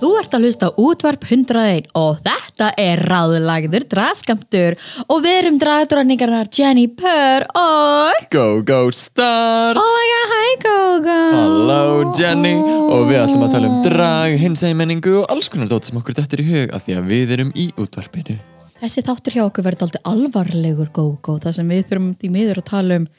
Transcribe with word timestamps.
Þú 0.00 0.10
ert 0.16 0.32
að 0.32 0.44
hlusta 0.46 0.68
útvarp 0.80 1.24
101 1.26 1.90
og 2.00 2.22
þetta 2.24 2.70
er 2.80 3.02
ráðlagður 3.04 3.84
draskamtur 3.90 4.76
og 5.04 5.18
við 5.26 5.34
erum 5.42 5.58
dragdróningarnar 5.60 6.48
Jenny 6.56 6.86
Purr 6.88 7.44
og... 7.52 8.22
GóGó 8.32 8.78
Star. 8.96 9.76
Oh 9.76 9.90
my 9.92 10.06
god, 10.08 10.32
hi 10.32 10.54
Gogo! 10.64 11.18
Halló 11.36 12.14
Jenny. 12.16 12.54
Og 12.88 13.10
við 13.10 13.20
ætlum 13.26 13.44
að 13.44 13.52
tala 13.58 13.68
um 13.68 13.82
drag, 13.84 14.38
hinsæmenningu 14.40 15.18
og 15.20 15.34
alls 15.36 15.52
konar 15.52 15.68
dót 15.68 15.90
sem 15.90 16.00
okkur 16.00 16.16
dettur 16.16 16.40
í 16.40 16.48
hug 16.48 16.72
af 16.72 16.88
því 16.88 16.96
að 16.96 17.12
við 17.12 17.36
erum 17.36 17.52
í 17.52 17.68
útvarpinu. 17.76 18.40
Þessi 18.80 19.04
þáttur 19.04 19.36
hjá 19.36 19.44
okkur 19.50 19.68
verður 19.68 19.90
aldrei 19.90 20.06
alvarlegur 20.14 20.94
Gogo 20.96 21.36
þar 21.44 21.60
sem 21.60 21.76
við 21.76 21.90
þurfum 21.90 22.14
því 22.16 22.36
miður 22.38 22.62
að 22.64 22.70
tala 22.72 23.02
um 23.02 23.10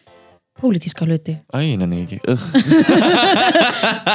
pólitíska 0.59 1.05
hluti. 1.07 1.37
Æ, 1.55 1.77
nenni 1.79 2.03
ekki 2.03 2.19
Ugh. 2.29 2.43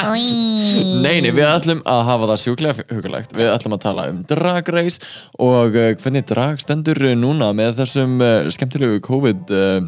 Nei, 1.05 1.19
nei, 1.23 1.31
við 1.33 1.47
ætlum 1.49 1.81
að 1.89 2.03
hafa 2.11 2.29
það 2.31 2.43
sjúklega 2.43 2.87
hugulegt 2.93 3.35
Við 3.37 3.51
ætlum 3.51 3.77
að 3.77 3.85
tala 3.87 4.09
um 4.13 4.19
drag 4.29 4.69
race 4.75 5.01
og 5.43 5.77
uh, 5.77 5.93
hvernig 6.03 6.27
drag 6.29 6.61
stendur 6.63 7.01
núna 7.19 7.53
með 7.57 7.81
þessum 7.81 8.19
uh, 8.21 8.51
skemmtilegu 8.55 9.01
COVID 9.07 9.55
uh, 9.55 9.81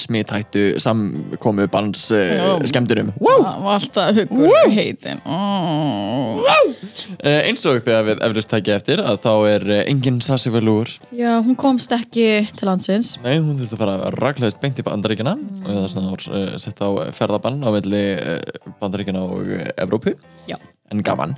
smithættu 0.00 0.64
samkomu 0.82 1.66
barns 1.72 2.04
uh, 2.14 2.20
Já. 2.20 2.48
skemmturum 2.70 3.12
Það 3.18 3.44
var 3.64 3.76
alltaf 3.76 4.18
hugur 4.18 4.72
heitin. 4.74 5.22
Oh. 5.24 6.42
uh, 6.42 7.38
Eins 7.42 7.64
og 7.68 7.80
þegar 7.84 8.06
við 8.10 8.24
efrist 8.28 8.52
tækja 8.52 8.76
eftir 8.80 9.02
að 9.04 9.20
þá 9.24 9.32
er 9.52 9.66
uh, 9.70 9.80
engin 9.86 10.20
Sassi 10.24 10.52
Velour 10.54 10.90
Já, 11.16 11.38
hún 11.44 11.56
komst 11.58 11.94
ekki 11.96 12.28
til 12.58 12.68
landsins. 12.68 13.14
Nei, 13.24 13.38
hún 13.38 13.56
þurfti 13.60 13.78
að 13.78 13.84
fara 13.84 13.96
að 14.08 14.18
raglæðist 14.20 14.60
beint 14.62 14.82
í 14.82 14.86
bandaríkina 14.86 15.36
og 15.38 15.64
það 15.70 15.80
er 15.84 15.94
svona 15.94 16.18
uh, 16.18 16.52
sett 16.62 16.84
á 16.84 16.88
ferðabann 17.16 17.62
á 17.64 17.68
milli 17.74 18.04
uh, 18.18 18.70
bandaríkina 18.82 19.24
og 19.24 19.50
Evrópu. 19.76 20.16
Já. 20.50 20.58
en 20.92 21.02
gaman. 21.06 21.36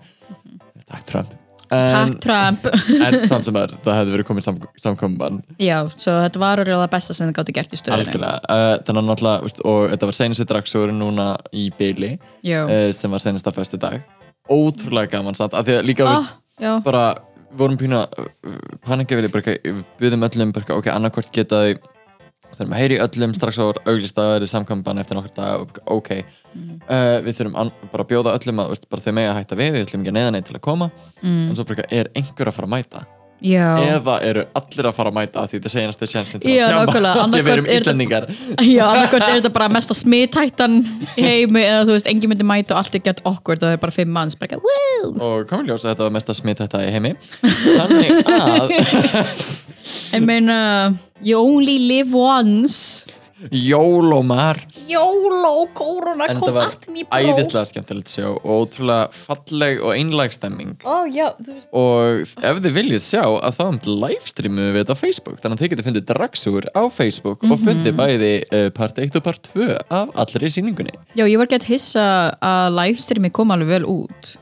Takk 0.89 1.06
Trump 1.09 1.44
Takk 1.70 2.19
Trump. 2.25 2.67
en 3.07 3.17
samt 3.29 3.47
sem 3.47 3.57
er, 3.57 3.73
það 3.84 3.97
hefði 4.01 4.15
verið 4.17 4.27
komið 4.29 4.47
sam, 4.47 4.59
samkominbann 4.84 5.39
Já, 5.62 5.79
svo 5.97 6.17
þetta 6.25 6.43
var 6.43 6.62
orðið 6.65 6.81
það 6.83 6.91
besta 6.97 7.17
sem 7.17 7.31
þið 7.31 7.39
gáttu 7.39 7.55
gert 7.56 7.73
í 7.73 7.81
stöðunni. 7.81 8.05
algjörlega 8.05 8.41
uh, 8.45 8.75
þannig 8.84 9.01
að 9.03 9.09
náttúrulega, 9.11 9.45
veist, 9.47 9.62
og 9.73 9.81
þetta 9.95 10.11
var 10.11 10.19
senast 10.21 10.45
í 10.45 10.48
dragsögur 10.51 10.93
núna 10.95 11.29
í 11.56 11.65
byli 11.79 12.11
Já. 12.45 12.61
uh, 12.69 12.91
sem 12.97 13.15
var 13.17 13.25
senast 13.25 13.48
að 13.48 13.59
föstu 13.62 13.81
dag 13.81 14.01
ótrúlega 14.53 15.15
gaman 15.17 15.34
samt, 15.39 15.56
af 15.56 15.65
því 15.65 15.79
að 15.81 15.89
líka 15.89 16.05
Ah, 16.11 16.27
já. 16.61 16.75
veist, 16.75 16.84
bara 16.84 17.05
við 17.55 17.62
vorum 17.65 17.78
pína 17.81 18.05
ekki, 19.41 19.56
við 19.65 19.83
byggðum 20.03 20.27
öllum 20.28 20.53
ok, 20.77 20.89
annarkvort 20.93 21.33
geta 21.33 21.62
þau 21.65 21.94
þurfum 22.58 22.74
að 22.77 22.83
heyri 22.84 22.98
öllum 23.05 23.34
strax 23.36 23.58
á 23.60 23.64
auglistaður 23.91 24.47
samkampan 24.50 25.00
eftir 25.02 25.19
nokkur 25.19 25.34
dag, 25.36 25.80
ok 25.86 26.10
Mhm. 26.55 26.77
uh, 26.86 27.19
við 27.27 27.34
þurfum 27.41 27.56
an, 27.58 27.72
bara 27.91 28.05
að 28.05 28.12
bjóða 28.12 28.36
öllum 28.38 28.60
að 28.62 28.69
veist, 28.74 28.84
þau 29.02 29.12
mega 29.16 29.33
hætta 29.34 29.56
við, 29.58 29.72
við 29.74 29.86
ætlum 29.88 30.05
ekki 30.05 30.12
að 30.12 30.19
neða 30.20 30.30
neitt 30.36 30.47
til 30.47 30.55
að 30.55 30.60
koma. 30.62 30.91
Mm. 31.22 31.48
en 31.50 31.56
svo 31.58 31.64
bara 31.66 31.84
er 31.91 32.10
einhver 32.14 32.47
að 32.47 32.55
fara 32.60 32.69
að 32.69 32.75
mæta. 32.77 33.06
Já. 33.44 33.77
eða 33.98 34.14
eru 34.25 34.44
allir 34.56 34.86
að 34.88 34.94
fara 34.94 35.10
að 35.10 35.16
mæta 35.19 35.42
því 35.50 35.58
þetta 35.58 35.66
er 35.69 35.72
senast 35.75 36.02
að 36.05 36.12
tjamba 36.70 36.92
Annað 37.25 37.34
því 37.34 37.42
við 37.44 37.52
erum 37.52 37.66
er 37.66 37.75
Íslendingar. 37.75 38.27
Já, 38.62 38.84
annarkvæmt 38.86 39.27
er 39.27 39.34
þetta 39.41 39.50
bara 39.52 39.69
mesta 39.75 39.94
smithættan 39.98 40.77
í 41.19 41.22
heimi 41.27 41.60
eða 41.66 41.82
þú 41.84 41.97
veist, 41.97 42.06
engin 42.08 42.30
myndi 42.30 42.47
mæta 42.47 42.72
og 42.72 42.80
allt 42.80 42.94
er 42.94 43.02
gett 43.05 43.20
okkur, 43.28 43.58
það 43.60 43.75
er 43.75 43.82
bara 43.82 43.92
fimm 43.98 44.14
manns 44.14 44.38
bara, 44.38 44.62
og 45.20 45.44
komið 45.50 45.75
ljós 45.75 45.84
að 45.84 45.91
þetta 45.92 46.06
var 46.06 46.14
mesta 46.14 46.32
smitt 46.38 46.62
þetta 46.62 46.84
í 46.87 46.94
heimi. 46.94 47.12
Þannig 47.43 48.32
að 48.38 48.72
Ég 50.14 50.22
meina, 50.25 50.94
you 51.20 51.38
only 51.38 51.78
live 51.78 52.12
once. 52.14 53.06
Jólómar. 53.50 54.56
YOLO, 54.88 55.66
korona, 55.76 56.28
en 56.28 56.38
kom 56.38 56.48
þetta 56.48 56.54
var 56.54 56.70
at 56.72 56.86
me 56.92 57.04
bro 57.04 57.19
æðislega 57.34 57.69
skemmtilegt 57.69 58.12
sjá 58.12 58.26
og 58.30 58.44
ótrúlega 58.44 59.08
falleg 59.16 59.82
og 59.84 59.92
einlæg 59.92 60.34
stemming. 60.36 60.76
Ó, 60.84 61.04
já, 61.12 61.26
þú 61.41 61.56
veist. 61.56 61.69
Og 61.76 62.22
ef 62.25 62.60
þið 62.64 62.76
viljið 62.78 63.02
sjá 63.04 63.22
að 63.25 63.58
þá 63.58 63.64
um 63.66 63.80
livestreamu 64.04 64.69
við 64.69 64.80
þetta 64.80 64.97
á 64.97 65.02
Facebook 65.02 65.42
þannig 65.42 65.56
að 65.56 65.64
þið 65.64 65.75
getur 65.75 65.88
fundið 65.88 66.06
dragsúr 66.12 66.70
á 66.72 66.82
Facebook 66.94 67.44
og 67.48 67.58
fundið 67.64 67.98
bæði 68.00 68.32
uh, 68.46 68.70
part 68.76 69.02
1 69.02 69.20
og 69.20 69.26
part 69.26 69.52
2 69.52 69.69
af 69.82 70.14
allri 70.25 70.52
sýningunni. 70.54 70.96
Já, 71.19 71.26
ég 71.26 71.36
var 71.41 71.50
gett 71.52 71.69
hissa 71.69 72.06
að 72.41 72.78
livestreami 72.78 73.32
kom 73.34 73.52
alveg 73.54 73.76
vel 73.76 73.88
út 73.98 74.34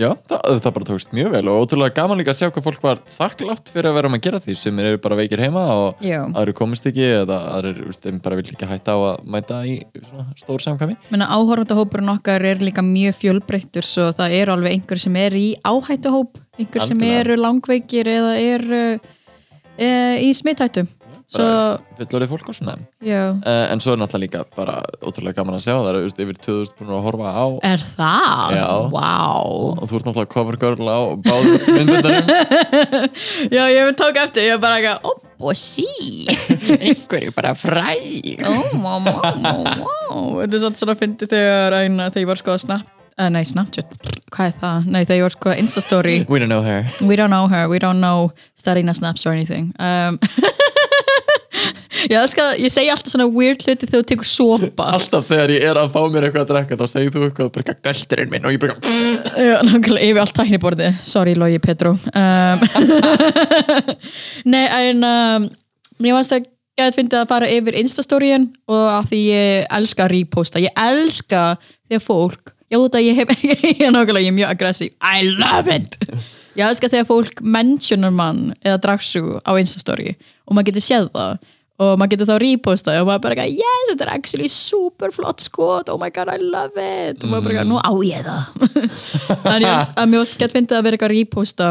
Já, 0.00 0.14
það, 0.30 0.60
það 0.64 0.72
bara 0.76 0.86
tókst 0.88 1.10
mjög 1.12 1.32
vel 1.34 1.42
og 1.52 1.58
ótrúlega 1.60 1.92
gaman 1.98 2.20
líka 2.20 2.32
að 2.32 2.38
sjá 2.38 2.48
hvað 2.48 2.64
fólk 2.64 2.84
var 2.86 3.00
þakklátt 3.18 3.72
fyrir 3.74 3.90
að 3.90 3.96
vera 3.98 4.08
um 4.08 4.16
að 4.16 4.22
gera 4.24 4.38
því 4.40 4.54
sem 4.56 4.78
eru 4.80 5.00
bara 5.04 5.18
veikir 5.18 5.42
heima 5.44 5.64
og 5.74 6.00
Já. 6.04 6.22
aðri 6.24 6.54
komist 6.56 6.88
ekki 6.88 7.04
eða 7.18 7.36
aðri 7.58 8.14
bara 8.24 8.38
vildi 8.38 8.54
ekki 8.56 8.68
hætta 8.70 8.94
á 8.96 8.98
að 9.10 9.26
mæta 9.34 9.58
í 9.68 9.74
svona 9.98 10.24
stór 10.40 10.64
samkvæmi 10.64 10.96
Menna 11.12 11.28
áhorfandahópurinn 11.36 12.14
okkar 12.14 12.46
er 12.48 12.64
líka 12.64 12.84
mjög 12.86 13.18
fjölbreyttur 13.20 13.84
svo 13.84 14.08
það 14.16 14.38
eru 14.38 14.56
alveg 14.56 14.78
einhver 14.78 15.04
sem 15.04 15.20
er 15.20 15.36
í 15.36 15.48
áhættuhóp 15.60 16.40
einhver 16.56 16.86
sem 16.86 16.96
Algjörlega. 16.96 17.20
eru 17.20 17.38
langveikir 17.44 18.12
eða 18.14 18.32
eru 18.40 18.82
e, 19.76 19.90
í 20.24 20.32
smithættu 20.32 20.86
Svo, 20.86 20.88
bara 20.88 20.99
fullorðið 21.36 22.32
fólk 22.32 22.50
og 22.50 22.56
svona. 22.56 22.76
Uh, 23.00 23.66
en 23.70 23.82
svo 23.82 23.94
er 23.94 24.00
náttúrulega 24.00 24.24
líka 24.24 24.42
bara 24.56 24.80
ótrúlega 25.04 25.38
gaman 25.38 25.58
að 25.58 25.64
sjá 25.66 25.74
það 25.76 25.90
eru 25.92 26.02
yfir 26.10 26.40
2000 26.42 26.76
búin 26.78 26.92
að 26.96 27.06
horfa 27.06 27.30
á. 27.30 27.44
Er 27.70 27.84
það? 27.96 28.56
Já. 28.58 28.68
Vá. 28.94 29.14
Og 29.46 29.86
þú 29.86 30.00
ert 30.00 30.08
náttúrulega 30.10 30.32
cover 30.34 30.60
girl 30.60 30.90
á 30.90 31.00
báðum 31.24 31.58
myndundarum 31.78 32.30
Já, 33.56 33.64
ég 33.70 33.90
tók 33.98 34.22
eftir, 34.24 34.48
ég 34.48 34.56
var 34.58 34.64
bara 34.66 34.80
ekki 34.80 34.94
Ó, 35.06 35.10
bossi 35.40 35.86
einhverju 36.76 37.34
bara 37.36 37.54
fræg. 37.56 38.40
Ó, 38.44 38.52
mamma, 38.80 39.16
mamma 39.40 39.76
Þetta 40.42 40.56
er 40.56 40.64
satt 40.64 40.80
svona 40.80 40.96
að 40.96 41.04
fyndi 41.04 41.28
þegar 41.30 41.76
eina, 41.82 42.08
þegar 42.10 42.24
ég 42.24 42.32
var 42.32 42.40
sko 42.42 42.56
að 42.56 42.64
snap 42.66 42.88
uh, 43.20 43.28
Nei, 43.32 43.42
Snapchat, 43.48 43.94
hvað 44.32 44.50
er 44.50 44.56
það? 44.60 44.88
Nei, 44.90 45.00
þegar 45.04 45.18
ég 45.20 45.26
var 45.26 45.36
sko 45.36 45.52
að 45.52 45.62
Instastory 45.64 46.16
we 46.28 46.40
don't 46.42 46.52
know 46.52 46.64
her. 46.64 46.88
We 47.00 47.16
don't 47.20 47.32
know 47.32 47.46
her, 47.50 47.68
we 47.70 47.78
don't 47.82 48.00
know 48.00 48.32
Starina 48.58 48.94
Snaps 48.96 49.26
or 49.26 49.32
anything. 49.32 49.72
Um, 49.78 50.18
Ég 52.08 52.16
elska, 52.20 52.46
ég 52.60 52.72
segi 52.72 52.90
alltaf 52.92 53.12
svona 53.12 53.26
weird 53.28 53.64
hluti 53.66 53.88
þegar 53.88 54.04
þú 54.04 54.08
tekur 54.10 54.28
sopa. 54.28 54.86
Alltaf 54.96 55.28
þegar 55.28 55.52
ég 55.54 55.66
er 55.70 55.80
að 55.80 55.90
fá 55.94 56.00
mér 56.12 56.28
eitthvað 56.28 56.44
að 56.46 56.52
drekka 56.54 56.78
þá 56.80 56.86
segir 56.92 57.14
þú 57.14 57.24
eitthvað 57.26 57.50
bara 57.56 57.76
gæltirinn 57.88 58.32
minn 58.32 58.46
og 58.48 58.54
ég 58.54 58.62
Já, 59.40 59.56
nákvæmlega 59.66 60.06
yfir 60.06 60.22
allt 60.22 60.36
tækniborði 60.36 60.88
Sorry, 61.06 61.34
Logi 61.38 61.58
Petro 61.62 61.92
um, 61.96 62.64
Nei, 64.52 64.64
en 64.68 65.04
um, 65.04 65.50
Mér 66.00 66.16
varst 66.16 66.32
að 66.36 66.48
gæt 66.80 66.96
fyndið 66.96 67.20
að 67.20 67.30
fara 67.34 67.50
yfir 67.52 67.76
Instastoríin 67.82 68.48
og 68.70 68.86
af 68.94 69.10
því 69.10 69.20
ég 69.26 69.68
elska 69.76 70.06
að 70.06 70.14
reposta. 70.14 70.62
Ég 70.62 70.72
elska 70.80 71.44
þegar 71.90 72.04
fólk 72.06 72.54
Já, 72.70 72.78
þetta 72.78 73.02
ég 73.02 73.18
hef 73.18 73.46
Ég 73.80 73.86
er 73.88 73.94
nákvæmlega, 73.94 74.24
ég 74.24 74.30
er 74.32 74.36
mjög 74.36 74.52
aggressiv 74.54 74.92
I 75.02 75.26
love 75.26 75.74
it! 75.74 75.98
Ég 76.58 76.66
elska 76.66 76.90
þegar 76.90 77.08
fólk 77.08 77.40
mentionar 77.42 78.14
mann 78.14 78.52
eða 78.64 78.80
dragsu 78.82 79.40
á 79.42 79.52
Instastory 79.58 80.14
og 80.46 80.56
maður 80.56 80.70
getur 80.70 80.86
séð 80.86 81.10
það 81.14 81.50
og 81.80 81.94
maður 81.96 82.12
getur 82.14 82.28
þá 82.28 82.34
reposta 82.42 82.96
og 83.00 83.06
maður 83.08 83.22
bara 83.24 83.46
yes, 83.48 83.84
þetta 83.90 84.06
er 84.06 84.12
actually 84.12 84.48
super 84.52 85.14
flott 85.14 85.40
skot, 85.44 85.88
oh 85.92 86.00
my 86.00 86.10
god, 86.12 86.28
I 86.28 86.40
love 86.40 86.76
it. 86.76 87.22
Og 87.24 87.32
maður 87.32 87.54
bara 87.54 87.64
nú 87.68 87.78
á 87.80 87.92
ég 88.04 88.26
það. 88.26 88.42
Þannig 89.46 89.70
að, 89.70 90.18
varst 90.18 90.36
gett 90.40 90.56
fyndið 90.56 90.76
að 90.76 90.84
vera 90.86 90.98
eitthvað 90.98 91.10
að 91.10 91.16
reposta 91.16 91.70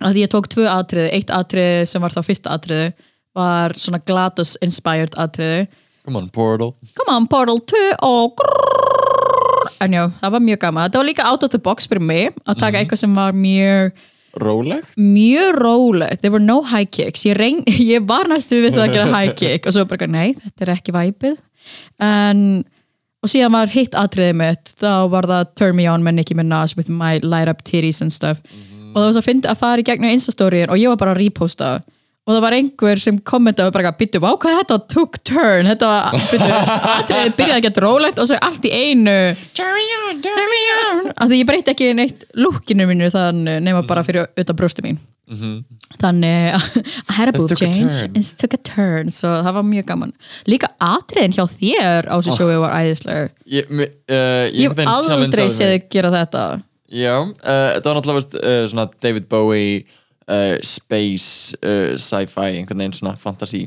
að 0.00 0.16
því 0.16 0.24
ég 0.24 0.32
tók 0.32 0.50
tvö 0.50 0.66
atriði, 0.72 1.12
eitt 1.14 1.30
atriði 1.34 1.86
sem 1.86 2.02
var 2.02 2.16
þá 2.16 2.20
fyrsta 2.26 2.56
atriði 2.56 2.90
var 3.36 3.76
svona 3.78 4.00
Glados 4.02 4.56
inspired 4.64 5.14
atriði. 5.20 5.68
Come 6.04 6.18
on 6.18 6.30
Portal. 6.32 6.74
Come 6.98 7.14
on 7.14 7.28
Portal 7.30 7.60
2 7.70 7.82
og 8.02 8.34
grrrr. 8.40 9.70
en 9.84 9.94
já, 9.94 10.02
það 10.20 10.32
var 10.34 10.42
mjög 10.44 10.62
gaman. 10.64 10.88
Þetta 10.88 11.00
var 11.00 11.08
líka 11.08 11.28
out 11.30 11.44
of 11.46 11.52
the 11.52 11.60
box 11.62 11.86
fyrir 11.88 12.02
mig 12.04 12.32
að 12.44 12.58
taka 12.64 12.80
eitthvað 12.80 13.04
sem 13.04 13.14
var 13.14 13.36
mjög 13.36 13.92
rólegt? 14.38 14.92
Mjög 15.00 15.60
rólegt, 15.60 16.20
there 16.22 16.32
were 16.34 16.44
no 16.44 16.60
high 16.62 16.86
kicks. 16.86 17.24
Ég, 17.26 17.38
reyn, 17.38 17.62
ég 17.94 18.04
var 18.08 18.30
næstu 18.30 18.60
við 18.62 18.76
það 18.76 18.84
að 18.86 18.98
gera 18.98 19.14
high 19.14 19.38
kick 19.38 19.66
og 19.66 19.76
svo 19.76 19.86
bara, 19.90 20.10
nei, 20.10 20.34
þetta 20.38 20.66
er 20.66 20.74
ekki 20.76 20.96
væpið. 20.96 21.40
En 22.02 22.44
og 23.20 23.28
síðan 23.28 23.52
var 23.52 23.68
hitt 23.68 23.96
atriðið 23.98 24.36
mitt 24.40 24.70
þá 24.80 24.92
var 25.12 25.28
það 25.28 25.48
Turn 25.60 25.76
Me 25.76 25.86
On 25.92 26.04
með 26.04 26.20
Nicki 26.20 26.36
Minaj 26.38 26.72
with 26.78 26.88
my 26.88 27.18
light 27.20 27.50
up 27.52 27.64
titties 27.68 28.00
and 28.00 28.14
stuff. 28.14 28.40
Og 28.90 28.96
það 28.96 29.04
var 29.06 29.14
svo 29.14 29.22
að 29.22 29.28
fyndi 29.28 29.50
að 29.50 29.60
fara 29.60 29.82
í 29.82 29.86
gegnum 29.86 30.14
Instastoríin 30.14 30.72
og 30.72 30.80
ég 30.80 30.92
var 30.92 31.02
bara 31.02 31.14
að 31.14 31.20
reposta 31.26 31.74
og 32.30 32.36
það 32.36 32.44
var 32.44 32.54
einhver 32.60 33.00
sem 33.02 33.18
kommentaði 33.26 33.74
bara 33.74 33.90
byttu, 33.98 34.20
vá 34.22 34.30
hvað 34.38 34.60
þetta 34.60 34.78
took 34.94 35.18
turn. 35.26 35.66
Þetta 35.66 35.88
var, 35.90 36.16
byttu, 36.30 36.50
atriðið 36.94 37.34
byrjaði 37.40 37.56
að 37.58 37.64
geta 37.66 37.84
rólegt 37.84 38.22
og 38.22 38.30
svo 38.30 38.38
allt 38.46 38.68
í 38.70 38.72
einu 38.76 39.16
Turn 39.58 39.74
me 39.74 39.86
on, 39.98 40.20
turn 40.22 40.50
me 40.54 40.60
on. 40.78 41.02
af 41.16 41.28
því 41.32 41.40
ég 41.42 41.48
breyti 41.50 41.74
ekki 41.74 41.90
neitt 41.98 42.26
lukkinu 42.38 42.86
mínu 42.90 43.10
þann 43.14 43.42
nema 43.66 43.82
bara 43.88 44.06
fyrir 44.06 44.30
utan 44.38 44.58
brjósti 44.62 44.86
mín. 44.86 45.00
Þannig 46.00 46.56
að 46.56 47.14
herra 47.16 47.30
It 47.32 47.36
boob 47.36 47.50
took 47.52 47.60
a 47.60 47.68
change. 47.70 47.98
it 48.18 48.30
took 48.40 48.54
a 48.56 48.60
turn. 48.66 49.12
Svo 49.14 49.30
það 49.44 49.54
var 49.58 49.66
mjög 49.68 49.86
gaman. 49.90 50.14
Líka 50.50 50.72
atriðin 50.82 51.36
hjá 51.36 51.44
þér 51.52 52.08
á 52.10 52.14
þessu 52.18 52.34
sjói 52.38 52.56
var 52.62 52.74
æðislegur. 52.80 53.30
Ég, 53.46 53.70
uh, 53.70 54.48
ég 54.50 54.64
hef 54.66 54.76
veginn 54.78 54.90
aldrei 54.90 55.46
séð 55.54 55.76
þig 55.76 55.88
gera 55.94 56.10
þetta. 56.14 56.44
Já, 56.90 57.14
uh, 57.22 57.32
þetta 57.76 57.86
var 57.86 58.00
náttúrulega 58.00 58.40
uh, 58.42 58.64
svona 58.72 58.88
David 59.04 59.28
Bowie 59.30 59.84
uh, 60.30 60.56
space, 60.62 61.56
uh, 61.60 61.96
sci-fi 61.98 62.48
einhvern 62.60 62.84
veginn 62.84 62.96
svona 62.96 63.16
fantasy 63.18 63.66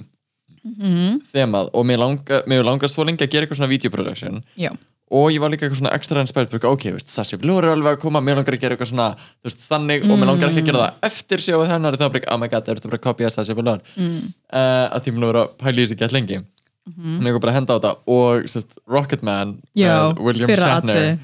Mhm. 0.63 1.21
þemað. 1.33 1.69
Og 1.75 1.85
mér 1.85 1.99
langar, 1.99 2.43
mér 2.47 2.63
langar 2.63 2.87
svo 2.87 3.03
lengi 3.03 3.25
að 3.25 3.31
gera 3.31 3.45
eitthvað 3.45 3.59
svona 3.59 3.71
videoproduction. 3.73 4.43
Já, 4.57 4.71
og 5.11 5.29
ég 5.33 5.41
var 5.43 5.51
líka 5.51 5.67
eitthvað 5.67 5.81
svona 5.81 5.93
extra 5.93 6.23
fyrir, 6.23 6.65
ok, 6.69 6.85
veist, 6.95 7.09
Sasha 7.09 7.37
Velour 7.37 7.65
er 7.67 7.75
alveg 7.75 7.97
að 7.97 8.01
koma 8.01 8.21
mér 8.21 8.39
langar 8.39 8.55
að 8.55 8.61
gera 8.61 8.75
eitthvað 8.77 8.91
svona 8.93 9.09
þú 9.17 9.49
veist, 9.49 9.65
þannig 9.67 10.05
og 10.07 10.17
mér 10.17 10.29
langar 10.31 10.49
ekki 10.49 10.63
að 10.63 10.69
gera 10.71 10.85
það 10.85 11.09
eftir 11.09 11.43
sjóðu 11.43 11.67
hennar 11.67 11.97
þá 11.99 12.05
er 12.05 12.13
bara, 12.15 12.31
oh 12.31 12.37
my 12.39 12.47
god, 12.47 12.71
ertu 12.73 12.89
bara 12.89 12.99
að 13.01 13.05
kopja 13.07 13.31
Sasha 13.33 13.53
Velour 13.57 13.81
mm. 13.97 14.21
uh, 14.53 14.87
að 14.95 15.03
því 15.03 15.13
mér 15.13 15.25
langar 15.25 15.41
að 15.41 15.51
pæla 15.59 15.75
í 15.75 15.83
þessi 15.85 15.99
gett 15.99 16.15
lengi. 16.15 16.39
Mm 16.83 16.93
-hmm. 16.93 17.19
mér 17.19 17.27
langar 17.27 17.43
bara 17.43 17.51
að 17.51 17.57
henda 17.59 17.73
á 17.73 17.77
þetta. 17.79 17.93
Og 18.07 18.49
sest, 18.49 18.79
Rocketman, 18.87 19.57
Já, 19.75 19.91
uh, 20.09 20.23
William 20.23 20.49
Shatner. 20.49 21.19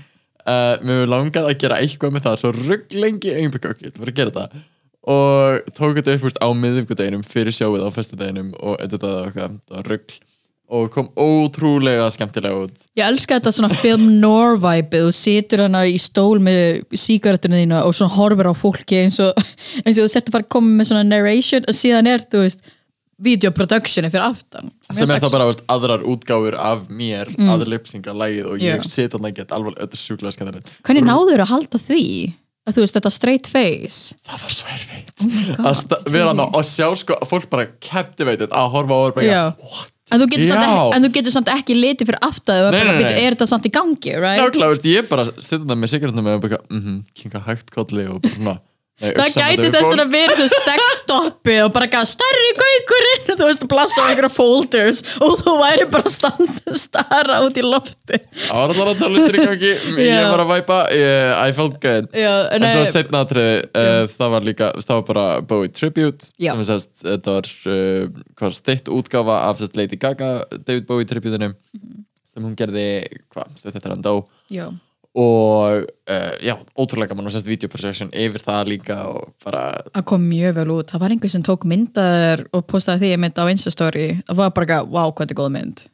uh, 0.45 0.75
mér 0.83 1.07
langar 1.07 1.47
að 1.47 1.57
gera 1.59 1.79
eitthvað 1.79 2.11
með 2.11 2.27
það 2.27 2.37
svo 2.43 2.51
rugg 2.51 2.91
lengi 2.91 3.31
einbygg 3.33 3.65
ok, 3.71 3.81
það 3.87 3.99
var 3.99 4.11
að 4.11 4.15
gera 4.19 4.31
það 4.31 4.59
og 5.09 5.69
tók 5.73 5.99
þetta 5.99 6.17
upp 6.17 6.41
á 6.41 6.47
miðvíkudeginum 6.53 7.25
fyrir 7.25 7.55
sjóið 7.55 7.85
á 7.85 7.89
föstudeginum 7.93 8.51
og 8.59 8.77
var 8.77 8.85
eitthvað, 8.85 9.55
það 9.65 9.77
var 9.77 9.93
rugg 9.93 10.17
og 10.69 10.89
kom 10.93 11.07
ótrúlega 11.17 12.05
skemmtilega 12.13 12.65
út. 12.67 12.83
Ég 12.97 13.05
elska 13.07 13.39
þetta 13.39 13.53
svona 13.55 13.77
film 13.81 14.05
noir 14.21 14.59
vibe 14.61 15.01
þú 15.07 15.13
situr 15.17 15.63
hana 15.65 15.81
í 15.89 15.95
stól 16.01 16.37
með 16.45 16.83
sígarettunum 16.93 17.63
þína 17.63 17.79
og 17.87 17.95
svona 17.97 18.13
horfir 18.13 18.51
á 18.51 18.53
fólki 18.53 18.99
eins 19.01 19.17
og, 19.23 19.39
eins 19.81 19.97
og 19.97 20.03
þú 20.05 20.11
sett 20.13 20.29
að 20.29 20.37
fara 20.37 20.45
að 20.45 20.51
koma 20.57 20.75
með 20.77 20.91
svona 20.91 21.07
narration 21.07 21.65
og 21.65 21.77
síðan 21.77 22.11
er, 22.11 22.25
þú 22.29 22.43
veist 22.45 22.61
videoproductioni 23.19 24.11
fyrir 24.13 24.27
aftan. 24.29 24.69
Sem 24.87 25.09
er 25.09 25.19
þá 25.19 25.31
bara 25.33 25.49
veist, 25.49 25.65
aðrar 25.71 26.05
útgáfur 26.07 26.55
af 26.55 26.85
mér 26.87 27.33
mm. 27.33 27.49
að 27.51 27.65
lipsinga 27.73 28.13
lægið 28.15 28.51
og 28.53 28.63
ég 28.63 28.85
Já. 28.85 28.91
sit 28.93 29.17
hann 29.17 29.27
ekki 29.27 29.47
alveg, 29.49 29.75
þetta 29.81 29.97
er 29.97 30.03
sjúklega 30.05 30.35
skemmtilegt. 30.37 30.71
Hvernig 30.87 31.09
náður 31.09 31.43
að 31.43 31.51
halda 31.55 31.81
því 31.81 32.05
að 32.69 32.77
þú 32.77 32.85
veist 32.85 32.99
þetta 32.99 33.15
straight 33.17 33.51
face? 33.51 34.15
Það 34.29 34.45
var 34.45 34.55
svo 34.61 34.77
God, 35.19 35.95
að 35.97 36.11
vera 36.13 36.31
hann 36.31 36.43
og 36.47 36.65
sjá 36.67 36.87
sko 36.99 37.17
fólk 37.27 37.49
bara 37.51 37.67
captivated 37.83 38.53
að 38.55 38.69
horfa 38.75 38.95
á 38.95 39.01
og 39.09 39.17
bara 39.17 39.39
what? 39.59 39.95
en 40.09 40.23
þú 40.23 40.27
getur, 40.31 40.47
samt 40.49 40.63
ekki, 40.65 40.95
en 40.95 41.05
þú 41.05 41.11
getur 41.17 41.35
samt 41.35 41.51
ekki 41.53 41.75
litið 41.77 42.09
fyrir 42.09 42.23
byrju, 42.97 43.11
er 43.19 43.35
þetta 43.35 43.47
samt 43.51 43.67
í 43.69 43.73
gangi 43.73 44.15
right? 44.15 44.41
Nákvæmlega, 44.41 44.89
ég 44.89 45.09
bara 45.11 45.27
sitt 45.29 45.59
þetta 45.59 45.77
með 45.77 45.93
sigarettum 45.93 46.31
og 46.31 46.41
bara, 46.45 46.61
mhm, 46.71 46.97
kinga 47.19 47.43
hægt 47.45 47.69
kolli 47.75 48.07
og 48.09 48.23
bara 48.23 48.37
svona 48.39 48.55
nei, 48.99 49.11
það 49.15 49.35
gæti 49.39 49.69
þess 49.73 49.91
að 50.03 50.11
veist 50.43 50.65
deckstoppi 50.67 51.55
og 51.63 51.71
bara 51.75 51.87
gæða 51.93 52.09
stærri 52.11 52.49
gaukurinn 52.59 53.29
þú 53.39 53.47
veist 53.49 53.63
að 53.65 53.69
blassa 53.73 54.03
á 54.03 54.07
einhverja 54.09 54.31
folders 54.35 55.01
og 55.23 55.35
þú 55.43 55.53
væri 55.61 55.87
bara 55.93 56.11
standa 56.13 56.75
stara 56.83 57.39
út 57.45 57.59
í 57.59 57.63
lofti 57.65 58.19
allar 58.49 58.91
að 58.93 58.99
tala 59.03 59.21
í 59.39 59.45
gangi. 59.49 59.71
Ég 60.03 60.27
var 60.33 60.43
að 60.43 60.51
væpa, 60.53 60.79
ég, 60.95 61.31
I 61.49 61.55
felt 61.57 61.77
good. 61.83 62.09
Já, 62.17 62.31
en 62.55 62.67
svo 62.73 62.83
setna 62.89 63.23
atriði 63.25 63.55
uh, 63.69 64.03
það 64.17 64.33
var 64.35 64.47
líka, 64.49 64.71
það 64.83 64.99
var 64.99 65.07
bara 65.13 65.25
Bowie 65.53 65.71
Tribute 65.73 66.31
er 66.41 66.67
sérst, 66.67 66.91
þetta 67.05 67.37
var 67.37 67.49
uh, 67.71 68.19
steitt 68.59 68.91
útgáfa 68.91 69.39
af 69.47 69.61
sérst 69.63 69.79
Lady 69.79 69.99
Gaga 70.01 70.33
David 70.57 70.85
Bowie 70.89 71.07
Tribute-inu 71.09 71.53
Mhm. 71.69 72.05
sem 72.29 72.43
hún 72.45 72.53
gerði, 72.57 72.83
hvað, 73.33 73.55
þetta 73.57 73.79
hann 73.95 74.03
dó. 74.05 74.11
Já, 74.53 74.67
og 75.17 75.85
uh, 76.09 76.33
já, 76.45 76.53
ótrúlega 76.77 77.09
gaman 77.09 77.25
og 77.25 77.33
sérst 77.33 77.47
videoprojection 77.49 78.11
yfir 78.13 78.43
það 78.45 78.67
líka 78.69 78.97
og 79.09 79.31
bara 79.41 79.63
það 79.89 80.05
kom 80.11 80.27
mjög 80.29 80.57
vel 80.59 80.73
út. 80.75 80.91
Það 80.91 81.01
var 81.01 81.15
einhver 81.15 81.33
sem 81.33 81.45
tók 81.45 81.65
myndaður 81.69 82.43
og 82.53 82.67
postaði 82.69 83.01
því 83.01 83.09
ég 83.15 83.23
mynd 83.23 83.41
á 83.41 83.45
Instastory. 83.49 84.09
Það 84.27 84.41
var 84.41 84.53
bara 84.53 84.67
ekki, 84.67 84.91
wow, 84.93 85.09
hvað 85.09 85.25
þetta 85.25 85.35
er 85.35 85.41
góð 85.41 85.55
mynd. 85.55 85.85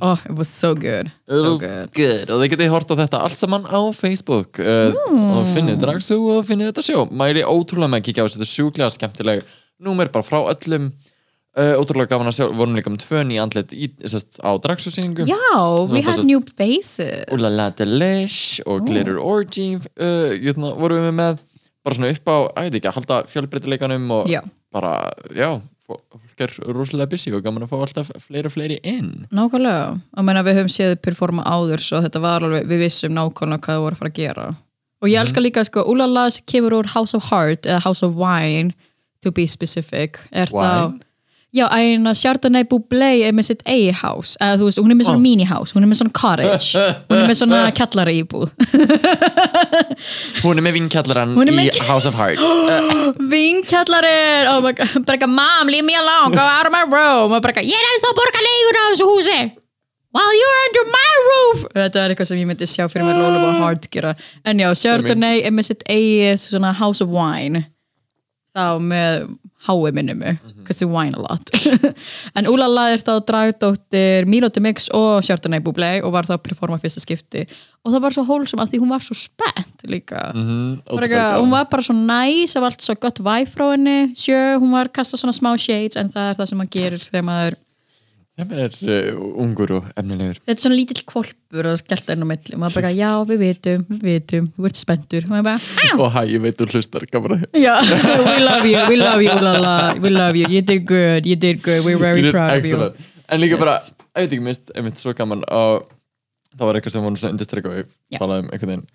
Oh, 0.00 0.16
it 0.24 0.36
was 0.36 0.48
so 0.48 0.74
good, 0.74 1.10
so 1.28 1.58
good. 1.60 1.90
good. 1.92 2.30
Og 2.32 2.40
þið 2.40 2.52
getið 2.54 2.70
hort 2.72 2.92
á 2.92 2.96
þetta 3.02 3.22
allt 3.26 3.40
saman 3.40 3.66
á 3.68 3.80
Facebook 3.92 4.60
uh, 4.62 4.96
og 4.96 5.50
finnið 5.52 5.82
dragsú 5.82 6.20
og 6.36 6.46
finnið 6.48 6.70
þetta 6.70 6.84
sjó. 6.86 7.02
Mæli 7.08 7.44
ótrúlega 7.44 7.92
með 7.92 8.00
að 8.00 8.06
kíkja 8.08 8.24
á 8.24 8.26
þessu. 8.28 8.40
Þetta 8.40 8.54
sjúklega 8.54 8.94
skemmtileg 8.94 9.44
númer 9.84 10.12
bara 10.12 10.24
frá 10.24 10.40
öllum 10.44 10.92
uh, 11.58 11.74
ótrúlega 11.80 12.12
gaman 12.14 12.30
að 12.30 12.36
sjá, 12.38 12.46
vorum 12.54 12.76
líka 12.78 12.92
með 12.92 13.04
tvön 13.06 13.32
í 13.34 13.38
andlit 13.42 13.72
í, 13.74 13.88
sest, 14.10 14.38
á 14.44 14.50
dragsúsýningu 14.62 15.26
já, 15.28 15.38
we 15.88 16.00
bara 16.00 16.06
had 16.12 16.20
svo- 16.22 16.28
new 16.28 16.40
faces. 16.58 17.24
Ulala 17.34 17.70
Delish 17.78 18.60
og 18.66 18.86
Glitter 18.86 19.18
Orgy 19.18 19.74
uh, 19.78 20.30
jötna, 20.36 20.74
vorum 20.78 21.08
við 21.10 21.16
með 21.18 21.42
bara 21.84 21.96
svona 21.96 22.12
upp 22.12 22.28
á, 22.28 22.36
að 22.60 22.64
ég 22.68 22.72
veit 22.74 22.80
ekki, 22.80 22.88
að 22.92 22.96
halda 23.00 23.20
fjölbreytileikanum 23.32 24.10
og 24.18 24.26
Já. 24.30 24.42
bara, 24.72 24.94
já 25.34 25.50
fólk 25.90 26.42
er 26.44 26.52
rosalega 26.70 27.08
busy 27.10 27.32
og 27.34 27.42
gaman 27.42 27.64
að 27.66 27.72
fá 27.72 27.78
alltaf 27.82 28.10
fleiri 28.22 28.46
og 28.46 28.52
fleiri 28.54 28.76
inn. 28.86 29.24
Nákvæmlega, 29.34 29.96
og 30.14 30.26
meina 30.28 30.44
við 30.46 30.60
höfum 30.60 30.70
séð 30.70 30.92
performa 31.02 31.42
áður 31.50 31.82
svo 31.82 31.98
þetta 32.04 32.20
var 32.22 32.44
alveg, 32.46 32.68
við 32.70 32.84
vissum 32.84 33.16
nákvæmlega 33.16 33.64
hvað 33.64 33.74
það 33.74 33.82
voru 33.86 33.96
að 33.96 34.02
fara 34.04 34.12
að 34.12 34.20
gera. 34.20 34.44
Og 35.02 35.08
ég 35.10 35.18
elska 35.24 35.42
líka 35.42 35.64
sko, 35.66 35.82
Ulala 35.90 36.28
kemur 36.46 36.76
úr 36.78 36.90
House 36.94 37.16
of 37.18 37.26
Heart 37.32 37.66
eða 37.66 37.80
House 37.88 38.06
of 38.06 38.14
Wine 38.20 38.70
to 39.24 39.32
be 39.34 39.48
specific. 39.50 40.20
Er 40.30 40.52
það 40.52 41.00
Já, 41.50 41.64
eina 41.74 42.12
Chardonnay 42.14 42.62
Bublé 42.70 43.08
er 43.26 43.32
með 43.34 43.48
sitt 43.48 43.62
eigi 43.66 43.90
house, 44.04 44.36
eða 44.38 44.60
þú 44.60 44.66
veist, 44.68 44.78
hún 44.78 44.92
er 44.94 44.98
með 45.00 45.08
svona 45.08 45.18
Ah. 45.18 45.24
mini 45.24 45.46
house, 45.50 45.72
hún 45.74 45.82
er 45.82 45.88
með 45.90 45.98
svona 45.98 46.12
cottage, 46.14 46.84
hún 47.10 47.18
er 47.18 47.26
með 47.26 47.38
svona 47.40 47.62
kjallara 47.78 48.12
íbúð. 48.14 48.52
Hún 50.44 50.60
er 50.60 50.64
með 50.64 50.76
vinkjallaran 50.78 51.32
í 51.34 51.66
House 51.88 52.06
of 52.06 52.14
Heart 52.14 52.38
Vinkjallarir, 53.34 54.46
oh 54.52 54.60
my 54.62 54.72
god, 54.78 54.94
bara 55.04 55.16
eitthvað, 55.18 55.34
mom, 55.34 55.72
leave 55.74 55.84
me 55.88 55.96
alone, 55.98 56.30
go 56.36 56.44
out 56.44 56.66
of 56.70 56.72
my 56.74 56.84
room, 56.86 57.32
og 57.34 57.42
bara 57.42 57.52
eitthvað, 57.52 57.66
ég 57.72 57.82
er 57.82 57.90
ennþá 57.96 58.12
að 58.14 58.20
borga 58.22 58.44
leigur 58.46 58.78
á 58.78 58.84
þessu 58.92 59.10
húsi, 59.10 59.38
while 60.14 60.38
you're 60.38 60.62
under 60.68 60.86
my 60.94 61.10
roof. 61.26 61.66
Þetta 61.74 62.04
er 62.04 62.14
eitthvað 62.14 62.30
sem 62.30 62.40
ég 62.44 62.48
myndi 62.50 62.70
sjá 62.70 62.86
fyrir 62.90 63.06
mér 63.10 63.18
Lólum 63.20 63.44
og 63.50 63.60
Hard 63.64 63.90
gera. 63.94 64.14
En 64.46 64.62
já, 64.62 64.70
Chardonnay 64.84 65.42
er 65.46 65.54
með 65.54 65.72
sitt 65.72 65.82
eigi 65.90 66.32
svona 66.46 66.72
House 66.78 67.02
of 67.04 67.10
Wine, 67.14 67.66
þá 68.56 68.64
með 68.82 69.28
hái 69.66 69.92
minni 69.92 70.14
mig, 70.14 70.38
because 70.58 70.78
they 70.78 70.88
wine 70.88 71.14
a 71.14 71.20
lot. 71.20 71.50
en 72.36 72.48
Úlala 72.48 72.90
er 72.94 73.02
þá 73.04 73.18
dragdóttir 73.28 74.28
Miloti 74.30 74.60
Mix 74.64 74.88
og 74.96 75.20
Chardonnay 75.26 75.60
Bublé 75.60 75.98
og 76.00 76.14
var 76.14 76.28
þá 76.28 76.38
að 76.38 76.44
performa 76.48 76.80
fyrsta 76.80 77.02
skipti 77.04 77.44
og 77.84 77.94
það 77.94 78.02
var 78.04 78.16
svo 78.16 78.24
hólsum 78.28 78.60
að 78.60 78.74
því 78.74 78.80
hún 78.82 78.92
var 78.92 79.04
svo 79.04 79.16
spennt 79.16 79.84
líka. 79.88 80.30
Mhm, 80.34 80.82
Bara 80.88 81.06
eitthvað, 81.06 81.40
hún 81.40 81.54
var 81.54 81.68
bara 81.72 81.82
svo 81.84 81.96
næs 81.96 82.56
það 82.56 82.64
var 82.64 82.74
allt 82.74 82.86
svo 82.86 82.96
gott 83.00 83.20
henni 83.20 83.98
sjö, 84.16 84.40
hún 84.60 84.72
var 84.72 84.88
kastað 84.88 85.22
svona 85.24 85.36
smá 85.36 85.52
shades 85.56 85.96
en 85.96 86.08
það 86.12 86.30
er 86.30 86.40
það 86.40 86.48
sem 86.48 86.58
maður 86.58 86.74
gerir 86.76 87.04
þegar 87.10 87.28
maður 87.28 87.56
Það 88.40 88.60
er 88.64 88.76
uh, 89.14 89.20
ungur 89.44 89.72
og 89.76 89.88
efnilegur. 90.00 90.38
Þetta 90.46 90.54
er 90.56 90.62
svona 90.64 90.78
lítill 90.78 91.04
kvolpur 91.10 91.68
og 91.72 91.78
skellt 91.82 92.10
enn 92.14 92.24
á 92.24 92.26
milli. 92.30 92.54
Og 92.56 92.60
maður 92.62 92.76
bara, 92.80 92.90
já, 92.96 93.10
við 93.28 93.38
vitum, 93.44 93.84
við 93.90 94.02
vitum. 94.08 94.48
Þú 94.56 94.68
ert 94.70 94.80
spenntur. 94.80 95.26
Og 95.26 95.32
maður 95.34 95.46
bara, 95.50 95.60
"Ah, 95.84 96.00
Og 96.00 96.12
hæ, 96.14 96.20
ég 96.34 96.40
veit 96.44 96.56
þú 96.60 96.68
hlustar, 96.72 97.06
gaman 97.10 97.36
að 97.38 97.60
já, 97.60 97.74
we 98.30 98.38
love 98.44 98.66
you, 98.70 98.80
we 98.88 98.96
love 98.96 99.22
you 99.22 99.34
la, 99.44 99.54
la, 99.58 99.94
we 100.00 100.10
love 100.10 100.36
you, 100.36 100.46
you 100.48 100.62
did 100.62 100.86
good 100.86 101.26
you 101.26 101.36
did 101.36 101.62
good, 101.62 101.84
we're 101.84 101.98
very 101.98 102.20
You 102.22 102.30
proud 102.32 102.50
of 102.52 102.58
excellent. 102.58 102.96
you 102.98 103.04
En 103.28 103.40
líka 103.40 103.56
Yes. 103.56 103.60
bara, 103.60 103.76
ég 104.16 104.24
veit 104.24 104.32
ekki 104.32 104.42
mist, 104.42 104.70
einmitt 104.74 104.98
svo 104.98 105.12
gaman 105.14 105.44
og 105.48 105.84
það 106.58 106.64
var 106.66 106.74
eitthvað 106.80 106.92
sem 106.96 107.02
voru 107.04 107.16
svona 107.20 107.32
undirstrykka 107.36 107.68
og 107.70 107.76
ég 107.78 107.86
Já. 108.10 108.18
talaði 108.18 108.42
um 108.42 108.48
einhvern 108.50 108.70
veginn 108.72 108.86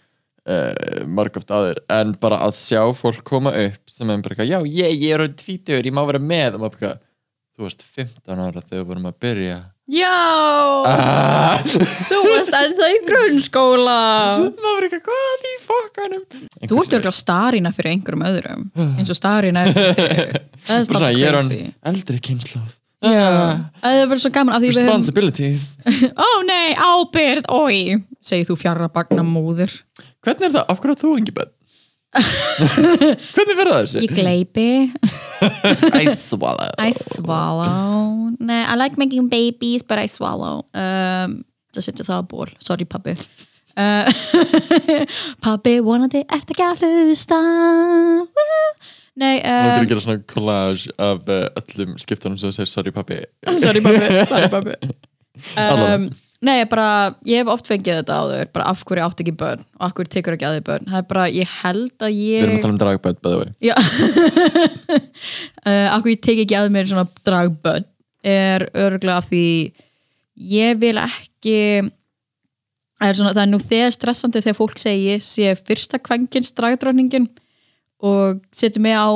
uh, 0.48 1.06
margóft 1.08 1.52
aður, 1.56 1.80
en 1.90 2.12
bara 2.22 2.38
að 2.46 2.58
sjá 2.60 2.82
fólk 2.98 3.24
koma 3.24 3.54
upp 3.66 3.90
sem 3.90 4.10
er 4.12 4.22
bara 4.26 4.46
já, 4.46 4.60
ég, 4.68 4.92
ég 5.02 5.14
er 5.16 5.24
á 5.24 5.28
tvítur, 5.32 5.82
ég 5.86 5.94
má 5.96 6.04
vera 6.06 6.20
með. 6.20 6.56
Og 6.58 6.66
maður 6.66 6.80
bara, 6.82 6.98
þú 7.56 7.66
varst 7.66 7.86
15 7.88 8.44
ára 8.44 8.62
þegar 8.62 8.82
við 8.82 8.86
vorum 8.92 9.10
að 9.10 9.18
byrja. 9.26 9.58
Já, 9.86 10.12
ah. 10.90 11.60
þú 12.10 12.22
varst 12.26 12.56
ennþá 12.58 12.88
í 12.90 13.02
grunnskóla. 13.06 14.00
Maður 14.58 14.88
er 14.88 14.96
eitthvað, 14.98 15.04
hvað 15.06 15.46
í 15.46 15.54
fokkanum. 15.66 16.24
Þú 16.66 16.80
ert 16.82 16.96
örgulega 16.98 17.14
starina 17.16 17.74
fyrir 17.76 17.94
einhverjum 17.94 18.26
öðrum 18.32 18.66
eins 18.98 19.14
og 19.14 19.20
starina 19.20 19.68
er 19.68 19.76
það 20.66 21.06
er 21.12 21.38
hann 21.38 21.52
crazy. 21.52 21.70
eldri 21.92 22.24
kynnslóð 22.30 22.74
Já, 23.06 23.70
það 23.84 24.00
er 24.00 24.08
verið 24.10 24.22
svo 24.24 24.32
gaman 24.34 24.64
responsibilities. 24.64 25.66
Ó 26.26 26.30
nei, 26.48 26.74
ábyrð, 26.74 27.50
oi 27.54 28.00
segir 28.24 28.48
þú 28.50 28.58
fjarra 28.64 28.90
bagna 28.90 29.26
móður 29.28 29.74
Hvernig 30.26 30.48
er 30.48 30.56
það? 30.56 30.66
Af 30.72 30.82
hverju 30.82 30.98
þú 31.04 31.12
engi 31.20 31.36
bönn? 31.36 31.52
Hvernig 33.36 33.58
verður 33.58 33.74
það 33.74 33.82
þessu? 33.82 34.04
Ég 34.06 34.14
gleipi 34.16 34.68
I 36.02 36.14
swallow. 36.16 36.72
I 36.80 36.94
swallow. 36.96 38.32
Nei, 38.40 38.62
I 38.64 38.78
like 38.80 38.98
making 39.02 39.28
babies 39.32 39.84
but 39.84 40.00
I 40.00 40.08
swallow. 40.12 40.64
Um, 40.74 41.44
Það 41.76 41.84
setja 41.90 42.06
það 42.08 42.22
á 42.24 42.26
ból. 42.32 42.52
Sorry 42.64 42.86
pabbi. 42.88 43.16
Uh, 43.76 44.08
Pabbi, 45.44 45.74
vonandi 45.84 46.22
ert 46.24 46.52
ekki 46.54 46.64
að 46.64 46.86
hlusta. 46.86 47.40
Nei, 49.20 49.40
Langar 49.44 49.74
um, 49.74 49.84
að 49.84 49.90
gera 49.92 50.04
svona 50.04 50.22
collage 50.32 50.94
af 51.00 51.28
uh, 51.32 51.42
öllum 51.60 51.98
skiptunum 52.00 52.40
sem 52.40 52.52
þú 52.52 52.56
segir 52.58 52.72
sorry 52.72 52.94
pappi 52.96 53.20
sorry 53.60 53.84
pabbi, 53.84 54.08
sorry 54.32 54.50
pabbi. 54.52 54.78
Um, 54.86 55.60
Allavega. 55.60 56.16
Nei, 56.46 56.60
ég 56.60 56.70
bara, 56.70 56.88
ég 57.26 57.42
hef 57.42 57.50
oft 57.56 57.70
fengið 57.70 58.00
þetta 58.02 58.20
áður 58.22 58.50
bara 58.54 58.68
af 58.70 58.84
hverju 58.86 59.06
átt 59.06 59.22
ekki 59.24 59.34
börn 59.40 59.64
og 59.64 59.88
af 59.88 59.96
hverju 59.98 60.12
tekur 60.14 60.36
ekki 60.36 60.46
að 60.46 60.58
þið 60.60 60.66
börn. 60.68 60.90
Það 60.92 61.00
er 61.00 61.08
bara, 61.10 61.26
ég 61.34 61.56
held 61.64 62.06
að 62.06 62.20
Við 62.20 62.44
erum 62.44 62.54
ég 62.54 62.60
að 62.60 62.66
tala 62.66 62.76
um 62.76 62.82
dragböð, 62.84 63.18
by 63.18 63.32
the 63.32 63.40
way. 63.42 63.50
Já. 63.66 63.76
Uh, 65.66 65.88
Af 65.96 66.06
hverju 66.06 66.16
ég 66.16 66.24
tek 66.28 66.42
ekki 66.46 66.60
að 66.60 66.72
mér 66.76 66.92
svona 66.92 67.08
dragbönn 67.26 67.90
er 68.26 68.68
örgulega 68.74 69.22
af 69.22 69.30
því 69.30 69.46
ég 70.36 70.80
vil 70.82 70.98
ekki 70.98 71.58
er, 71.86 73.14
svona, 73.14 73.34
það 73.34 73.44
er 73.44 73.52
nú 73.52 73.60
þegar 73.62 73.96
stressandi 73.96 74.42
þegar 74.44 74.58
fólk 74.60 74.80
segir 74.82 75.16
ég 75.16 75.26
sé 75.26 75.54
fyrsta 75.60 76.00
kvengins 76.02 76.54
dragdróningin 76.58 77.28
og 78.06 78.42
setur 78.56 78.84
mig 78.84 78.96
á 78.98 79.08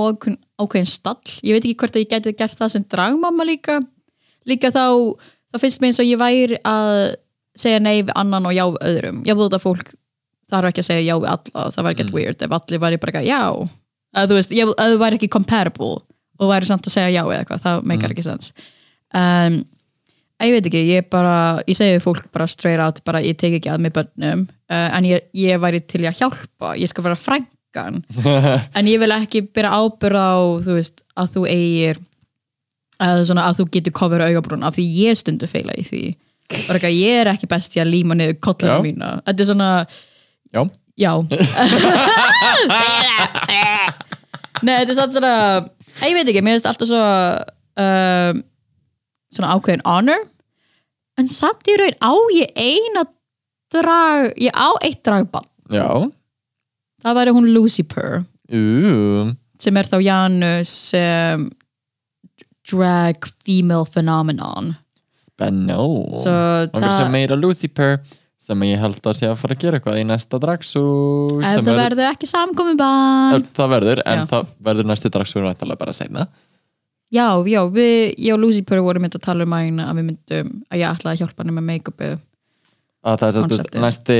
ákveðin 0.59 0.89
stall. 0.89 1.19
Ég 1.45 1.55
veit 1.55 1.65
ekki 1.65 1.77
hvort 1.81 1.97
að 1.97 2.05
ég 2.05 2.13
geti 2.13 2.35
gert 2.37 2.57
það 2.59 2.73
sem 2.75 2.85
dragmamma 2.89 3.45
líka. 3.47 3.79
Líka 4.49 4.71
þá, 4.73 5.13
þá 5.53 5.59
finnst 5.63 5.81
mér 5.81 5.91
eins 5.91 5.99
og 6.03 6.09
ég 6.09 6.19
væri 6.21 6.59
að 6.67 7.15
segja 7.59 7.79
nei 7.83 8.01
við 8.03 8.13
annan 8.15 8.45
og 8.49 8.53
já 8.55 8.65
við 8.69 8.83
öðrum 8.91 9.23
ég 9.27 9.39
veit 9.39 9.55
að 9.57 9.63
fólk 9.65 9.93
þarf 10.49 10.69
ekki 10.71 10.83
að 10.83 10.89
segja 10.89 11.07
já 11.09 11.15
við 11.19 11.29
alla 11.33 11.65
það 11.75 11.83
væri 11.87 11.95
ekkert 11.97 12.09
Mm. 12.09 12.15
weird 12.19 12.41
ef 12.45 12.55
allir 12.57 12.79
væri 12.85 12.99
bara 13.01 13.21
já 13.25 13.41
að 14.15 14.29
þú 14.31 14.37
veist, 14.39 14.53
að 14.57 14.93
þú 14.93 14.97
væri 15.03 15.19
ekki 15.19 15.29
comparable 15.35 15.97
og 16.39 16.47
væri 16.53 16.65
samt 16.69 16.87
að 16.87 16.95
segja 16.95 17.11
já 17.19 17.23
eða 17.25 17.41
eitthvað, 17.43 17.61
það 17.65 17.83
meikar 17.91 18.09
Mm. 18.09 18.15
ekki 18.15 18.23
sens 18.29 18.53
um, 19.13 19.59
ég 20.39 20.53
veit 20.55 20.65
ekki, 20.69 20.81
ég 20.87 21.09
bara 21.11 21.35
ég 21.67 21.75
segi 21.77 21.99
fólk 22.01 22.29
bara 22.33 22.47
straight 22.47 22.79
out 22.81 23.01
bara 23.05 23.19
ég 23.21 23.37
tek 23.37 23.57
ekki 23.59 23.69
að 23.73 23.81
mig 23.83 23.93
bönnum 23.93 24.45
uh, 24.71 24.89
en 24.97 25.05
ég, 25.09 25.25
ég 25.35 25.59
væri 25.61 25.81
til 25.85 26.05
að 26.07 26.21
hjálpa, 26.21 26.75
ég 26.79 26.87
skal 26.89 27.03
vera 27.03 27.19
frængan 27.19 27.99
en 28.77 28.87
ég 28.89 28.99
vil 29.01 29.11
ekki 29.17 29.43
byrja 29.53 29.73
ábyrð 29.83 30.17
á 30.17 30.31
þú 30.63 30.77
veist, 30.79 31.03
að 31.19 31.33
þú 31.35 31.43
eigir 31.51 31.99
að, 33.03 33.23
svona, 33.29 33.47
að 33.49 33.61
þú 33.61 33.65
getur 33.75 33.95
cover 33.99 34.21
augabrún 34.27 34.65
af 34.67 34.75
því 34.77 34.85
ég 35.05 35.19
stundu 35.19 35.47
feila 35.49 35.73
í 35.79 35.83
því. 35.87 36.03
Eitthvað, 36.49 36.93
ég 36.97 37.21
er 37.21 37.29
ekki 37.33 37.49
best 37.49 37.75
í 37.77 37.81
að 37.83 37.91
líma 37.93 38.17
niður 38.17 38.39
kollina 38.43 38.79
mína, 38.83 39.09
þetta 39.27 39.43
er 39.45 39.49
svona 39.51 39.69
Já, 40.49 40.63
já. 40.97 41.11
Nei, 44.65 44.73
þetta 44.81 44.91
er 44.91 44.97
satt 44.97 45.13
svona 45.15 45.33
ég 46.07 46.15
veit 46.17 46.29
ekki, 46.31 46.41
mér 46.43 46.57
finnst 46.57 46.69
alltaf 46.69 46.89
svo 46.89 47.03
um, 47.83 48.41
svona 49.35 49.53
ákveðin 49.55 49.85
honor. 49.85 50.25
En 51.19 51.27
samt 51.29 51.67
í 51.69 51.75
raun 51.79 51.97
á 52.01 52.11
ég 52.33 52.49
eina 52.57 53.05
drag, 53.73 54.31
ég 54.41 54.55
á 54.55 54.69
eitt 54.85 55.03
dragbann 55.05 55.45
já. 55.69 55.85
Það 57.03 57.17
væri 57.19 57.33
hún 57.35 57.51
Lucy 57.53 57.83
Purr 57.87 58.23
Ú, 58.49 59.29
sem 59.61 59.77
er 59.77 59.87
þá 59.91 59.99
Janus 60.01 60.71
um, 60.97 61.45
drag 62.71 63.29
female 63.45 63.87
phenomenon 63.89 64.73
Benno 65.39 65.83
svo 66.19 66.33
Og 66.73 66.89
sem 66.95 67.11
meira 67.13 67.37
Lucifer 67.39 67.99
sem 68.39 68.61
ég 68.69 68.79
held 68.79 68.99
að 69.03 69.17
sé 69.19 69.27
að 69.27 69.39
fara 69.41 69.55
að 69.55 69.63
gera 69.63 69.79
eitthvað 69.79 69.97
í 69.99 70.05
næsta 70.07 70.39
dragsú 70.41 70.83
ef 71.43 71.59
það 71.59 71.73
verður 71.81 72.05
ekki 72.07 72.29
samkomi 72.29 72.75
bann 72.79 73.43
Það 73.55 73.73
verður, 73.75 74.01
en 74.07 74.21
Já. 74.21 74.27
það 74.31 74.53
verður 74.69 74.89
næsti 74.91 75.11
dragsú 75.11 75.43
náttúrulega 75.43 75.81
bara 75.81 75.95
seinna 75.97 76.27
já, 77.09 77.27
já, 77.49 77.61
við, 77.73 78.13
ég 78.21 78.35
og 78.35 78.41
Lucy 78.43 78.61
Purr 78.65 78.83
vorum 78.85 79.03
mynd 79.05 79.17
að 79.17 79.25
tala 79.25 79.47
um 79.47 79.55
að 79.57 79.81
að 79.83 79.99
við 79.99 80.07
myndum 80.11 80.51
að 80.69 80.81
ég 80.81 80.91
ætlaði 80.93 81.15
að 81.15 81.23
hjálpa 81.23 81.43
henni 81.43 81.55
með 81.57 81.67
make-upið 81.71 82.15
að 83.09 83.19
það 83.21 83.27
er 83.27 83.35
sérst 83.35 83.49
Konceptið. 83.49 83.81
næsti 83.85 84.19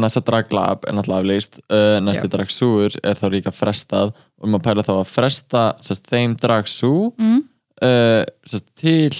næsta 0.00 0.20
draglab 0.26 0.84
er 0.84 0.96
náttúrulega 0.96 1.24
aflýst 1.24 1.60
uh, 1.72 1.96
næsti 2.04 2.28
Já. 2.28 2.32
dragsúur 2.34 2.96
er 3.02 3.16
þá 3.16 3.26
líka 3.32 3.52
frestað 3.54 4.12
og 4.12 4.50
maður 4.50 4.66
pæla 4.66 4.84
þá 4.84 4.92
að 4.98 5.08
fresta 5.08 5.62
sérst, 5.84 6.04
þeim 6.10 6.36
dragsú 6.40 6.92
mm, 7.16 7.40
uh, 7.84 8.22
sérst, 8.48 8.68
til 8.78 9.14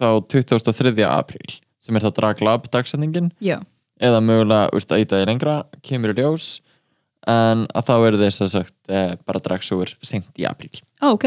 þá 0.00 0.08
23. 0.32 0.94
apríl 1.08 1.60
sem 1.80 1.96
er 1.96 2.04
þá 2.04 2.10
draglab 2.16 2.66
dagsendingin 2.72 3.30
eða 4.00 4.20
mögulega 4.24 4.72
úst, 4.76 4.90
að 4.92 5.04
íta 5.04 5.20
í 5.20 5.28
lengra 5.28 5.62
kemur 5.84 6.12
í 6.14 6.20
ljós. 6.20 6.58
En 7.28 7.66
að 7.76 7.88
þá 7.88 7.94
eru 8.08 8.20
þess 8.22 8.42
að 8.44 8.52
sagt 8.54 8.76
eh, 8.88 9.10
bara 9.28 9.42
dragsúur 9.44 9.90
seint 10.00 10.28
í 10.40 10.46
apríl. 10.48 10.72
Ok. 11.04 11.26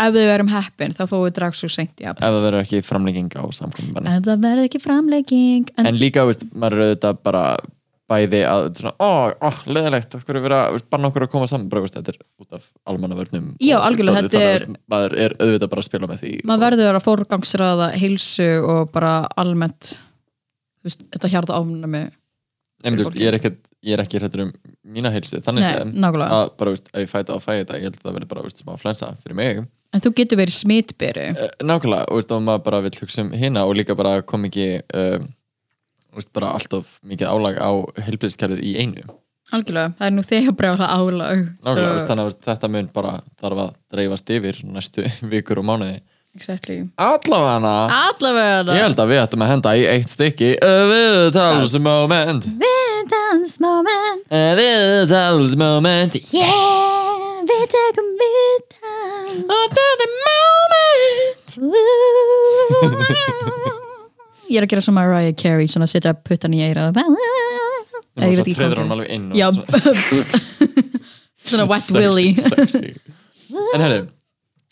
Ef 0.00 0.14
við 0.14 0.30
verum 0.30 0.48
heppin 0.48 0.94
þá 0.96 1.02
fáum 1.04 1.26
við 1.26 1.34
drags 1.36 1.60
svo 1.60 1.68
seint 1.68 2.00
í 2.00 2.06
apríl. 2.08 2.24
Ef 2.24 2.32
það 2.32 2.46
verður 2.46 2.64
ekki 2.64 2.80
framlenging 2.86 3.34
á 3.36 3.44
samkominn 3.52 4.08
ef 4.08 4.24
það 4.24 4.46
verður 4.46 4.70
ekki 4.70 4.80
framlegging 4.80 5.74
en, 5.76 5.90
en 5.90 6.00
líka, 6.00 6.24
veist, 6.28 6.46
maður 6.54 6.78
er 6.78 6.86
auðvitað 6.86 7.20
bara 7.28 7.44
bæði 8.10 8.42
að, 8.50 8.68
svona, 8.80 8.92
ó, 8.98 9.10
ó, 9.38 9.50
leðilegt 9.70 10.16
okkur 10.18 10.38
er 10.40 10.44
verið 10.46 10.58
að, 10.58 10.78
banna 10.92 11.10
okkur 11.10 11.26
að 11.26 11.32
koma 11.34 11.48
saman 11.50 11.70
bara, 11.72 11.86
þetta 11.86 12.14
er 12.14 12.20
út 12.42 12.56
af 12.58 12.68
almannavörnum 12.90 13.48
Já, 13.62 13.76
algjörlega, 13.78 14.24
þetta 14.26 14.44
er- 14.56 14.68
maður 14.90 15.16
er 15.26 15.36
auðvitað 15.38 15.72
bara 15.74 15.84
að 15.84 15.88
spila 15.90 16.10
með 16.10 16.24
því 16.24 16.32
maður 16.50 16.64
verður 16.66 16.98
að 17.00 17.06
fórgangsraða 17.06 17.90
heilsu 18.00 18.48
og 18.60 18.90
bara 18.94 19.14
almennt 19.40 19.94
veist, 20.84 21.04
þetta 21.14 21.32
hjarta 21.34 21.60
veist, 22.82 23.16
ég 23.20 23.28
er 23.28 23.36
ekki, 23.36 23.50
ég 23.86 23.96
er 23.96 24.02
ekki 24.04 24.20
hrættur 24.20 24.46
um 24.46 24.52
mína 24.88 25.12
heilsu, 25.12 25.40
þannig 25.44 25.66
Nei, 25.66 25.74
að 26.24 26.54
bara, 26.56 26.72
veist, 26.72 26.88
ef 26.94 27.04
ég 27.04 27.10
fæta 27.12 27.36
á 27.36 27.36
að 27.36 27.44
fæta 27.44 27.78
ég 27.78 27.88
held 27.88 27.98
að 27.98 28.06
það 28.06 28.16
verður 28.16 28.30
bara, 28.32 28.44
veist, 28.46 28.62
smá 28.64 28.72
flensa 28.80 29.10
fyrir 29.20 29.38
mig. 29.38 29.60
En 29.90 30.02
þú 30.04 30.12
getur 30.20 30.38
verið 30.38 30.54
smitberi. 30.54 31.26
Eh, 31.34 31.52
nákvæmlega, 31.66 32.06
og 32.14 32.42
maður 32.46 32.64
bara 32.68 32.80
vil 32.86 32.92
hugsa 33.00 33.24
um 33.24 33.32
hina 33.34 33.64
og 33.66 33.74
líka 33.76 33.96
bara 33.98 34.20
kom 34.22 34.46
ekki 34.48 34.68
um, 34.94 35.28
veist, 36.16 36.30
bara 36.36 36.52
alltof 36.58 36.96
mikið 37.06 37.26
álag 37.32 37.58
á 37.60 37.70
heilbyrðiskerfið 38.06 38.62
í 38.66 38.76
einu. 38.82 39.02
Algjörlega, 39.50 39.90
það 39.98 40.06
er 40.06 40.14
nú 40.14 40.22
þegar 40.22 40.54
brjála 40.60 40.86
álag 40.94 41.40
Nákvæmlega, 41.64 41.94
veist, 41.96 42.06
þannig 42.06 42.24
að 42.28 42.36
þetta 42.46 42.68
mun 42.70 42.88
bara 42.94 43.12
þarf 43.42 43.58
að 43.64 43.70
dreifast 43.90 44.30
yfir 44.36 44.56
næstu 44.70 45.06
vikur 45.32 45.58
og 45.62 45.66
mánuði. 45.70 45.98
Exactly. 46.38 46.84
Allavega. 46.94 47.90
Allavega. 47.90 48.74
Ég 48.76 48.84
held 48.86 49.00
að 49.02 49.10
við 49.10 49.18
ættum 49.24 49.42
að 49.42 49.50
henda 49.50 49.70
í 49.74 49.82
eitt 49.90 50.12
stykki. 50.12 50.50
Viðtalsmoment. 50.62 52.46
Viðtans 52.60 53.56
moment 53.58 54.30
Viðtalsmoment. 54.30 56.14
Yeah, 56.30 57.42
við 57.50 57.64
tekum 57.74 58.08
viðtans 58.22 59.50
Another 59.50 60.10
moment 60.22 61.50
ég 64.50 64.60
er 64.60 64.66
að 64.66 64.72
gera 64.74 64.84
svona 64.84 65.00
Mariah 65.00 65.34
Carey 65.38 65.70
svona 65.70 65.88
að 65.88 65.94
setja 65.94 66.14
puttan 66.26 66.54
í 66.56 66.62
eira 66.64 66.90
veit 68.20 68.40
ekki 68.42 68.56
treður 68.58 68.82
hann 68.82 68.94
alveg 68.94 69.12
inn 69.14 69.28
Já, 69.38 69.48
svona- 71.50 71.68
wet 71.70 71.92
willy. 71.96 72.32
En 73.74 73.82
herri 73.82 74.00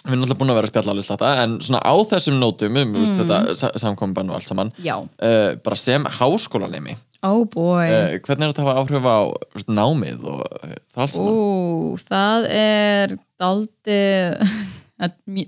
Við 0.09 0.15
erum 0.15 0.23
náttúrulega 0.23 0.39
búin 0.41 0.53
að 0.53 0.57
vera 0.57 0.69
að 0.69 0.71
spjalla 0.73 0.93
alveg 0.95 1.05
slata 1.05 1.31
En 1.43 1.55
svona 1.65 1.81
á 1.83 1.95
þessum 2.09 2.37
nótum 2.41 2.77
um 2.81 2.93
mm. 2.95 3.17
þetta 3.19 3.71
samkomban 3.83 4.31
og 4.31 4.39
allt 4.39 4.49
saman 4.49 4.71
uh, 4.79 5.59
bara 5.65 5.77
sem 5.77 6.07
háskólanemi. 6.19 6.95
Oh 7.27 7.43
boy. 7.51 7.91
Uh, 7.91 8.15
hvernig 8.23 8.47
er 8.47 8.53
þetta 8.53 8.63
að 8.63 8.69
hafa 8.71 8.85
áhrif 8.85 9.09
á 9.11 9.19
veist, 9.57 9.73
námið 9.75 10.23
og 10.23 10.45
uh, 10.47 10.77
það 10.95 11.05
allt 11.05 11.17
saman? 11.19 11.35
Ú, 11.35 11.99
það 12.09 12.49
er 12.55 13.17
daldi 13.43 13.99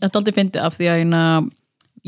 það 0.02 0.12
daldi 0.18 0.34
fyndið 0.34 0.66
af 0.66 0.76
því 0.76 0.90
að 0.90 1.00
hérna, 1.04 1.22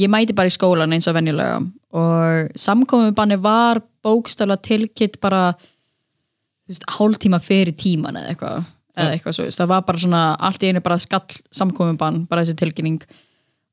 ég 0.03 0.13
mæti 0.13 0.37
bara 0.37 0.51
í 0.51 0.57
skólan 0.59 0.93
eins 0.99 1.09
og 1.09 1.17
venjulega 1.17 1.63
og 1.93 2.53
samkominbanni 2.59 3.39
var 3.43 3.83
bókstaflega 4.05 4.65
tilkitt 4.65 5.19
bara 5.23 5.53
þú 5.57 6.73
veist, 6.73 6.87
hálftíma 6.97 7.41
fyrir 7.43 7.77
tíman 7.79 8.17
eða 8.19 8.33
eitthvað 8.33 8.71
eða 8.93 9.17
eitthvað 9.17 9.37
svo, 9.37 9.49
það 9.57 9.73
var 9.73 9.85
bara 9.89 10.03
svona 10.03 10.23
allt 10.49 10.65
í 10.65 10.71
einu 10.71 10.83
bara 10.85 11.01
skall 11.01 11.41
samkominbann, 11.55 12.27
bara 12.29 12.45
þessi 12.45 12.59
tilkynning. 12.61 13.01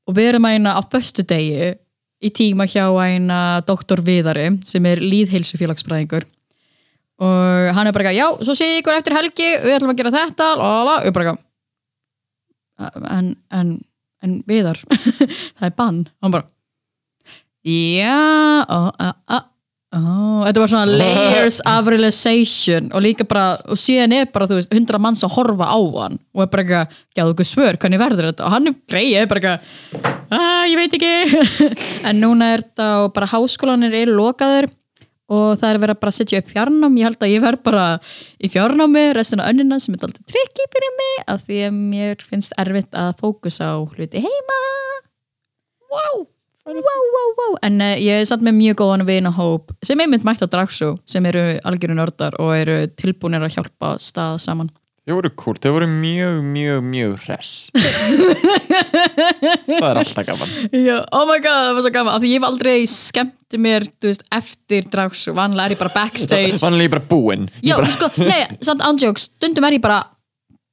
Og 0.07 0.15
við 0.15 0.31
erum 0.31 0.47
að 0.47 0.55
eina 0.55 0.75
á 0.79 0.81
föstu 0.87 1.25
degi 1.27 1.73
í 2.19 2.31
tíma 2.35 2.67
hjá 2.69 2.85
eina 3.03 3.39
doktor 3.67 4.01
Viðari 4.03 4.47
sem 4.67 4.85
er 4.89 5.01
líðheilsufélagsfræðingur 5.03 6.27
og 7.19 7.75
hann 7.75 7.87
er 7.87 7.95
bara 7.95 8.11
eitthvað, 8.11 8.19
já, 8.19 8.45
svo 8.47 8.55
sé 8.55 8.67
ég 8.67 8.81
ykkur 8.81 8.95
eftir 8.95 9.15
helgi 9.15 9.49
við 9.63 9.75
ætlum 9.75 9.91
að 9.91 9.99
gera 9.99 10.15
þetta, 10.15 10.47
lala, 10.59 10.97
og 11.03 11.15
bara 11.15 11.33
eitthvað 11.33 11.45
en, 13.11 13.33
en, 13.51 13.73
en 14.23 14.37
viðar 14.47 14.79
það 15.59 15.67
er 15.67 15.75
bann, 15.75 16.05
hann 16.23 16.35
bara 16.35 16.47
já 17.67 18.63
ó, 18.69 18.79
ó, 18.95 19.09
ó. 19.27 19.39
þetta 20.45 20.61
var 20.61 20.71
svona 20.71 20.97
layers 21.01 21.59
of 21.67 21.89
realization 21.91 22.87
og 22.93 23.03
líka 23.03 23.25
bara, 23.27 23.57
og 23.67 23.79
síðan 23.79 24.15
er 24.15 24.29
bara 24.31 24.47
þú 24.47 24.59
veist, 24.59 24.73
hundra 24.73 25.01
manns 25.01 25.25
að 25.27 25.35
horfa 25.35 25.67
á 25.67 25.79
hann 25.99 26.19
og 26.35 26.45
er 26.45 26.51
bara 26.53 26.63
eitthvað, 26.63 26.97
gæðu 27.17 27.33
okkur 27.35 27.49
svör, 27.49 27.79
hvernig 27.81 27.99
verður 28.01 28.29
þetta? 28.31 28.45
Og 28.47 28.55
hann 28.55 28.71
er 28.71 28.77
greið, 28.93 29.27
bara 29.31 29.43
eitthvað 29.43 30.17
"Ah, 30.29 30.63
ég 30.69 30.77
veit 30.77 30.93
ekki. 30.93 31.13
En 32.07 32.19
núna 32.21 32.53
er 32.53 32.61
þetta 32.63 32.89
og 33.03 33.13
bara 33.15 33.31
háskólanir 33.33 33.95
eru 33.97 34.13
lokaður 34.19 34.69
og 35.29 35.59
það 35.61 35.69
er 35.73 35.79
verið 35.83 35.95
að 35.95 36.01
bara 36.01 36.13
setja 36.15 36.39
upp 36.41 36.47
fjarnám. 36.49 36.95
Ég 36.97 37.05
held 37.05 37.21
að 37.25 37.33
ég 37.33 37.43
verð 37.43 37.61
bara 37.65 37.83
í 38.41 38.49
fjarnámi 38.49 39.03
restina 39.13 39.45
önnina 39.49 39.77
sem 39.81 39.93
er 39.93 40.07
alltaf 40.07 40.25
trikki 40.25 40.65
fyrir 40.73 40.95
mig 41.01 41.19
af 41.33 41.43
því 41.45 41.59
að 41.67 41.77
mér 41.93 42.25
finnst 42.29 42.55
erfitt 42.57 42.93
að 42.97 43.11
fókusa 43.21 43.73
á 43.73 43.77
hluti 43.77 44.23
heima. 44.25 44.59
Wow 45.89 46.27
Wow, 46.69 47.05
wow, 47.15 47.29
wow. 47.39 47.55
en 47.65 47.81
uh, 47.81 47.95
ég 47.97 48.21
er 48.21 48.27
satt 48.29 48.43
með 48.45 48.59
mjög 48.59 48.81
góðan 48.83 49.05
vinahóp 49.07 49.71
sem 49.85 49.99
er 49.99 50.09
mynd 50.11 50.25
mætt 50.27 50.43
á 50.45 50.47
Dragsú 50.49 50.91
sem 51.09 51.25
eru 51.25 51.41
algjöru 51.65 51.95
nördar 51.97 52.37
og 52.41 52.53
eru 52.53 52.83
tilbúinir 52.99 53.41
að 53.47 53.55
hjálpa 53.57 53.95
stað 54.03 54.37
saman. 54.45 54.69
Þau 55.09 55.15
voru 55.17 55.29
cool, 55.41 55.55
þau 55.57 55.71
voru 55.73 55.87
mjög, 55.89 56.35
mjög, 56.45 56.83
mjög 56.85 57.13
hress. 57.23 57.53
Það 59.65 59.87
er 59.87 59.99
alltaf 60.03 60.27
gaman. 60.27 60.51
Já, 60.69 60.99
oh 61.17 61.25
my 61.25 61.39
god, 61.41 61.63
það 61.63 61.73
var 61.79 61.85
svo 61.87 61.91
gaman. 61.95 62.13
Af 62.13 62.21
því 62.21 62.29
ég 62.29 62.37
hef 62.37 62.45
aldrei 62.51 62.75
skemmt 62.93 63.57
mér 63.57 63.87
þú 63.89 64.11
veist, 64.11 64.27
eftir 64.37 64.85
drags, 64.93 65.25
vanlega 65.33 65.65
er 65.65 65.73
ég 65.73 65.81
bara 65.81 65.95
backstage. 65.95 66.61
Vanlega 66.61 66.91
ég 66.91 66.93
bara 66.93 67.07
búinn. 67.09 67.49
Ég 67.63 67.71
Já, 67.71 67.79
bara, 67.79 67.89
sko, 67.95 68.11
nei, 68.21 68.59
samt 68.69 68.85
ándjóks 68.85 69.31
stundum 69.31 69.65
er 69.65 69.79
ég 69.79 69.81
bara 69.87 70.03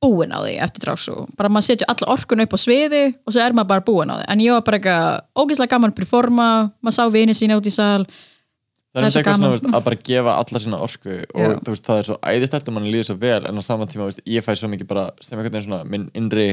búin 0.03 0.33
á 0.35 0.39
því 0.45 0.55
eftir 0.65 0.85
drags 0.85 1.09
bara 1.39 1.51
maður 1.53 1.69
setja 1.71 1.89
alla 1.89 2.13
orkun 2.13 2.45
upp 2.45 2.57
á 2.57 2.59
sviði 2.61 3.03
og 3.25 3.33
svo 3.33 3.43
er 3.43 3.57
maður 3.57 3.71
bara 3.73 3.85
búin 3.87 4.13
á 4.13 4.15
því. 4.19 4.25
En 4.33 4.45
ég 4.45 4.57
var 4.57 4.65
bara 4.67 4.81
eitthvað 4.81 5.43
ógeðslega 5.43 5.73
gaman 5.73 5.93
að 5.93 5.99
performa 6.01 6.49
maður 6.85 6.97
sá 6.99 7.05
vini 7.13 7.37
sína 7.37 7.59
út 7.59 7.69
í 7.69 7.75
sal. 7.75 8.05
Það 8.97 9.07
er 9.07 9.13
svo 9.13 9.21
eitthvað 9.21 9.41
svona 9.41 9.53
veist, 9.53 9.67
að 9.69 9.87
bara 9.89 9.99
gefa 10.09 10.37
alla 10.41 10.63
sína 10.63 10.81
orku 10.81 11.17
og 11.21 11.57
veist, 11.69 11.85
það 11.85 11.99
er 12.01 12.07
svo 12.09 12.17
æðislegt 12.25 12.71
og 12.71 12.77
mann 12.77 12.89
líður 12.89 13.11
svo 13.11 13.17
vel 13.21 13.43
en 13.45 13.61
á 13.61 13.63
saman 13.65 13.91
tíma 13.93 14.09
veist, 14.09 14.23
ég 14.25 14.45
fæ 14.45 14.55
svo 14.57 14.71
mikið 14.73 14.89
bara 14.93 15.11
sem 15.21 15.37
einhvern 15.37 15.53
veginn 15.53 15.67
svona 15.67 15.83
minn 15.85 16.07
innri 16.17 16.47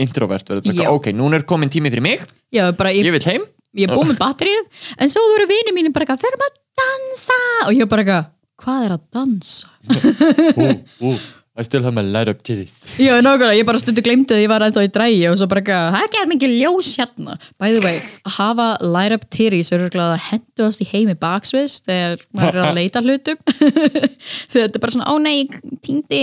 introvert 0.00 0.48
verður 0.48 0.64
bara, 0.70 0.86
Já. 0.86 0.92
ok, 0.92 1.10
núna 1.16 1.36
er 1.36 1.44
komin 1.48 1.72
tími 1.72 1.92
fyrir 1.92 2.04
mig. 2.04 2.24
Já, 2.52 2.70
ég, 2.72 3.02
ég 3.04 3.12
vil 3.12 3.26
heim. 3.28 3.44
Ég 3.76 3.88
er 3.88 3.96
búin 3.96 4.08
með 4.08 4.20
batterið 4.20 4.88
en 5.00 5.12
svo 5.12 5.20
voru 5.34 5.48
vini 5.48 5.72
mínu 5.76 5.92
bara 5.92 6.16
maður 6.16 6.48
að 6.48 6.56
dansa. 6.80 7.38
Og 7.66 7.76
ég 7.76 7.88
bara 7.92 8.22
hvað 8.62 8.86
er 8.86 8.96
að 8.96 9.04
dansa? 9.12 9.68
Ú, 10.56 10.66
ú, 11.08 11.14
I 11.52 11.64
still 11.66 11.82
have 11.84 11.92
my 11.92 12.00
light 12.00 12.28
up 12.32 12.40
titties 12.40 12.78
Já, 13.02 13.18
nákvæmlega, 13.20 13.58
ég 13.58 13.66
bara 13.68 13.80
stundu 13.80 14.00
glemdi 14.04 14.32
að 14.32 14.40
ég 14.46 14.48
var 14.48 14.64
ennþá 14.64 14.86
í 14.86 14.92
drægi 14.92 15.24
og 15.28 15.36
svo 15.36 15.48
bara 15.50 15.60
eitthvað, 15.60 15.88
það 15.92 15.98
er 15.98 16.06
ekki 16.08 16.20
að 16.22 16.30
mikið 16.30 16.54
ljós 16.56 16.92
hérna. 16.96 17.36
By 17.60 17.74
the 17.74 17.82
way, 17.84 17.98
að 18.24 18.36
hafa 18.38 18.68
light 18.86 19.16
up 19.18 19.26
titties 19.28 19.72
er 19.72 19.84
örgulega 19.84 20.16
að 20.16 20.24
henduast 20.30 20.80
í 20.80 20.88
heimi 20.88 21.16
baksvist 21.20 21.84
þegar 21.90 22.24
maður 22.32 22.56
er 22.62 22.70
að 22.70 22.78
leita 22.80 23.02
að 23.02 23.10
hlutum. 23.10 23.42
Þegar 24.52 24.64
þetta 24.64 24.80
er 24.80 24.84
bara 24.86 24.96
svona, 24.96 25.12
ó 25.12 25.14
nei, 25.20 25.34
ég 25.42 25.60
týndi 25.84 26.22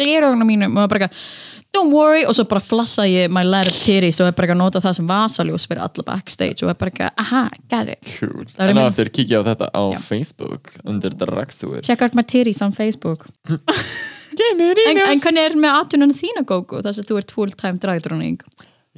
glerógnum 0.00 0.48
mínum. 0.48 0.74
Og 0.74 0.76
maður 0.76 0.92
bara 0.92 1.08
eitthvað, 1.08 1.26
don't 1.72 1.96
worry. 1.96 2.28
Og 2.28 2.36
svo 2.36 2.44
bara 2.52 2.64
flassa 2.64 3.08
ég 3.08 3.32
my 3.32 3.46
up 3.48 3.80
titties 3.80 4.20
og 4.20 4.28
er 4.28 4.36
bara 4.36 4.50
eitthvað 4.50 4.58
að 4.58 4.62
nota 4.66 4.84
það 4.84 4.96
sem 5.00 5.10
vasaljós 5.10 5.68
fyrir 5.70 5.84
alla 5.88 6.08
backstage 6.12 6.66
og 6.66 6.74
er 6.74 6.80
bara 6.84 6.92
eitthvað, 6.92 7.16
aha, 7.24 7.42
got 7.72 7.94
it. 7.96 8.14
Cool. 8.18 8.44
En 8.60 8.76
á 8.76 8.84
eftir 8.84 9.08
kíkja 9.08 9.40
á 9.40 9.42
þetta 9.54 9.72
á 9.72 9.82
Já. 9.96 10.00
Facebook 10.04 10.74
undir 10.84 11.16
Dragsúr 11.16 11.80
check 11.86 12.02
out 12.04 12.12
my 12.18 12.26
titties 12.26 12.60
on 12.60 12.76
Facebook 12.76 13.24
en, 14.34 15.02
en 15.04 15.22
hvernig 15.22 15.44
er 15.44 15.56
með 15.58 15.76
aðtununa 15.78 16.16
þína 16.16 16.44
Gógu 16.48 16.82
þess 16.84 17.02
að 17.02 17.08
þú 17.10 17.20
ert 17.20 17.34
full 17.36 17.54
time 17.54 17.80
dragdróning 17.82 18.42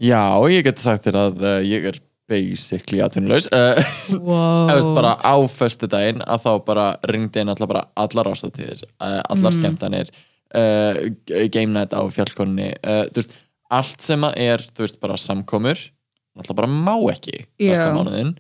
Já, 0.01 0.25
ég 0.49 0.65
get 0.67 0.81
sagt 0.83 1.07
þér 1.07 1.19
að 1.21 1.45
uh, 1.45 1.59
ég 1.67 1.87
er 1.93 2.01
basically 2.33 3.03
atvinnulegs 3.05 3.49
uh, 3.53 3.81
wow. 4.17 4.69
Eða 4.73 4.93
bara 4.97 5.15
á 5.21 5.37
föstu 5.53 5.89
daginn 5.91 6.23
að 6.25 6.47
þá 6.47 6.53
bara 6.67 6.87
ringdi 7.11 7.43
inn 7.43 7.53
allar 7.53 7.71
bara 7.71 7.87
allar 8.01 8.33
ástatíðir 8.33 8.85
uh, 9.03 9.21
allar 9.33 9.57
skemmtanir 9.57 10.12
uh, 10.57 10.95
game 11.53 11.73
night 11.75 11.97
á 11.97 12.03
fjallkonni 12.12 12.71
uh, 12.81 13.05
þú 13.11 13.23
veist, 13.23 13.37
allt 13.73 14.05
sem 14.05 14.25
að 14.29 14.39
er 14.45 14.65
þú 14.71 14.87
veist, 14.87 15.01
bara 15.03 15.21
samkomur 15.21 15.81
allar 16.41 16.59
bara 16.62 16.71
má 16.73 16.95
ekki 17.12 17.45
mánuðin 17.69 18.37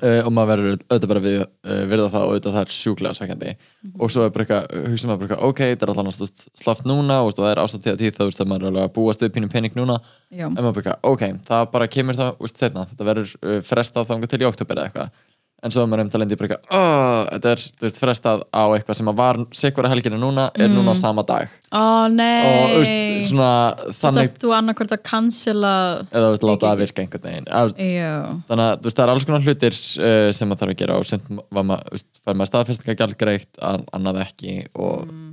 uh, 0.00 0.20
og 0.24 0.30
maður 0.34 0.50
verður 0.52 0.78
auðvitað 0.84 1.10
bara 1.12 1.22
við, 1.24 1.36
uh, 1.42 1.82
virða 1.90 2.08
það 2.12 2.24
og 2.24 2.32
auðvitað 2.32 2.56
það 2.56 2.64
er 2.64 2.74
sjúklega 2.78 3.18
sækjandi. 3.18 3.54
Og 3.98 4.12
svo 4.12 4.24
er 4.24 4.32
bara 4.34 4.46
eitthvað, 4.46 4.88
hugsa 4.92 5.10
maður 5.10 5.20
bara 5.22 5.28
eitthvað 5.28 5.50
ok, 5.50 5.62
þetta 5.72 5.86
er 5.86 5.92
alltaf 5.94 6.44
slaft 6.62 6.88
núna 6.88 7.20
og 7.24 7.36
það 7.36 7.50
er 7.50 7.62
ástatíða 7.64 8.00
tíð 8.00 8.18
þá 8.18 8.24
að 8.28 8.50
maður 8.50 8.66
er 8.66 8.72
alveg 8.72 8.88
að 8.88 8.94
búast 8.98 9.24
við 9.24 9.34
pínum 9.36 9.52
pening 9.52 9.78
núna. 9.78 10.00
Já. 10.34 10.48
en 10.48 10.58
maður 10.58 10.80
bara, 10.80 10.96
ok, 11.06 11.22
það 11.46 11.68
bara 11.74 11.90
kemur 11.90 12.18
það 12.18 12.42
úst, 12.42 12.58
setna, 12.58 12.88
þetta 12.90 13.08
verður 13.10 13.34
uh, 13.38 13.60
frestað 13.64 14.08
þangað 14.10 14.32
til 14.32 14.42
í 14.42 14.48
oktober 14.48 14.80
eða 14.80 14.90
eitthvað, 14.90 15.24
en 15.64 15.72
svo 15.72 15.82
er 15.84 15.88
maður 15.88 16.04
um 16.04 16.10
talandi 16.12 16.36
bara 16.36 16.48
eitthvað, 16.50 16.76
oh, 16.76 17.20
þetta 17.32 17.52
er 17.54 17.62
þú 17.64 17.84
veist, 17.86 18.00
frestað 18.02 18.42
á 18.52 18.62
eitthvað 18.76 18.98
sem 18.98 19.10
að 19.12 19.16
var 19.22 19.38
sikvara 19.56 19.90
helgina 19.92 20.18
núna 20.20 20.44
er 20.60 20.68
núna 20.72 20.92
á 20.92 20.96
sama 21.00 21.24
dag. 21.24 21.48
Ó 21.72 22.06
nei 22.12 22.44
og 22.44 22.74
þú 22.74 22.80
veist, 22.82 23.30
svona 23.30 23.48
Svo 23.80 23.94
þannig, 24.02 24.28
þarf 24.34 24.42
þú 24.44 24.52
annarkvort 24.58 24.92
að 24.98 25.02
cancela 25.08 25.72
eða 26.10 26.26
þú 26.26 26.34
veist, 26.34 26.46
láta 26.50 26.68
það 26.72 26.82
virka 26.84 27.04
einhvern 27.04 27.24
veginn. 27.30 27.48
Eða, 27.48 27.62
þú 27.64 27.78
veist, 27.80 27.94
Já, 27.94 28.12
þannig 28.50 28.66
að 28.66 28.74
þú 28.82 28.88
veist, 28.90 28.98
það 29.00 29.04
er 29.08 29.14
alls 29.14 29.28
konar 29.30 29.46
hlutir 29.48 29.78
uh, 29.80 30.28
sem 30.36 30.52
maður 30.52 30.60
þarf 30.64 30.74
að 30.74 30.82
gera 30.84 30.98
og 31.00 31.08
sem 31.08 31.40
var 31.58 31.68
maður, 31.70 31.88
þú 31.88 31.96
veist, 31.98 32.20
fær 32.24 32.36
maður 32.42 32.52
staðfestingagjald 32.52 33.16
greitt 33.24 33.62
an- 33.72 33.88
annað 33.96 34.20
ekki 34.28 34.58
og 34.74 35.08
Mm. 35.08 35.32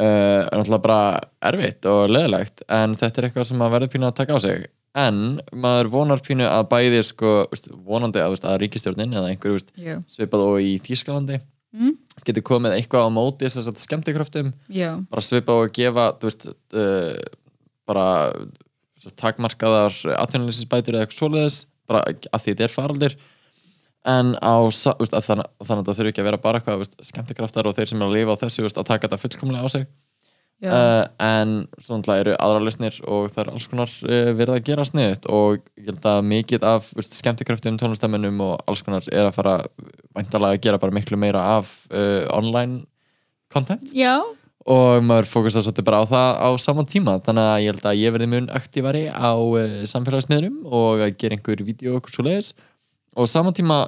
uh, 0.00 0.42
er 0.48 0.56
náttúrulega 0.56 0.82
bara 0.84 1.20
erfitt 1.50 1.86
og 1.90 2.10
leðilegt 2.10 2.62
en 2.72 2.94
þetta 2.96 3.20
er 3.20 3.26
eitthvað 3.28 3.48
sem 3.50 3.58
maður 3.60 3.74
verður 3.78 3.90
pínu 3.94 4.06
að 4.08 4.14
taka 4.20 4.36
á 4.36 4.38
sig 4.40 4.62
en 4.98 5.40
maður 5.54 5.90
vonar 5.92 6.22
pínu 6.24 6.46
að 6.48 6.66
bæði 6.72 7.02
sko, 7.06 7.32
vonandi 7.86 8.22
að, 8.22 8.40
að 8.42 8.58
ríkistjórnin 8.64 9.14
eða 9.14 9.30
einhver 9.30 9.54
veist, 9.54 9.70
já, 9.78 10.00
svipað 10.10 10.46
og 10.48 10.60
í 10.64 10.76
Þýskalandi 10.82 11.40
Mm. 11.70 11.92
getur 12.26 12.42
komið 12.42 12.72
eitthvað 12.74 13.04
á 13.06 13.10
móti 13.14 13.46
þess 13.46 13.68
að 13.70 13.76
skemmtikraftum 13.78 14.48
já, 14.74 14.88
bara 15.06 15.22
svipað 15.22 15.60
og 15.62 15.76
gefa 15.76 16.06
veist, 16.18 16.48
uh, 16.74 17.14
bara 17.86 18.06
takmarkaðar 19.14 19.94
atvinnuleysisbætur 20.16 20.98
eða 20.98 21.06
eitthvað 21.06 21.20
svoleiðis 21.20 21.60
bara 21.86 22.02
að 22.10 22.42
því 22.42 22.50
þetta 22.56 22.66
er 22.66 22.74
faraldir 22.74 23.14
en 24.10 24.34
á 24.42 24.56
veist, 24.66 25.14
að 25.14 25.28
þannig, 25.28 25.48
að 25.60 25.70
það 25.70 25.94
þurfi 26.00 26.12
ekki 26.12 26.24
að 26.24 26.28
vera 26.30 26.42
bara 26.42 26.60
eitthvað 26.60 27.06
skemmtikraftar 27.06 27.70
og 27.70 27.78
þeir 27.78 27.92
sem 27.92 28.02
er 28.02 28.08
að 28.08 28.16
lifa 28.18 28.34
á 28.34 28.40
þessu 28.42 28.66
veist, 28.66 28.80
að 28.80 28.88
taka 28.90 29.06
þetta 29.06 29.22
fullkomlega 29.24 29.62
á 29.62 29.68
sig. 29.70 29.86
Uh, 30.68 31.04
en 31.24 31.54
svona 31.80 32.16
eru 32.20 32.34
aðra 32.36 32.62
lausnir 32.64 32.96
og 33.08 33.30
það 33.32 33.42
er 33.42 33.52
alls 33.54 33.68
konar 33.70 33.94
uh, 34.04 34.32
verið 34.36 34.56
að 34.56 34.66
gera 34.68 34.86
sniðut 34.88 35.28
og 35.32 35.62
ég 35.80 35.88
held 35.88 36.08
að 36.12 36.20
mikið 36.32 36.66
af 36.68 36.90
skemmtikraftum 37.06 37.78
tónlistamennum 37.80 38.42
og 38.44 38.60
alls 38.68 38.84
konar 38.84 39.06
er 39.08 39.28
að 39.28 39.38
fara 39.38 39.54
væntalega 40.16 40.58
að 40.58 40.66
gera 40.66 40.82
bara 40.82 40.96
miklu 40.96 41.20
meira 41.20 41.46
af 41.56 41.72
uh, 41.88 42.26
online 42.36 42.84
content. 43.52 43.88
Já. 43.96 44.20
og 44.70 45.02
maður 45.02 45.26
fókustar 45.26 45.64
svolítið 45.64 45.86
bara 45.88 46.02
á 46.04 46.06
það 46.06 46.30
á 46.44 46.48
saman 46.60 46.86
tíma. 46.86 47.16
Þannig 47.24 47.46
að 47.48 47.62
ég 47.64 47.72
held 47.72 47.86
að 47.88 48.00
ég 48.00 48.12
verði 48.14 48.28
mun 48.30 48.50
aktívari 48.54 49.04
á 49.08 49.32
samfélagsmiðlum 49.90 50.60
og 50.68 51.00
að 51.06 51.16
gera 51.18 51.38
einhver 51.38 51.64
vídeo 51.64 51.94
og 51.94 52.02
okkur 52.02 52.18
svo 52.18 52.26
leiðis 52.28 52.52
og 53.18 53.26
saman 53.26 53.56
tíma 53.56 53.80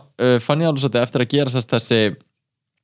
fann 0.42 0.64
ég 0.64 0.72
alveg 0.72 0.82
svolítið 0.82 1.04
eftir 1.04 1.22
að 1.22 1.34
gera 1.36 1.52
þessi 1.52 2.00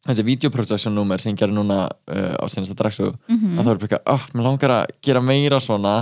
þessi 0.06 0.24
videoprojection 0.28 0.94
nummer 0.94 1.18
sem 1.18 1.34
ég 1.34 1.40
gerði 1.42 1.58
núna 1.58 1.80
uh, 1.88 2.36
á 2.38 2.44
senasta 2.48 2.76
dragsu 2.78 3.10
Mhm. 3.28 3.58
að 3.58 3.64
það 3.64 3.74
er 3.74 3.82
bara 3.88 4.00
ah, 4.14 4.24
mér 4.34 4.46
langar 4.52 4.70
að 4.82 4.96
gera 5.02 5.20
meira 5.24 5.58
svona 5.60 5.96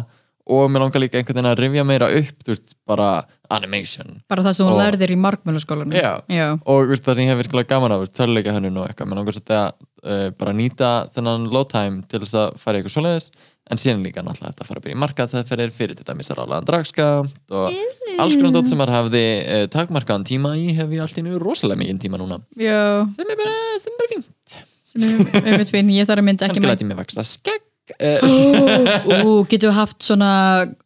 og 0.46 0.68
mér 0.70 0.84
langar 0.84 1.00
líka 1.02 1.18
einhvern 1.18 1.34
veginn 1.40 1.50
að 1.50 1.58
rifja 1.58 1.82
meira 1.84 2.06
upp, 2.20 2.36
þú 2.46 2.52
veist, 2.52 2.76
bara 2.86 3.24
animation 3.50 4.20
Bara 4.30 4.44
það 4.44 4.52
sem 4.54 4.66
hún 4.68 4.78
lærðir 4.78 5.10
í 5.10 5.16
markmjöluskólanum 5.18 5.96
Já. 5.96 6.12
já. 6.30 6.46
og 6.64 6.86
veist, 6.92 7.02
það 7.06 7.14
sem 7.18 7.24
ég 7.26 7.32
hef 7.34 7.40
virkilega 7.42 7.72
gaman 7.72 7.94
á 7.94 7.98
töluleika 8.06 8.54
hönnun 8.54 8.78
og 8.78 8.86
eitthvað, 8.86 9.08
mér 9.10 9.18
langar 9.22 9.34
svolítið 9.34 9.58
að 9.58 9.72
uh, 10.06 10.30
bara 10.38 10.52
nýta 10.54 10.92
þennan 11.16 11.48
low 11.50 11.64
time 11.66 12.02
til 12.06 12.20
þess 12.22 12.34
að 12.38 12.56
fara 12.62 12.78
í 12.78 12.82
eitthvað 12.84 12.94
svoleiðis 12.94 13.30
en 13.66 13.80
síðan 13.82 14.04
líka 14.06 14.22
náttúrulega 14.22 14.52
þetta 14.54 14.62
að 14.62 14.68
fara 14.70 14.78
að 14.78 14.84
byrja 14.86 14.94
í 14.96 15.02
markaðsæðferðir 15.02 15.72
fyrir 15.74 15.96
til 15.98 16.06
dæmis 16.06 16.30
að 16.30 16.38
rálaðan 16.38 16.68
dragskamt 16.70 17.50
og 17.50 17.74
alls 18.22 18.36
konar 18.38 18.52
dótt 18.54 18.70
sem 18.70 18.78
maður 18.78 18.94
hafði 19.00 19.24
uh, 19.42 19.64
takmarkaðan 19.74 20.26
tíma 20.30 20.54
í 20.54 20.68
hef 20.78 20.94
ég 20.94 21.02
allt 21.02 21.18
í 21.18 21.24
nú 21.26 21.40
rosalega 21.42 21.80
mikið 21.82 21.98
tíma 22.06 22.20
núna 22.22 22.38
já. 22.54 23.02
sem 23.10 23.26
er 23.34 23.40
bara, 23.42 23.56
sem 23.82 23.90
er 23.90 23.98
bara 23.98 24.12
fínt 24.14 24.56
sem 25.02 25.22
er 25.42 25.52
um 25.52 25.62
mitt 25.62 25.72
finn, 25.72 25.94
ég 25.94 26.08
þarf 26.08 26.22
að 26.22 26.28
mynda 26.28 26.46
ekki 26.46 26.60
kannski 26.60 26.72
læti 26.72 26.88
mig 26.88 26.98
vaksa 26.98 27.24
skegg 27.26 27.94
uh, 27.96 29.22
Ú, 29.22 29.42
getur 29.50 29.70
við 29.70 29.78
haft 29.78 29.98
svona 30.06 30.30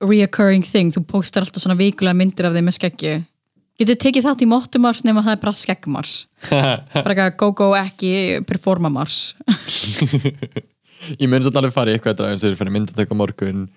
reoccurring 0.04 0.66
thing, 0.66 0.94
þú 0.94 1.04
póstar 1.08 1.46
alltaf 1.46 1.64
svona 1.64 1.78
vikulega 1.80 2.18
myndir 2.18 2.48
af 2.48 2.56
þeim 2.56 2.70
með 2.70 2.78
skeggi 2.80 3.14
getur 3.80 3.94
við 3.94 4.02
tekið 4.04 4.26
þátt 4.28 4.44
í 4.44 4.50
mottumars 4.50 5.04
nema 5.06 5.24
það 5.24 5.36
er 5.36 5.44
bara 5.44 5.56
skeggmars 5.56 6.16
bara 7.04 7.14
ekki 7.14 7.26
að 7.26 7.38
go 7.40 7.52
go 7.56 7.70
ekki 7.78 8.12
performa 8.48 8.92
mars. 8.92 9.30
Ég 11.16 11.30
mun 11.32 11.40
svo 11.40 11.52
alveg 11.56 11.72
fara 11.72 11.92
í 11.92 11.96
eitthvað 11.96 12.26
eins 12.28 12.44
og 12.44 12.58
fyrir 12.60 12.74
myndatöku 12.74 13.16
morgun 13.16 13.68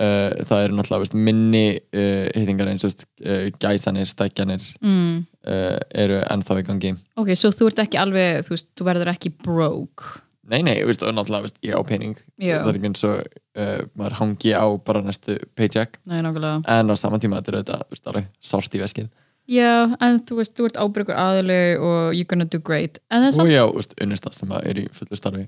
uh, 0.00 0.44
það 0.48 0.66
eru 0.66 0.76
náttúrulega 0.78 1.04
veist, 1.04 1.16
minni 1.28 1.64
uh, 1.76 2.26
hittingar 2.34 2.70
eins 2.72 2.86
og 2.86 3.06
uh, 3.24 3.48
gæsanir, 3.62 4.10
stækjanir 4.10 4.66
mm. 4.80 5.24
eru 5.44 6.20
ennþá 6.22 6.60
í 6.62 6.66
gangi. 6.68 6.92
Ok, 7.20 7.34
svo 7.36 7.52
þú 7.54 7.70
ert 7.70 7.82
ekki 7.84 8.00
alveg 8.00 8.44
þú, 8.46 8.54
veist, 8.56 8.70
þú 8.78 8.86
verður 8.88 9.12
ekki 9.12 9.34
broke. 9.44 10.22
Nei, 10.52 10.60
nei, 10.64 10.76
veist, 10.84 11.04
og 11.04 11.12
náttúrulega 11.16 11.52
ég 11.64 11.76
á 11.76 11.82
pening. 11.88 12.16
Já. 12.36 12.58
það 12.60 12.70
er 12.70 12.78
ekki 12.78 12.90
eins 12.90 13.04
og 13.08 13.92
maður 13.96 14.16
hangi 14.20 14.54
á 14.56 14.66
bara 14.84 15.04
næstu 15.04 15.36
paycheck. 15.56 16.00
Nei, 16.08 16.20
en 16.20 16.92
á 16.92 16.96
saman 17.00 17.22
tíma 17.22 17.40
þetta 17.44 17.78
er 17.84 18.10
alveg 18.12 18.32
sárt 18.44 18.76
í 18.76 18.82
veskið. 18.82 19.12
Já, 19.50 19.92
en 20.00 20.22
þú 20.24 20.38
veist, 20.40 20.54
þú 20.56 20.70
ert 20.70 20.78
ábyrgur 20.80 21.16
aðili 21.20 21.76
og 21.76 22.14
you're 22.16 22.28
gonna 22.28 22.48
do 22.48 22.60
great. 22.64 23.00
Það 23.12 23.26
er 23.26 23.32
og 23.32 23.36
samt, 23.36 23.52
já, 23.52 23.64
veist, 23.76 23.96
unnista 24.00 24.32
sem 24.32 24.52
er 24.56 24.80
í 24.80 24.84
fullu 24.96 25.18
starfi. 25.20 25.44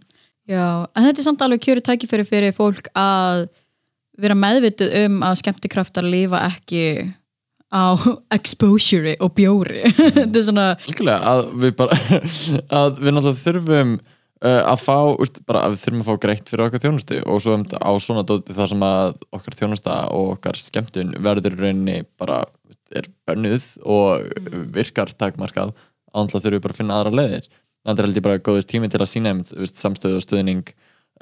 Já, 0.47 0.67
en 0.93 1.07
þetta 1.09 1.23
er 1.23 1.27
samt 1.27 1.45
alveg 1.47 1.63
kjöru 1.65 1.83
tækifæri 1.87 2.27
fyrir 2.29 2.53
fólk 2.57 2.91
að 2.93 3.47
vera 4.21 4.37
meðvituð 4.39 4.93
um 5.05 5.23
að 5.27 5.39
skemmtikraftar 5.43 6.07
lifa 6.07 6.43
ekki 6.49 6.85
á 7.73 7.99
exposure 8.35 9.17
og 9.21 9.33
bjóri. 9.37 9.83
Þetta 10.19 10.39
er 10.39 10.45
svona 10.47 10.67
að 11.17 11.43
við 11.63 11.75
bara 11.79 11.97
að 12.81 13.01
við 13.01 13.17
náttúrulega 13.17 13.43
þurfum 13.43 13.97
uh, 13.97 14.63
að 14.63 14.85
fá, 14.85 14.99
úst, 15.17 15.43
bara 15.49 15.65
að 15.67 15.75
við 15.75 15.83
þurfum 15.85 16.05
að 16.05 16.09
fá 16.11 16.23
greitt 16.27 16.53
fyrir 16.53 16.67
okkar 16.69 16.85
þjónustu 16.85 17.21
og 17.25 17.43
svo 17.43 17.57
um, 17.59 17.67
á 17.67 17.91
svona 18.03 18.25
dóti 18.29 18.57
þar 18.57 18.73
sem 18.73 18.87
að 18.87 19.13
okkar 19.39 19.59
þjónusta 19.61 19.99
og 20.15 20.33
okkar 20.37 20.61
skemmtun 20.61 21.15
verður 21.27 21.59
rauninni 21.59 22.01
bara 22.21 22.45
er 22.95 23.09
bönnuð 23.27 23.65
og 23.83 24.27
virkar 24.75 25.11
takmarkað 25.19 25.75
ánlega 26.15 26.45
þurfum 26.45 26.59
við 26.59 26.67
bara 26.67 26.77
að 26.77 26.81
finna 26.81 26.99
aðra 27.01 27.17
leiðir. 27.19 27.49
Þannig 27.87 28.01
er 28.01 28.09
held 28.09 28.19
ég 28.19 28.27
bara 28.27 28.43
góður 28.43 28.67
tími 28.67 28.91
til 28.91 29.01
að 29.03 29.11
sína 29.11 29.33
veist, 29.37 29.79
samstöðu 29.79 30.21
og 30.21 30.25
stuðning 30.25 30.71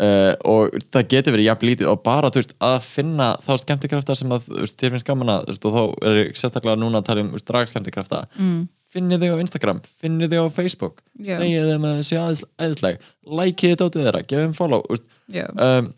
uh, 0.03 0.33
og 0.51 0.77
það 0.93 1.09
getur 1.13 1.37
verið 1.37 1.49
jafn 1.49 1.69
lítið 1.69 1.91
og 1.93 2.05
bara 2.07 2.31
veist, 2.35 2.55
að 2.63 2.79
finna 2.87 3.33
þá 3.45 3.53
skemmtikrafta 3.63 4.17
sem 4.19 4.35
að 4.35 4.49
veist, 4.53 4.79
þér 4.81 4.97
finnst 4.97 5.09
gaman 5.09 5.35
að 5.35 5.51
veist, 5.51 5.67
og 5.69 5.77
þá 5.77 6.09
er 6.11 6.23
sérstaklega 6.39 6.81
núna 6.81 7.03
að 7.03 7.11
tala 7.11 7.27
um 7.27 7.35
dragskemmtikrafta 7.51 8.23
mm. 8.37 8.63
finnið 8.95 9.27
þig 9.27 9.35
á 9.35 9.43
Instagram, 9.45 9.83
finnið 10.03 10.35
þig 10.35 10.47
á 10.47 10.57
Facebook 10.57 11.05
Já. 11.19 11.37
segið 11.43 11.69
þeim 11.73 11.91
að 11.91 11.99
þið 11.99 12.09
séu 12.09 12.23
aðeins- 12.23 12.47
æðisleg 12.59 13.13
likeið 13.43 13.75
þetta 13.75 13.91
átið 13.91 14.09
þeirra, 14.09 14.25
gefið 14.31 14.49
þeim 14.49 14.57
follow 14.59 14.89
Já. 15.35 15.47
um, 15.53 15.93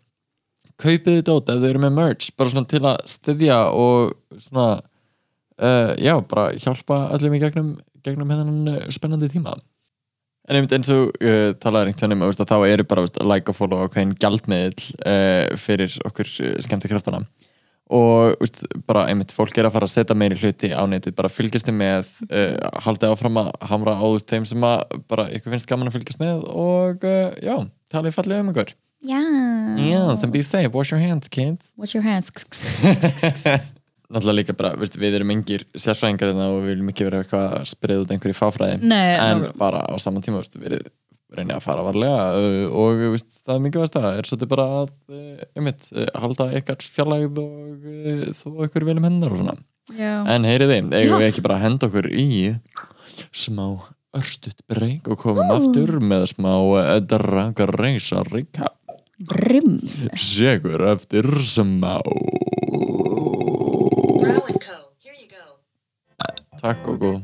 kaupið 0.77 1.17
þið 1.17 1.25
dót 1.25 1.49
ef 1.49 1.63
þau 1.63 1.71
eru 1.71 1.81
með 1.81 1.97
merch 1.97 2.29
bara 2.37 2.53
svona 2.53 2.69
til 2.69 2.83
að 2.85 3.01
styðja 3.09 3.57
og 3.73 4.13
svona 4.37 4.67
uh, 4.77 5.93
já, 5.97 6.13
bara 6.29 6.51
hjálpa 6.53 6.99
öllum 7.17 7.37
í 7.37 7.41
gegnum, 7.41 7.73
gegnum 8.05 8.33
hennan 8.33 8.75
uh, 8.75 8.85
spennandi 8.93 9.29
tíma 9.31 9.57
en 10.47 10.57
einmitt 10.57 10.75
eins 10.77 10.89
og 10.93 11.11
uh, 11.19 11.51
talaður 11.59 11.91
einhvern 11.91 12.13
veginn 12.13 12.23
um 12.23 12.29
að 12.29 12.51
þá 12.51 12.57
eru 12.69 12.85
bara 12.87 13.03
veist, 13.03 13.19
like 13.23 13.51
og 13.51 13.57
follow 13.57 13.83
og 13.83 13.93
hvern 13.95 14.15
gjaldmiðl 14.21 14.87
uh, 15.03 15.57
fyrir 15.59 15.99
okkur 16.07 16.31
uh, 16.45 16.55
skemmti 16.63 16.91
kraftana 16.91 17.23
og 17.87 18.35
veist, 18.41 18.63
bara 18.87 19.05
einmitt 19.07 19.31
fólk 19.35 19.55
er 19.59 19.69
að 19.69 19.77
fara 19.77 19.87
að 19.87 19.93
setja 19.93 20.17
meiri 20.17 20.39
hluti 20.39 20.73
á 20.75 20.83
netið, 20.89 21.15
bara 21.15 21.31
fylgjast 21.31 21.69
þið 21.69 21.77
með 21.79 22.11
uh, 22.27 22.57
haldið 22.83 23.13
áfram 23.13 23.41
að 23.43 23.53
hamra 23.71 23.95
á 23.95 24.03
þú 24.03 24.11
veist, 24.17 24.33
þeim 24.33 24.49
sem 24.49 24.67
að 24.67 24.99
bara 25.07 25.29
ykkur 25.37 25.55
finnst 25.55 25.71
gaman 25.71 25.91
að 25.91 25.99
fylgjast 25.99 26.23
með 26.23 26.43
og 26.51 27.07
já, 27.43 27.55
talið 27.93 28.19
fallið 28.19 28.43
um 28.43 28.53
ykkur 28.55 28.75
Já. 29.05 29.19
Yes, 29.77 30.23
and 30.25 30.33
be 30.33 30.41
safe, 30.41 30.73
wash 30.73 30.91
your 30.91 30.99
hands, 30.99 31.29
kids 31.29 31.71
What's 31.75 31.93
your 31.93 32.01
hands? 32.01 32.33
Náttúrulega 34.07 34.37
líka 34.39 34.55
bara, 34.55 34.71
veist, 34.79 34.95
við 34.99 35.17
erum 35.17 35.33
engir 35.33 35.65
sérfræðingar 35.75 36.31
hérna 36.31 36.47
og 36.53 36.61
við 36.61 36.71
viljum 36.71 36.91
ekki 36.93 37.07
vera 37.09 37.23
eitthvað 37.23 37.47
að 37.57 37.65
spreða 37.73 38.05
út 38.05 38.13
einhverju 38.15 38.37
fáfræði. 38.37 38.77
Nei, 38.83 39.09
en 39.15 39.19
nákvæmlega. 39.19 39.57
bara 39.59 39.81
á 39.83 39.93
saman 39.99 40.23
tíma 40.23 40.39
veist, 40.39 40.55
við 40.61 40.77
reynið 41.35 41.57
að 41.57 41.65
fara 41.65 41.83
varlega 41.83 42.21
uh, 42.39 42.77
og 42.83 43.01
veist, 43.17 43.33
það 43.43 43.55
er 43.57 43.65
mikið 43.65 43.83
veist 43.83 43.97
það. 43.97 44.07
Er 44.13 44.29
svolítið 44.29 44.51
bara 44.53 44.67
að 44.77 44.93
uh, 45.11 45.41
einmitt, 45.59 45.89
uh, 45.91 46.07
halda 46.23 46.47
ykkar 46.61 46.87
fjarlægð 46.95 47.41
og 47.43 47.89
uh, 47.91 48.23
þó 48.39 48.47
ykkur 48.69 48.87
velum 48.87 49.09
hennar 49.09 49.35
og 49.35 49.43
svona. 49.43 49.57
Já. 49.95 50.19
en 50.27 50.43
heyriði, 50.43 50.81
eigum 50.97 51.21
við 51.21 51.29
ekki 51.29 51.43
bara 51.45 51.55
að 51.61 51.63
henda 51.63 51.87
okkur 51.87 52.09
í 52.11 52.25
smá 53.31 53.67
örstutt 54.17 54.65
breyk 54.67 55.07
og 55.07 55.21
komum 55.21 55.47
aftur 55.53 55.99
með 56.03 56.25
smá 56.33 56.51
uh, 56.59 56.97
dragareisa 56.99 58.25
recap 58.27 58.75
Brim. 59.17 59.79
Segur 60.19 60.83
eftir 60.91 61.25
smá 61.41 61.95
Brow 64.21 64.43
and 64.43 64.59
Co. 64.61 64.75
Here 65.01 65.15
you 65.17 65.25
go. 65.31 65.57
Takk 66.61 66.87
og 66.89 67.01
góð 67.01 67.21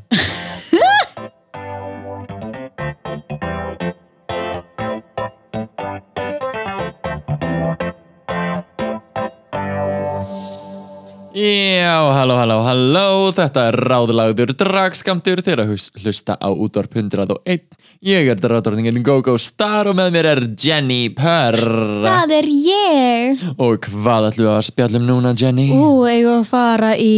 Já, 11.34 12.14
halló, 12.14 12.36
halló, 12.38 12.60
halló, 12.62 13.08
þetta 13.34 13.64
er 13.72 13.78
ráðlagður 13.90 14.52
dragskamtur 14.54 15.42
þegar 15.42 15.64
að 15.64 15.72
hlusta 16.04 16.36
á 16.38 16.50
útvarp 16.54 16.94
101. 16.94 17.66
Ég 18.06 18.30
er 18.30 18.38
dráttorningin 18.38 19.02
GóGó 19.02 19.34
Star 19.42 19.90
og 19.90 19.98
með 19.98 20.14
mér 20.14 20.30
er 20.36 20.44
Jenny 20.54 21.08
Purr. 21.18 21.58
Það 22.06 22.36
er 22.38 22.52
ég. 22.54 23.44
Og 23.58 23.90
hvað 23.90 24.30
ætlum 24.30 24.46
við 24.46 24.54
að 24.54 24.66
spjallum 24.70 25.10
núna, 25.10 25.34
Jenny? 25.34 25.72
Ú, 25.74 26.06
eigum 26.06 26.30
við 26.30 26.34
að 26.38 26.50
fara 26.54 26.96
í 27.02 27.14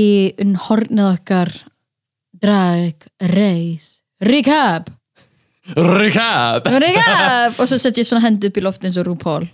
hornið 0.69 1.09
okkar 1.11 1.57
drag, 2.41 3.07
reis, 3.31 3.99
recap. 4.21 4.89
Recap! 5.75 6.67
Recap. 6.69 7.59
Og 7.59 7.67
svo 7.69 7.77
sett 7.81 7.97
ég 7.97 8.05
svona 8.07 8.25
hendi 8.27 8.51
upp 8.51 8.57
í 8.59 8.63
loft 8.65 8.85
eins 8.85 8.97
og 9.01 9.07
RuPaul. 9.07 9.47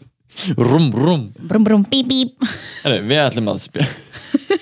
Rum, 0.58 0.90
rum. 0.96 1.28
Brum, 1.48 1.64
brum, 1.68 1.84
bíp, 1.92 2.08
bíp. 2.10 2.48
Herri, 2.84 3.02
við 3.08 3.22
ætlum 3.26 3.52
að 3.52 3.62
spjalla. 3.68 4.08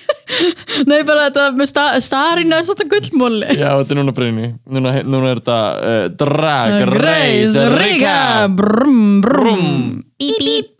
Nei, 0.90 1.02
bara 1.04 1.26
þetta 1.28 1.46
með 1.58 1.70
sta 1.72 1.84
starinu 2.04 2.56
er 2.56 2.66
svona 2.68 2.86
gullmóli. 2.92 3.50
Já, 3.58 3.70
þetta 3.82 3.96
er 3.96 4.00
núna 4.00 4.14
breyni. 4.16 4.50
Núna, 4.70 4.94
núna 5.10 5.34
er 5.34 5.42
þetta 5.42 5.60
uh, 5.76 6.02
Drag 6.22 6.76
Reis, 6.94 7.56
Race 7.58 7.68
recap. 7.74 8.58
Brum, 8.60 9.04
brum. 9.26 9.64
Bíp, 10.22 10.42
bíp. 10.46 10.74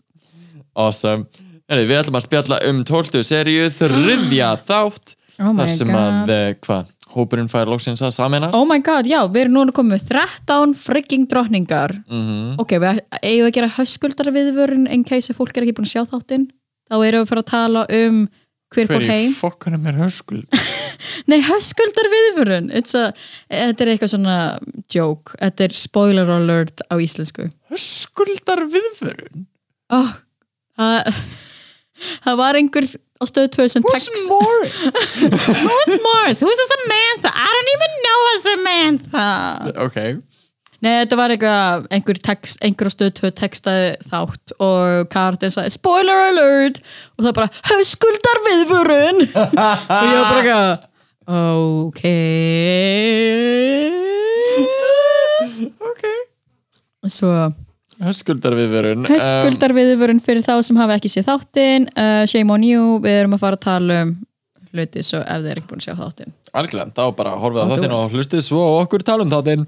Awesome. 0.78 1.26
Herri, 1.70 1.86
við 1.90 2.00
ætlum 2.00 2.18
að 2.18 2.26
spjalla 2.26 2.60
um 2.70 2.84
12. 2.86 3.24
seríu, 3.26 3.66
þriðja 3.74 4.54
þátt. 4.70 5.16
Oh 5.40 5.54
þar 5.56 5.70
sem 5.72 5.88
god. 5.88 6.00
að, 6.00 6.30
eh, 6.34 6.48
hvað, 6.66 6.88
hópurinn 7.14 7.48
fær 7.50 7.66
loksins 7.70 8.02
að 8.06 8.12
sameinast. 8.14 8.54
Oh 8.54 8.66
my 8.68 8.78
god, 8.86 9.06
já, 9.10 9.20
við 9.28 9.44
erum 9.46 9.56
núna 9.58 9.72
komið 9.74 9.96
með 9.96 10.04
13 10.12 10.74
frigging 10.78 11.26
drottningar. 11.30 11.96
Mhm. 12.10 12.58
Ok, 12.62 12.76
við 12.82 13.00
eigum 13.22 13.48
að 13.48 13.56
gera 13.58 13.72
höskuldar 13.78 14.30
viðvörun 14.34 14.86
in 14.90 15.02
case 15.04 15.30
ef 15.32 15.40
fólk 15.40 15.56
er 15.56 15.66
ekki 15.66 15.74
búin 15.80 15.88
að 15.90 15.94
sjá 15.96 16.04
þáttinn. 16.12 16.46
Þá 16.90 16.94
erum 17.06 17.20
við 17.20 17.24
að 17.26 17.32
fara 17.32 17.42
að 17.44 17.50
tala 17.50 17.86
um 17.90 18.20
hver 18.70 18.86
fór 18.86 19.00
Hver 19.00 19.02
í 19.02 19.10
heim. 19.10 19.32
fokkanum 19.34 19.86
er 19.90 19.96
höskul? 19.98 20.44
Nei, 21.30 21.40
höskuldar 21.42 22.06
viðvörun. 22.12 22.70
A, 22.70 23.12
þetta 23.50 23.82
er 23.82 23.90
eitthvað 23.96 24.12
svona 24.14 24.36
joke. 24.94 25.34
Þetta 25.40 25.64
er 25.66 25.74
spoiler 25.74 26.30
alert 26.30 26.82
á 26.86 26.94
íslensku. 27.02 27.48
Höskuldar 27.74 28.62
viðförun? 28.70 29.46
Oh, 29.90 30.12
það 32.24 32.36
var 32.40 32.58
einhver 32.60 32.86
á 33.20 33.24
stöð 33.28 33.48
2 33.52 33.68
sem 33.68 33.82
Who's 33.84 34.06
text. 34.08 34.24
Morris? 34.32 34.80
Who's 35.68 35.94
Morris? 36.06 36.40
Who's 36.40 36.60
a 36.64 36.66
Samantha? 36.72 37.30
I 37.36 37.48
don't 37.54 37.70
even 37.76 37.92
know 38.06 38.20
a 38.32 38.34
Samantha. 38.48 39.28
ok. 39.86 39.98
Nei, 40.80 40.94
þetta 41.02 41.16
var 41.20 41.28
eitthvað, 41.34 41.82
einhver, 41.92 42.16
text, 42.24 42.56
einhver 42.64 42.88
á 42.88 42.92
stöð 42.94 43.10
2 43.20 43.30
textaði 43.36 43.90
þátt 44.08 44.54
og 44.64 45.10
Kartin 45.12 45.52
sagði 45.52 45.74
spoiler 45.76 46.22
alert 46.30 46.80
og 47.18 47.26
það 47.26 47.34
bara 47.36 47.50
höskuldar 47.68 48.40
viðvörun 48.46 49.20
og 49.28 49.28
ég 49.28 50.16
var 50.16 50.24
bara 50.24 50.40
eitthvað 50.40 50.72
ok 51.36 52.02
Ok. 55.90 56.04
Svo 57.10 57.28
Höskuldar 58.00 58.56
viðförun. 58.56 59.04
höskuldar 59.10 59.74
viðvörun 59.76 60.20
fyrir 60.24 60.44
þá 60.46 60.54
sem 60.64 60.78
hafa 60.80 60.96
ekki 60.96 61.10
séð 61.12 61.26
þáttinn. 61.28 61.86
Uh, 61.92 62.24
shame 62.30 62.54
on 62.54 62.64
you, 62.64 62.96
við 63.04 63.18
erum 63.22 63.36
að 63.36 63.42
fara 63.42 63.58
að 63.58 63.64
tala 63.66 64.02
um 64.06 64.14
hluti 64.70 65.02
svo 65.04 65.20
ef 65.20 65.42
þið 65.42 65.50
er 65.50 65.58
ekki 65.58 65.68
búin 65.68 65.82
að 65.82 65.88
sjá 65.88 65.96
þáttinn. 65.98 66.34
Algjörlega, 66.56 66.94
þá 66.96 67.04
bara 67.18 67.34
horfið 67.42 67.60
á 67.60 67.70
þáttinn 67.72 67.96
og 67.96 68.14
hlustið 68.14 68.44
svo 68.46 68.62
okkur 68.78 69.04
tala 69.04 69.26
um 69.26 69.32
þáttinn. 69.32 69.66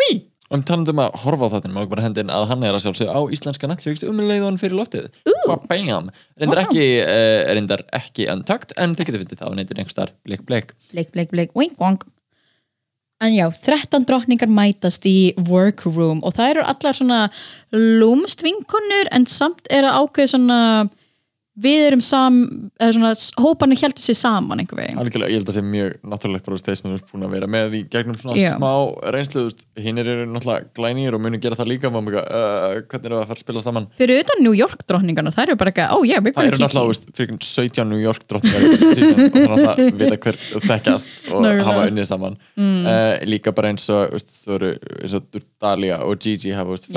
Wí! 0.00 0.10
Um 0.50 0.62
talandum 0.66 1.02
að 1.02 1.18
horfa 1.24 1.46
á 1.46 1.52
þáttinn, 1.56 1.74
maður 1.74 1.90
bara 1.96 2.06
hendin 2.06 2.30
að 2.34 2.46
hann 2.50 2.64
er 2.66 2.76
að 2.76 2.84
sjálfsögðu 2.84 3.18
á 3.18 3.20
íslenska 3.34 3.70
Netflix 3.70 4.06
um 4.06 4.18
leið 4.18 4.44
og 4.44 4.48
hann 4.48 4.62
fyrir 4.62 4.78
loftið. 4.78 5.10
Ooh. 5.30 5.58
Bam! 5.70 6.10
Reyndar 6.38 6.62
ekki, 6.64 6.86
uh, 7.02 7.50
reyndar 7.54 7.84
ekki 7.98 8.30
untakt, 8.30 8.74
en 8.78 8.94
þið 8.98 9.10
getur 9.10 9.24
fyndið 9.24 9.42
það 9.42 9.50
á 9.50 9.56
neytir 9.58 9.82
einhverstaðar 9.82 10.14
blik 10.26 10.46
blik. 10.46 10.74
Bleik, 10.94 11.12
bleik, 11.14 11.30
bleik, 11.34 11.54
wink, 11.58 11.78
wonk 11.82 12.06
en 13.20 13.34
já, 13.36 13.46
13 13.52 14.06
drottningar 14.08 14.48
mætast 14.48 15.04
í 15.08 15.32
workroom 15.48 16.22
og 16.24 16.36
það 16.38 16.54
eru 16.54 16.64
allar 16.72 16.96
svona 16.96 17.20
lúmst 17.74 18.44
vinkonur 18.44 19.10
en 19.12 19.26
samt 19.28 19.68
er 19.70 19.84
að 19.88 20.06
ákveða 20.06 20.32
svona 20.34 20.60
við 21.60 21.86
erum 21.90 22.02
sam 22.04 22.36
eða 22.80 22.94
svona, 22.96 23.10
hóparnir 23.40 23.80
heldur 23.80 24.04
sér 24.04 24.16
saman 24.18 24.62
einhver 24.62 24.80
veginn. 24.80 25.00
Algjörlega, 25.00 25.30
ég 25.32 25.40
held 25.40 25.48
að 25.48 25.50
það 25.50 25.58
sé 25.58 25.64
mjög 25.66 25.96
náttúrulegt 26.12 26.46
bara 26.46 26.60
þeir 26.66 26.78
sem 26.80 26.94
er 26.94 27.02
búin 27.10 27.26
að 27.26 27.34
vera 27.36 27.48
með 27.50 27.76
í 27.76 27.80
gegnum 27.92 28.16
svona 28.18 28.36
Já. 28.38 28.52
smá 28.56 28.70
reynslu 29.16 29.44
hinn 29.80 30.00
eru 30.02 30.14
náttúrulega 30.30 30.68
glænýr 30.78 31.16
og 31.16 31.24
munu 31.24 31.40
gera 31.42 31.58
það 31.58 31.70
líka 31.72 31.92
mega, 31.94 32.22
uh, 32.24 32.78
hvernig 32.90 33.10
eru 33.10 33.18
það 33.18 33.24
að 33.24 33.30
fara 33.30 33.38
að 33.38 33.44
spila 33.44 33.64
saman? 33.66 33.88
Fyrir 34.00 34.22
utan 34.24 34.42
New 34.44 34.56
York 34.56 34.86
drottningarna, 34.88 35.34
það 35.36 35.46
eru 35.48 35.58
bara 35.60 35.74
ekki 35.74 35.88
oh 35.96 36.06
yeah, 36.08 36.24
Það 36.30 36.50
eru 36.50 36.62
náttúrulega 36.64 37.16
fyrir 37.20 37.36
17 37.50 37.90
New 37.90 38.00
York 38.00 38.24
season 38.30 39.20
og 39.26 39.34
það 39.34 39.44
er 39.44 39.50
náttúrulega 39.50 39.90
vita 40.00 40.20
hver 40.24 40.40
þekkjast 40.66 41.10
og 41.30 41.44
Nákvæmlega. 41.44 41.68
hafa 41.68 41.86
unnið 41.90 42.08
saman. 42.10 42.38
Mm. 42.56 42.88
líka 43.28 43.54
bara 43.56 43.72
eins 43.72 43.88
og, 43.92 44.14
veist, 44.14 44.36
eins 44.48 45.16
og 45.18 45.40
Dalia 45.60 46.00
og 46.06 46.20
Gigi 46.20 46.54
hafa 46.56 46.76
veist, 46.76 46.88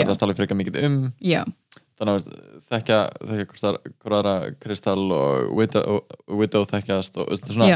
Þannig 2.73 2.89
þekkja, 3.29 3.77
aðra 4.09 4.33
Kristall 4.63 5.05
og 5.13 5.51
Widow, 5.57 5.99
Widow 6.27 6.65
þekkjast 6.65 7.19
og 7.21 7.29
svona, 7.37 7.67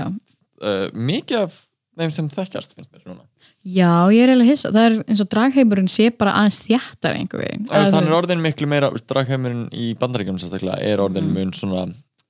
uh, 0.61 0.87
mikið 0.93 1.43
af 1.43 1.57
þeim 1.97 2.11
sem 2.13 2.29
þekkjast 2.29 2.73
finnst 2.77 2.91
mér 2.93 3.03
núna 3.11 3.23
já, 3.67 3.89
ég 4.13 4.23
er 4.23 4.31
eiginlega 4.31 4.49
hissa, 4.51 4.69
það 4.73 4.85
er 4.89 4.97
eins 5.09 5.21
og 5.21 5.29
dragheimurinn 5.33 5.89
sé 5.91 6.09
bara 6.17 6.33
aðeins 6.39 6.59
þjættar 6.63 7.17
einhver 7.19 7.41
veginn. 7.43 7.65
Það 7.67 7.81
veist, 7.81 7.93
hann 7.97 8.03
Að- 8.05 8.11
er 8.11 8.17
orðin 8.17 8.41
miklu 8.45 8.67
meira 8.71 8.89
dragheimurinn 9.11 9.65
í 9.73 9.87
bandaríkjum 9.99 10.37
sérstaklega 10.41 10.77
er 10.81 10.97
orðin 11.03 11.27
Mhm. 11.29 11.33
mun 11.33 11.51
svona 11.53 11.85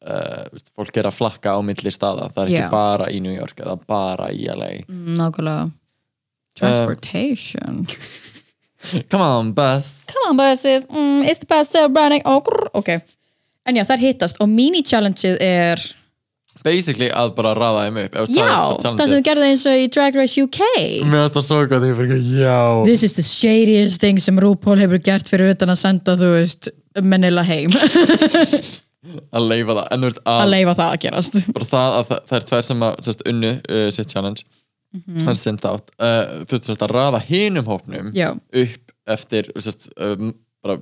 uh, 0.08 0.46
fólk 0.78 0.98
er 0.98 1.04
að 1.10 1.18
flakka 1.18 1.52
á 1.56 1.60
milli 1.62 1.92
staða. 1.92 2.32
Það 2.34 2.44
er 2.44 2.48
ekki 2.54 2.64
Já. 2.64 2.72
bara 2.72 3.06
í 3.12 3.20
New 3.22 3.34
York 3.36 3.56
eða 3.58 3.76
bara 3.88 4.30
í 4.32 4.48
LA 4.48 4.84
Mm, 4.88 5.18
nákvæmlega. 5.18 5.72
Transportation 6.56 7.86
Come 9.12 9.24
on 9.24 9.54
bus. 9.58 10.06
Come 10.12 10.32
on 10.32 10.38
buses, 10.38 10.84
mm, 10.84 11.30
is 11.30 11.40
the 11.40 11.48
bus 11.50 11.68
still 11.68 11.90
running? 11.90 12.22
Oh, 12.26 12.42
grr, 12.46 12.70
ok, 12.78 13.00
en 13.68 13.76
já, 13.80 13.84
það 13.84 13.96
er 13.98 14.04
hittast 14.06 14.42
og 14.44 14.52
mini-challengeið 14.52 15.40
er 15.44 15.82
basically 16.68 17.08
að 17.14 17.34
bara 17.38 17.54
raða 17.58 17.86
þeim 17.88 18.00
upp. 18.04 18.16
Ef 18.22 18.32
já, 18.34 18.44
það 18.44 18.48
er 18.48 18.48
bara 18.48 18.72
það 18.78 18.82
sem 18.82 18.98
challengeið. 18.98 19.14
þú 19.14 19.22
gerði 19.28 19.52
eins 19.52 19.66
og 19.68 19.78
í 19.82 19.86
Drag 19.96 20.18
Race 20.20 20.42
UK 20.44 20.60
Mér 21.08 21.22
finnst 21.24 21.38
það 21.38 21.46
svo 21.48 21.60
gott 21.72 21.86
ég 21.88 22.00
fyrir 22.00 22.18
ekki 22.18 22.42
já. 22.42 22.58
This 22.88 23.06
is 23.08 23.16
the 23.18 23.26
shadiest 23.26 24.04
thing 24.04 24.22
sem 24.24 24.42
RuPaul 24.44 24.82
hefur 24.82 25.02
gert 25.04 25.32
fyrir 25.32 25.54
utan 25.56 25.74
að 25.74 25.82
senda, 25.84 26.18
þú 26.20 26.34
veist 26.36 26.70
Manila 27.04 27.46
heim. 27.48 27.74
Að 29.32 29.46
leifa 29.48 29.72
það. 29.78 29.86
En 29.94 30.02
þú 30.02 30.08
veist 30.10 30.22
að 30.26 30.42
að, 30.42 30.50
leifa 30.52 30.74
það 30.76 30.90
að 30.92 31.02
gerast. 31.06 31.38
Bara 31.56 31.68
það 31.70 31.94
að 31.98 32.08
það, 32.10 32.24
það 32.28 32.38
er 32.38 32.46
tvær 32.50 32.66
sem 32.68 32.82
að 32.88 32.96
sérst, 33.08 33.22
unnu 33.32 33.52
uh, 33.56 33.84
sitt 33.96 34.12
challenge 34.12 34.44
Mhm. 35.06 35.26
hann 35.28 35.36
sinn 35.40 35.58
þátt. 35.62 35.94
Uh, 36.00 36.44
þurftu 36.50 36.72
sérst 36.72 36.86
að 36.88 36.94
raða 36.96 37.22
hinum 37.28 37.66
hópnum 37.70 38.12
já, 38.16 38.32
upp 38.36 38.94
eftir 39.08 39.52
sérst, 39.56 39.90
um, 40.02 40.34
bara 40.64 40.80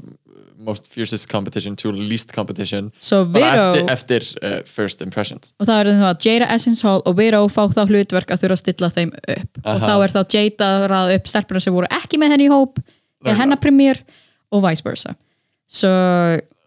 most 0.57 0.87
fiercest 0.87 1.27
competition 1.29 1.75
to 1.75 1.91
least 1.91 2.31
competition. 2.33 2.91
Bara 3.11 3.25
Vero 3.35 3.65
eftir, 3.75 3.89
eftir 3.91 4.25
uh, 4.41 4.61
first 4.65 5.01
impressions. 5.01 5.53
Og 5.59 5.67
það 5.67 5.81
er 5.83 5.91
það 5.91 6.09
að 6.09 6.25
Jada 6.25 6.49
Essence 6.55 6.87
Hall 6.87 7.03
og 7.05 7.17
Vero 7.19 7.43
fá 7.51 7.65
þá 7.73 7.83
hlutverk 7.85 8.31
að 8.31 8.45
þurfa 8.45 8.57
að 8.57 8.63
stilla 8.63 8.91
þeim 8.95 9.11
upp. 9.13 9.61
Og 9.61 9.71
Aha. 9.75 9.85
þá 9.85 9.95
er 10.07 10.15
þá 10.15 10.21
Jada 10.37 10.69
að 10.79 10.87
raða 10.93 11.19
upp 11.19 11.31
stelpuna 11.31 11.61
sem 11.63 11.75
voru 11.75 11.91
ekki 11.91 12.21
með 12.21 12.35
henni 12.35 12.47
í 12.49 12.53
hóp 12.53 12.81
eða 13.25 13.37
hennar 13.41 13.61
premier 13.61 14.01
og 14.53 14.63
vice 14.65 14.85
versa. 14.85 15.15
Svo 15.67 15.91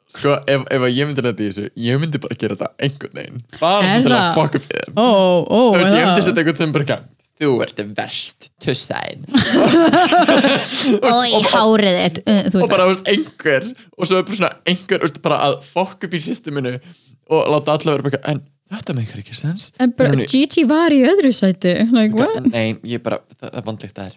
sko 0.09 0.39
ef, 0.49 0.65
ef 0.73 0.85
ég 0.89 1.05
myndi 1.09 1.23
þetta 1.25 1.45
í 1.45 1.49
þessu 1.51 1.67
ég 1.85 2.01
myndi 2.01 2.21
bara 2.23 2.37
gera 2.41 2.57
þetta 2.57 2.71
einhvern 2.87 3.19
veginn. 3.19 3.43
Bara 3.61 3.91
Er 3.93 4.05
til 4.07 4.15
að 4.17 4.29
fuck 4.39 4.57
up 4.57 4.65
við 4.65 4.79
þeim 4.87 4.97
ó, 4.97 5.09
ó, 5.45 5.61
Þú 5.69 5.79
veist, 5.79 5.93
ég 5.93 6.07
myndi 6.09 6.25
setja 6.25 6.43
einhvern 6.43 6.61
sem 6.63 6.73
bara 6.77 6.89
þú 7.39 7.51
ert 7.65 7.81
verst 7.97 8.49
tussæn 8.65 9.25
Ói, 11.07 11.33
hárið 11.55 11.99
þitt 12.03 12.21
uh, 12.25 12.45
þú 12.53 12.63
og 12.65 12.71
bara 12.73 12.87
þú 12.89 12.95
veist, 12.95 13.11
einhver 13.15 13.69
og 13.97 14.09
svo 14.11 14.21
er 14.21 14.27
bara 14.29 14.39
svona 14.41 14.53
einhver 14.73 15.05
veist, 15.07 15.21
bara 15.25 15.41
að 15.49 15.59
fokk 15.69 16.09
upp 16.09 16.17
í 16.19 16.23
systeminu 16.25 16.75
og 17.29 17.51
láta 17.53 17.77
alla 17.77 17.95
vera 17.95 18.07
bara 18.07 18.17
eitthvað, 18.17 18.31
en 18.33 18.45
þetta 18.69 18.95
með 18.97 19.05
ykkur 19.07 19.21
ekki 19.23 19.37
sens. 19.37 19.67
En 19.81 19.93
bara, 19.97 20.13
er- 20.17 20.29
Gigi 20.29 20.65
var 20.69 20.93
í 20.93 21.01
öðru 21.09 21.31
sæti 21.37 21.75
like, 21.93 22.17
what? 22.17 22.49
nei, 22.53 22.75
ég 22.89 23.03
bara, 23.05 23.21
það, 23.39 23.53
það 23.53 23.61
er 23.61 23.67
vandlíkt 23.69 23.97
það 23.99 24.09
er. 24.09 24.15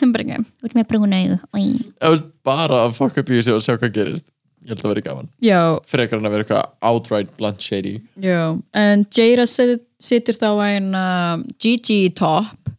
Hann 0.00 0.12
bara, 0.14 0.38
út 0.64 0.76
með 0.76 0.86
brúna 0.90 1.20
augu 1.22 1.38
oi. 1.58 1.66
Það 2.00 2.14
veist, 2.14 2.28
bara 2.46 2.84
að 2.86 2.96
fokk 3.00 3.20
upp 3.22 3.32
í 3.32 3.38
þessu 3.40 3.56
og 3.56 3.64
sjá 3.66 3.74
hvað 3.76 3.94
gerist 3.98 4.26
ég 4.62 4.72
held 4.72 4.82
að 4.84 4.92
vera 4.94 5.04
gaman. 5.08 5.28
Já, 5.42 5.60
frekar 5.90 6.18
en 6.20 6.26
að 6.28 6.34
vera 6.36 6.44
eitthvað 6.46 6.90
outright 6.92 7.32
blunt 7.38 7.60
shady. 7.62 7.96
Já. 8.22 8.40
En 8.74 9.06
Jada 9.10 9.46
sit- 9.50 9.82
situr 10.02 10.34
þá 10.38 10.48
en 10.68 10.88
uh, 10.94 11.42
Gigi 11.62 11.98
í 12.08 12.12
topp 12.14 12.70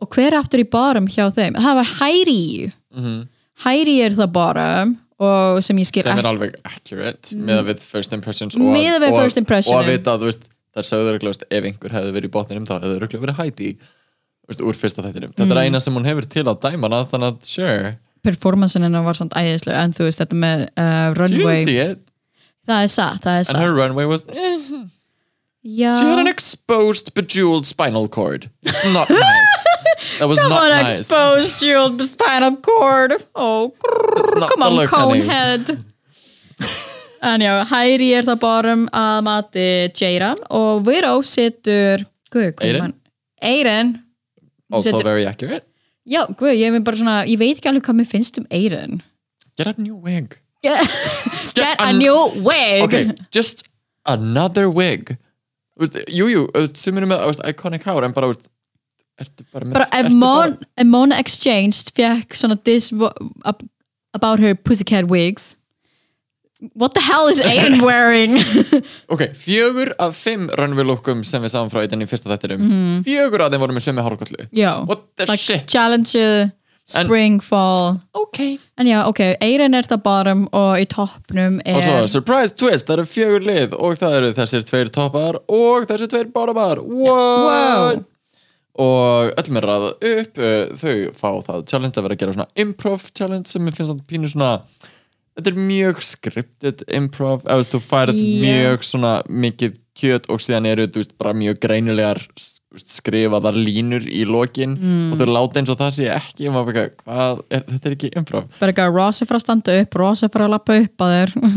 og 0.00 0.08
hver 0.12 0.28
er 0.34 0.38
aftur 0.42 0.60
í 0.60 0.68
barum 0.68 1.06
hjá 1.08 1.26
þeim? 1.32 1.56
Það 1.56 1.78
var 1.80 1.90
Hæri 1.98 2.40
Hæri 3.64 3.96
er 4.04 4.16
það 4.16 4.30
barum 4.36 4.94
og 5.24 5.62
sem 5.64 5.78
ég 5.80 5.88
skil 5.88 6.02
sem 6.04 6.18
er 6.20 6.26
alveg 6.28 6.56
accurate 6.68 7.36
með 7.40 7.60
að 7.62 7.68
við 7.70 7.78
first 7.88 8.12
impressions 8.12 8.56
og, 8.58 8.66
Miðað 8.68 8.98
við 9.06 9.14
og, 9.14 9.20
first 9.24 9.38
impression. 9.40 9.72
og 9.78 9.80
að 9.86 9.94
vita 9.94 10.12
að 10.12 10.24
þú 10.24 10.28
veist 10.28 10.44
þar 10.76 10.88
sögðu 10.90 11.12
örgulega 11.14 11.46
ef 11.56 11.68
einhver 11.70 11.94
hefði 11.96 12.10
verið 12.18 12.28
í 12.28 12.32
botninum 12.34 12.66
þá 12.68 12.74
hefði 12.82 12.98
örgulega 12.98 13.22
verið 13.24 13.38
Heidi 13.40 13.70
þú 13.80 14.50
veist, 14.52 14.60
úr 14.68 14.76
fyrsta 14.76 15.04
þættinum. 15.06 15.32
Þetta 15.32 15.46
Mm. 15.48 15.56
er 15.56 15.62
eina 15.64 15.80
sem 15.80 15.96
hún 15.96 16.04
hefur 16.04 16.28
til 16.28 16.44
að 16.44 16.60
dæma 16.66 16.90
hana 16.90 17.00
þannig 17.08 17.32
að 17.32 17.48
sure 17.48 17.94
performancen 18.26 18.84
hennar 18.86 19.06
var 19.06 19.16
samt 19.18 19.34
æðislega 19.38 19.84
en 19.86 19.94
þú 19.96 20.08
veist 20.10 20.20
þetta 20.24 20.38
með 20.42 20.66
uh, 20.74 21.08
runway 21.16 21.62
það 22.66 22.82
er 22.82 22.92
satt, 22.98 23.22
það 23.24 23.40
er 23.40 23.46
and 23.46 23.62
her 23.62 23.72
satt. 23.72 23.80
runway 23.80 24.06
was 24.10 24.26
Já, 25.66 25.96
she 25.98 26.04
had 26.06 26.20
an 26.20 26.28
exposed 26.30 27.08
bejeweled 27.16 27.66
spinal 27.66 28.04
cord. 28.06 28.44
It's 28.62 28.84
not 28.94 29.10
nice. 29.18 29.64
That 30.20 30.28
was 30.30 30.38
come 30.38 30.48
not 30.50 30.62
on 30.62 30.70
nice. 30.84 31.00
exposed 31.00 31.58
jeweled 31.58 31.98
spinal 32.06 32.54
cord. 32.62 33.16
Oh, 33.34 33.74
grrr, 33.82 34.46
come 34.48 34.62
on 34.62 34.76
conehead. 34.86 35.72
En 37.26 37.42
já, 37.42 37.64
Hæri 37.66 38.12
er 38.14 38.22
það 38.28 38.38
barum 38.44 38.84
að 38.94 39.18
mati 39.26 39.66
Jada 39.98 40.36
og 40.54 40.86
Eyrin? 42.70 42.82
man- 42.86 42.94
Eyrin 43.42 43.90
also 44.70 44.92
situr- 44.92 45.02
very 45.10 45.26
accurate 45.26 45.65
já, 46.06 46.22
guð, 46.38 46.54
ég, 46.54 46.72
er 46.74 46.86
bara 46.86 46.96
svona, 47.00 47.18
ég 47.28 47.38
veit 47.40 47.56
ekki 47.58 47.70
alveg 47.70 47.86
hvað 47.88 48.00
mér 48.00 48.10
finnst 48.14 48.38
um 48.40 48.46
Eyrin 48.54 49.00
get 49.56 49.66
a 49.66 49.80
new 49.80 49.96
wig. 49.96 50.38
Get, 50.62 50.86
get 51.54 51.80
a 51.80 51.88
an- 51.88 51.98
new 51.98 52.26
wig. 52.42 52.82
Okay, 52.84 53.12
just 53.30 53.64
another 54.06 54.68
wig. 54.70 55.16
Þú 55.76 55.84
veist, 55.86 55.96
jú, 56.12 56.28
jú, 56.32 56.44
þú 56.52 56.62
veist, 56.64 56.80
sumir 56.80 57.04
eru 57.04 57.10
með 57.12 57.42
iconic 57.50 57.84
hár 57.88 58.06
en 58.06 58.14
bara, 58.16 58.30
ertu 59.20 59.44
bara 59.52 59.66
með 59.66 59.76
bara 59.78 59.88
ef 59.90 60.06
ertu 60.06 60.20
Mon, 60.20 60.56
ef 60.76 60.88
Mona 60.88 61.18
Exchanged 61.20 61.92
fekk 61.96 62.36
svona 62.36 62.56
this 62.64 62.92
about 64.14 64.40
her 64.40 64.54
pussycat 64.54 65.08
wigs 65.12 65.55
what 66.74 66.94
the 66.94 67.00
hell 67.00 67.28
is 67.28 67.40
Aiden 67.40 67.82
wearing? 67.88 68.38
Ok, 69.12 69.28
fjögur 69.34 69.92
af 69.98 70.16
fimm 70.16 70.48
runway 70.58 70.84
lookum 70.84 71.24
sem 71.24 71.42
við 71.44 71.54
sáum 71.54 71.72
frá 71.72 71.84
í 71.84 72.08
fyrsta 72.08 72.32
þettinum 72.32 73.02
fjögur 73.06 73.46
af 73.46 73.52
þeim 73.52 73.64
voru 73.64 73.76
með 73.76 73.88
sömu 73.88 74.06
hárkollu. 74.06 74.48
Já, 74.52 74.84
what 74.86 75.08
the 75.16 75.26
like 75.26 75.42
shit? 75.42 75.66
challenge 75.68 76.16
spring, 76.86 77.40
fall. 77.42 78.00
Ok. 78.14 78.58
En 78.78 78.86
já, 78.86 79.00
ok, 79.06 79.20
Aiden 79.42 79.74
er 79.74 79.86
það 79.90 80.02
bottom 80.04 80.44
og 80.54 80.76
í 80.78 80.86
toppnum 80.86 81.60
og 81.60 81.80
svo, 81.82 81.94
er 82.02 82.10
surprise 82.10 82.54
twist, 82.54 82.86
það 82.86 82.98
eru 83.00 83.06
fjögur 83.10 83.46
lið 83.46 83.78
og 83.78 83.96
það 84.00 84.18
eru 84.20 84.34
þessir 84.36 84.66
tveir 84.68 84.92
toppar 84.94 85.40
og 85.50 85.88
þessir 85.90 86.12
tveir 86.12 86.30
bottomar. 86.34 86.82
What? 86.82 87.96
Wow. 87.96 88.04
og 88.86 89.32
öllum 89.40 89.58
er 89.58 89.66
ræðað 89.70 90.10
upp 90.12 90.38
uh, 90.38 90.76
þau 90.76 90.96
fá 91.16 91.30
það 91.48 91.64
challenge 91.72 91.96
að 91.96 92.06
vera 92.06 92.16
að 92.16 92.22
gera 92.22 92.36
svona 92.36 92.64
improv 92.64 93.08
challenge 93.16 93.50
sem 93.50 93.66
ég 93.66 93.76
finnst 93.78 93.94
að 93.94 94.04
pínu 94.10 94.30
svona 94.30 94.50
þetta 95.36 95.52
er 95.52 95.58
mjög 95.68 96.02
scripted 96.04 96.84
improv 96.96 97.42
eða 97.44 97.64
þú 97.66 97.72
þú 97.76 97.80
færið 97.90 98.20
mjög 98.42 98.86
svona 98.88 99.14
mikið 99.28 99.78
kjöt 99.96 100.28
og 100.32 100.42
síðan 100.44 100.68
eru 100.70 100.86
þú 100.88 101.02
veist, 101.02 101.16
bara 101.20 101.32
mjög 101.36 101.58
greinilegar 101.62 102.20
þú 102.76 102.82
skrifaðar 102.84 103.56
línur 103.56 104.04
í 104.04 104.24
lokin 104.28 104.74
Mm. 104.76 105.12
og 105.12 105.20
þau 105.20 105.28
láta 105.32 105.60
eins 105.60 105.70
og 105.72 105.78
það 105.80 105.92
sé 105.96 106.08
ekki 106.12 106.50
bara, 106.52 106.88
hvað, 107.00 107.42
er, 107.50 107.62
þetta 107.70 107.88
er 107.88 107.96
ekki 107.96 108.10
improv 108.20 108.48
bara 108.60 108.72
eitthvað 108.72 108.96
Ross 108.96 109.22
er 109.22 109.30
frá 109.30 109.38
að 109.38 109.44
standa 109.46 109.76
upp 109.80 109.96
er 110.26 110.32
frá 110.34 110.44
að 110.44 110.52
lappa 110.52 110.78
upp 110.82 111.04
að 111.06 111.14
þér 111.14 111.34
mm. 111.40 111.52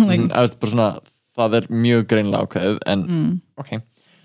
það 1.40 1.58
er 1.60 1.68
mjög 1.70 2.08
greinilega 2.12 2.46
ákveðið 2.48 2.80
en 2.94 3.06
Mm. 3.10 3.34
ok 3.60 3.72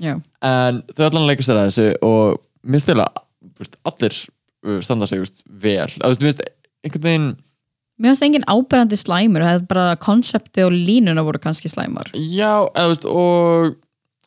já, 0.02 0.14
en 0.42 0.82
þau 0.94 1.04
allan 1.08 1.28
leikast 1.30 1.50
þér 1.50 1.60
að 1.62 1.70
þessu 1.70 1.88
og 2.02 2.40
minnst 2.62 2.88
að 2.94 3.22
veist, 3.58 3.76
allir 3.90 4.20
uh, 4.66 4.80
standa 4.84 5.06
sig 5.10 5.22
veist, 5.22 5.42
vel 5.46 5.90
að 6.00 6.18
þú 6.18 6.28
veist, 6.28 6.44
einhvern 6.84 7.06
veginn 7.08 7.28
mér 7.98 8.12
finnst 8.12 8.26
engin 8.26 8.46
áberandi 8.50 8.98
slæmur 8.98 9.44
það 9.44 9.56
er 9.60 9.64
bara 9.70 9.96
konseptið 10.02 10.68
og 10.68 10.76
línuna 10.76 11.24
voru 11.26 11.40
kannski 11.42 11.70
slæmar. 11.70 12.10
Já, 12.14 12.66
eða 12.74 12.90
veist, 12.90 13.06
og 13.06 13.74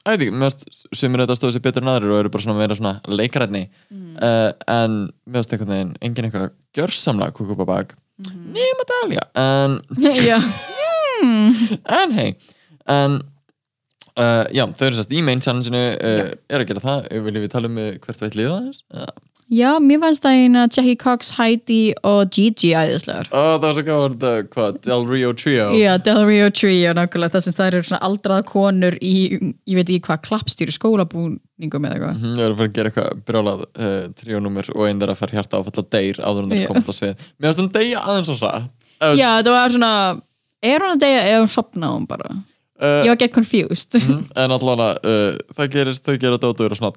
ég 0.07 0.11
veit 0.13 0.23
ekki, 0.23 0.35
mér 0.39 0.53
finnst 0.53 0.87
sumir 0.95 1.23
þetta 1.23 1.37
stóðu 1.39 1.57
sér 1.57 1.65
betur 1.67 1.83
en 1.83 1.91
aðrir 1.91 2.13
og 2.15 2.21
eru 2.21 2.33
bara 2.33 2.45
svona 2.45 2.59
meira 2.61 2.77
svona 2.79 2.95
leikarætni 3.11 3.65
uh, 3.67 4.51
en 4.71 4.99
mér 5.27 5.41
finnst 5.41 5.55
einhvern 5.57 5.73
veginn 5.75 5.95
engin 6.07 6.29
eitthvað 6.29 6.53
upp 7.57 7.65
á 7.67 7.71
bak. 7.73 7.97
Nema 8.27 8.85
Dalja 8.89 9.25
en, 9.37 9.81
já, 10.29 10.39
en 12.01 12.15
hei 12.17 12.29
en 12.87 13.19
uh, 14.17 14.45
já, 14.55 14.63
þau 14.79 14.87
eru 14.87 14.97
sérst 14.97 15.13
í 15.13 15.21
main 15.25 15.43
challenge-inu 15.43 15.83
uh, 15.99 16.31
er 16.49 16.63
að 16.63 16.69
gera 16.71 16.85
það, 16.87 17.09
viljum 17.27 17.43
við 17.43 17.53
tala 17.53 17.69
um 17.69 17.81
hvert 18.05 18.23
veit 18.23 18.39
liða 18.39 18.61
þess? 18.69 18.85
Uh, 18.95 19.11
já, 19.53 19.69
mér 19.83 19.99
fannst 20.03 20.23
það 20.25 20.37
eina 20.41 20.63
Jackie 20.67 20.95
Cox, 20.99 21.29
Heidi 21.37 21.79
og 22.07 22.31
Gigi 22.35 22.73
æðislegar 22.75 23.29
Ó, 23.31 23.55
það 23.57 23.63
var 23.63 23.77
svo 23.77 23.83
gáður 23.87 24.15
þetta, 24.15 24.31
hvað, 24.53 24.79
Del 24.87 25.05
Rio 25.09 25.31
Trio 25.37 25.67
Já, 25.77 25.91
Del 26.03 26.23
Rio 26.27 26.49
Trio, 26.51 26.93
nákvæmlega, 26.97 27.33
það 27.35 27.45
sem 27.47 27.57
það 27.57 27.69
eru 27.71 27.83
svona 27.89 28.01
aldraða 28.09 28.45
konur 28.49 28.97
í, 28.99 29.13
ég 29.67 29.79
veit 29.79 29.85
ekki 29.87 30.03
hvað, 30.09 30.21
klappstýri 30.27 30.75
skólabúningum 30.75 31.87
eða 31.87 31.95
eitthvað. 31.97 32.19
Mhm, 32.19 32.35
Ég 32.35 32.43
var 32.43 32.51
að 32.51 32.59
fara 32.61 32.69
að 32.71 32.75
gera 32.79 32.91
eitthvað 32.91 33.23
brjálað 33.31 33.63
uh, 33.67 33.95
tríónúmer 34.21 34.71
og 34.75 34.83
einn 34.89 35.01
þeirra 35.03 35.17
fær 35.21 35.35
hjarta 35.37 35.61
áfall 35.61 35.81
og 35.83 35.89
deyr 35.95 36.21
áður 36.23 36.43
en 36.43 36.53
þeir 36.53 36.63
Já. 36.65 36.67
komast 36.73 36.91
á 36.91 36.95
svið 36.99 37.25
Mér 37.37 37.49
finnst 37.49 37.63
hún 37.63 37.73
deyja 37.79 38.03
aðeins 38.03 38.33
og 38.35 38.45
uh, 38.47 38.69
Já, 39.15 39.29
það 39.39 39.53
var 39.55 39.75
svona, 39.77 39.93
er 40.67 40.85
hún 40.85 40.95
að 40.97 41.03
deyja 41.07 41.25
eða 41.31 41.41
hún 41.45 41.51
sopnaði 41.55 41.97
hún 41.99 42.07
bara? 42.11 42.35
Uh, 42.81 43.03
Ég 43.05 43.09
var 43.11 43.17
get 43.21 43.33
confused. 43.33 43.93
mhm, 43.97 44.25
En 44.35 44.51
allan 44.55 44.79
að 44.85 44.97
uh, 45.03 45.37
það 45.57 45.71
gerist, 45.75 46.03
þau 46.05 46.17
gera 46.21 46.37
dótu 46.41 46.65
og 46.67 46.75
svona, 46.77 46.91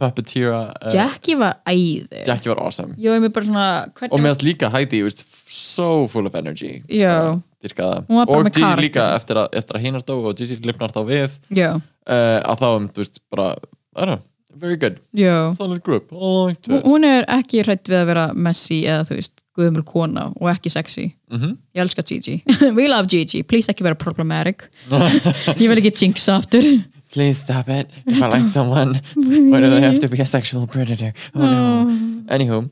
puppeteera 0.00 0.60
uh, 0.82 0.92
Jackie 0.94 1.36
var 1.40 1.58
æði. 1.68 2.22
Jackie 2.26 2.52
var 2.52 2.62
awesome 2.66 2.94
Ég 2.98 3.10
var 3.14 3.20
mér 3.24 3.32
bara 3.36 3.46
svona, 3.48 3.66
Og 3.86 3.98
hvernig... 4.00 4.22
mér 4.24 4.32
finnst 4.34 4.46
líka 4.48 4.70
Heidi, 4.74 5.02
þú 5.02 5.10
veist, 5.10 5.26
so 5.56 5.88
full 6.12 6.26
of 6.26 6.34
energy 6.38 6.82
Já. 6.88 7.16
Dýrkaða. 7.64 8.04
Hún 8.08 8.20
var 8.20 8.26
bara 8.30 8.38
Og 8.38 8.44
með 8.46 8.52
Gigi 8.54 8.62
karakter. 8.66 8.84
líka 8.86 9.04
eftir 9.16 9.40
að, 9.42 9.48
eftir 9.62 9.78
að 9.80 9.84
hinar 9.88 10.04
dó 10.06 10.14
og 10.22 10.36
Gigi 10.38 10.58
lifnar 10.64 10.92
þá 10.94 11.02
við 11.08 11.30
Já, 11.56 11.70
uh, 11.76 12.40
að 12.44 12.62
þá, 12.62 12.66
um, 12.76 12.88
þú 12.92 13.04
veist, 13.04 13.20
bara 13.32 13.48
I 13.96 14.04
don't 14.04 14.12
know, 14.12 14.22
very 14.56 14.76
good 14.76 14.98
já. 15.16 15.54
Solid 15.56 15.82
group, 15.84 16.12
I 16.12 16.16
liked 16.16 16.68
Hún- 16.68 16.78
it 16.80 16.84
Hún 16.90 17.04
er 17.08 17.24
ekki 17.38 17.62
hrætt 17.64 17.88
við 17.88 18.02
að 18.02 18.06
vera 18.12 18.26
messy 18.34 18.82
eða 18.84 19.06
þú 19.08 19.18
veist, 19.20 19.40
guðumul 19.56 19.84
kona 19.88 20.28
og 20.36 20.50
ekki 20.52 20.72
sexy. 20.72 21.06
Mhm. 21.32 21.56
Ég 21.76 21.84
elska 21.84 22.04
Gigi. 22.06 22.42
We 22.78 22.88
love 22.88 23.08
Gigi. 23.12 23.42
Please 23.42 23.72
ekki 23.72 23.86
vera 23.86 23.98
problematic. 23.98 24.68
Ég 24.90 25.66
vil 25.70 25.80
ekki 25.80 25.94
jinxa 25.94 26.38
aftur. 26.40 26.66
Please 27.14 27.40
stop 27.40 27.68
it. 27.68 27.88
If 28.06 28.20
I 28.20 28.28
like 28.28 28.48
someone, 28.48 29.00
why 29.14 29.60
do 29.60 29.70
they 29.70 29.80
have 29.80 29.98
to 30.00 30.08
be 30.08 30.20
a 30.20 30.26
sexual 30.26 30.66
predator? 30.66 31.12
Oh 31.34 31.40
no. 31.40 31.96
Anywho, 32.28 32.64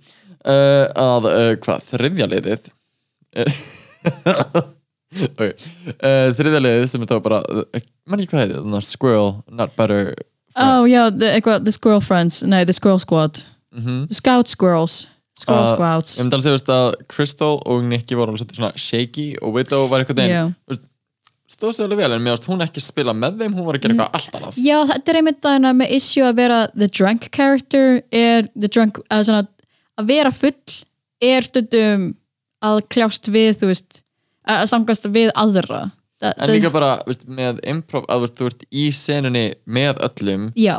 uh, 0.44 0.86
að 0.98 1.30
uh, 1.30 1.54
hvað, 1.62 1.86
þriðja 1.94 2.26
liðið 2.32 2.68
okay. 5.38 5.52
uh, 6.02 6.28
þriðja 6.34 6.60
liðið 6.60 6.86
sem 6.90 7.06
er 7.06 7.12
þá 7.14 7.16
bara 7.24 7.40
uh, 7.46 7.84
mann 8.10 8.20
ekki 8.20 8.34
hvað 8.34 8.42
heitir, 8.42 8.60
þannig 8.60 8.80
að 8.82 8.88
squirrel, 8.90 9.30
not 9.48 9.76
butter 9.78 10.14
Oh, 10.56 10.84
já, 10.86 11.10
the, 11.10 11.32
eitthvað, 11.34 11.64
the 11.64 11.72
Squirrel 11.72 12.00
Friends. 12.00 12.42
Nei, 12.42 12.64
the 12.64 12.72
Squirrel 12.72 13.00
Squad. 13.00 13.42
Mhm. 13.74 14.06
The 14.08 14.14
Scout 14.14 14.48
Squirrels. 14.48 15.08
Squall 15.44 15.60
að- 15.62 15.70
Squouts 15.76 16.16
Ég 16.18 16.24
myndi 16.26 16.38
alveg 16.40 16.48
segja 16.48 16.78
að 16.80 16.96
Crystal 17.12 17.54
og 17.62 17.86
Nicky 17.92 18.16
voru 18.18 18.34
alveg 18.34 18.56
svona 18.56 18.72
shaky 18.80 19.28
og 19.42 19.54
Widow 19.58 19.86
var 19.92 20.02
eitthvað 20.04 20.24
Já. 20.32 20.42
þeim 20.72 20.82
stóð 21.54 21.74
sér 21.76 21.84
alveg 21.86 22.00
vel 22.00 22.12
en 22.16 22.22
mér 22.24 22.34
varst 22.34 22.46
hún 22.50 22.62
ekki 22.64 22.82
spila 22.82 23.12
með 23.14 23.36
þeim 23.44 23.52
hún 23.54 23.66
var 23.68 23.76
að 23.78 23.84
gera 23.84 23.94
eitthvað 23.94 24.16
allt 24.18 24.38
annað. 24.38 24.56
Já, 24.64 24.78
þetta 24.90 25.12
er 25.12 25.18
einmitt 25.20 25.48
að 25.50 25.66
með 25.78 25.92
issue 25.98 26.24
að 26.26 26.38
vera 26.40 26.60
the 26.74 26.88
drunk 26.88 27.28
character 27.36 28.00
er 28.10 28.48
the 28.58 28.70
drunk, 28.72 28.98
að, 29.12 29.26
svona, 29.28 29.44
að 30.00 30.08
vera 30.10 30.32
full 30.34 30.78
er 31.22 31.46
stundum 31.46 32.08
að 32.64 32.80
kljást 32.90 33.28
við 33.30 33.60
þú 33.60 33.68
veist, 33.70 34.00
að 34.48 34.64
samkast 34.72 35.06
við 35.14 35.30
aðra. 35.36 35.84
Þa, 36.22 36.32
en 36.40 36.50
líka 36.56 36.72
bara 36.72 36.90
veist, 37.06 37.26
með 37.28 37.60
improv 37.68 38.08
að 38.08 38.24
veist, 38.24 38.36
þú 38.40 38.50
ert 38.50 38.66
í 38.72 38.88
senunni 38.96 39.44
með 39.68 40.00
öllum 40.08 40.48
Já, 40.58 40.78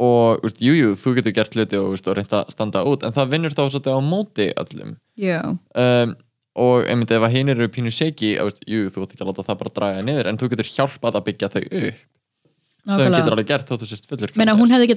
og 0.00 0.42
veist, 0.44 0.60
jú, 0.64 0.74
jú, 0.76 0.92
þú 0.98 1.14
getur 1.18 1.34
gert 1.36 1.56
hluti 1.56 1.80
og, 1.80 1.96
og 1.96 2.18
reynda 2.18 2.42
að 2.42 2.52
standa 2.54 2.84
út 2.88 3.06
en 3.06 3.16
það 3.16 3.34
vinnur 3.34 3.56
þá 3.56 3.64
svolítið 3.64 3.98
á 3.98 4.00
móti 4.04 4.48
öllum. 4.62 4.94
Já, 5.20 5.40
um, 5.52 6.14
og 6.62 6.88
einmitt 6.88 7.12
ef 7.12 7.24
að 7.24 7.36
hinn 7.36 7.52
eru 7.52 7.68
pínu 7.72 7.92
veist, 8.46 8.64
jú, 8.68 8.88
þú 8.92 9.04
ert 9.04 9.12
ekki 9.12 9.24
að 9.24 9.30
láta 9.32 9.46
það 9.48 9.60
bara 9.64 9.76
draga 9.76 10.06
niður 10.06 10.30
en 10.30 10.40
þú 10.40 10.50
getur 10.52 10.72
hjálpað 10.72 11.20
að 11.20 11.28
byggja 11.28 11.52
þau 11.52 11.62
upp. 11.62 12.02
Þú 12.82 13.04
getur 13.14 13.34
alveg 13.36 13.46
gert 13.46 13.68
þó 13.68 13.76
þú 13.78 13.86
sést 13.86 14.08
fullur 14.10 14.32
Meina, 14.34 14.56
hún 14.58 14.72
hefði 14.74 14.88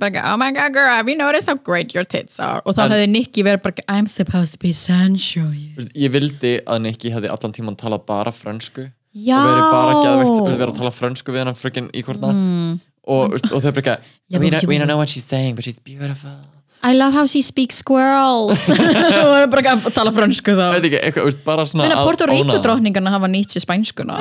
bara, 0.00 0.08
ekki, 0.08 0.22
oh 0.24 0.38
my 0.40 0.54
god 0.56 0.72
girl, 0.72 0.88
have 0.88 1.10
you 1.10 1.18
noticed 1.18 1.50
how 1.50 1.58
great 1.60 1.92
your 1.92 2.06
tits 2.08 2.40
are? 2.40 2.62
Og 2.64 2.78
þá 2.78 2.86
En- 2.86 2.94
hefði 2.94 3.08
Nicky 3.12 3.44
verið 3.44 3.60
bara 3.66 3.84
I'm 3.92 4.08
supposed 4.08 4.56
to 4.56 4.60
be 4.62 4.72
sensual 4.72 5.52
Veist, 5.76 5.92
ég 5.92 6.14
vildi 6.14 6.54
að 6.64 6.86
Nicky 6.86 7.12
hefði 7.12 7.28
allan 7.34 7.52
tíman 7.52 7.76
talað 7.76 8.06
bara 8.08 8.32
frönsku. 8.32 8.88
Já. 9.18 9.36
og 9.36 9.48
verið 9.48 9.66
bara 9.72 10.16
veist, 10.20 10.40
verið 10.48 10.72
að 10.72 10.78
tala 10.78 10.92
frönsku 10.94 11.34
við 11.34 11.44
hann 11.44 11.58
frökinn 11.58 11.88
í 11.96 12.02
hvort 12.06 12.24
mm. 12.24 12.74
Og, 13.08 13.38
og 13.50 13.64
þau 13.64 13.72
ekki 13.72 13.96
Já, 14.28 14.38
we, 14.38 14.52
we 14.68 14.76
don't 14.78 14.86
know 14.86 15.00
what 15.00 15.08
she's 15.08 15.24
saying 15.24 15.56
but 15.56 15.64
she's 15.64 15.80
beautiful. 15.80 16.36
I 16.80 16.92
love 16.94 17.12
how 17.12 17.26
she 17.26 17.42
speaks 17.42 17.80
squirrels. 17.82 18.68
Og 18.70 19.30
verið 19.32 19.48
bara 19.50 19.72
að 19.74 19.88
tala 19.96 20.12
frönsku 20.14 20.54
þá. 20.54 20.66
Veit 20.76 20.84
ekki, 20.86 21.00
eitthvað, 21.08 21.24
veist, 21.26 21.40
bara 21.46 21.64
svona 21.66 21.88
Meina, 21.88 21.96
að 21.98 22.06
Porto 22.06 22.28
Rico 22.30 22.52
óna. 22.52 22.58
drottningarna 22.62 23.14
hafa 23.16 23.30
nýtt 23.32 23.56
sér 23.56 23.64
spænskuna 23.64 24.18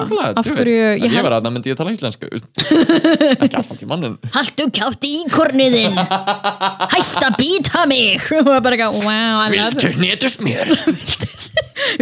ég, 0.66 1.06
ég 1.06 1.20
var 1.22 1.36
aðna 1.38 1.52
myndi 1.54 1.70
ég 1.70 1.78
tala 1.78 1.94
íslensku 1.94 2.32
ekki 3.46 3.60
allan 3.60 3.78
tíman 3.78 4.08
en 4.10 4.18
Haltu 4.34 4.68
kjátt 4.74 5.06
í 5.06 5.14
korniðin 5.30 6.02
Hætt 6.02 7.22
að 7.22 7.38
býta 7.38 7.86
mig. 7.90 8.26
Og 8.42 8.50
það 8.50 8.64
bara 8.66 8.80
ekki, 8.80 9.06
wow, 9.06 9.46
it 9.54 10.02
netust 10.02 10.42
mér? 10.42 10.74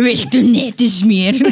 Viltu 0.07 0.45
netus 0.47 1.01
mér 1.03 1.43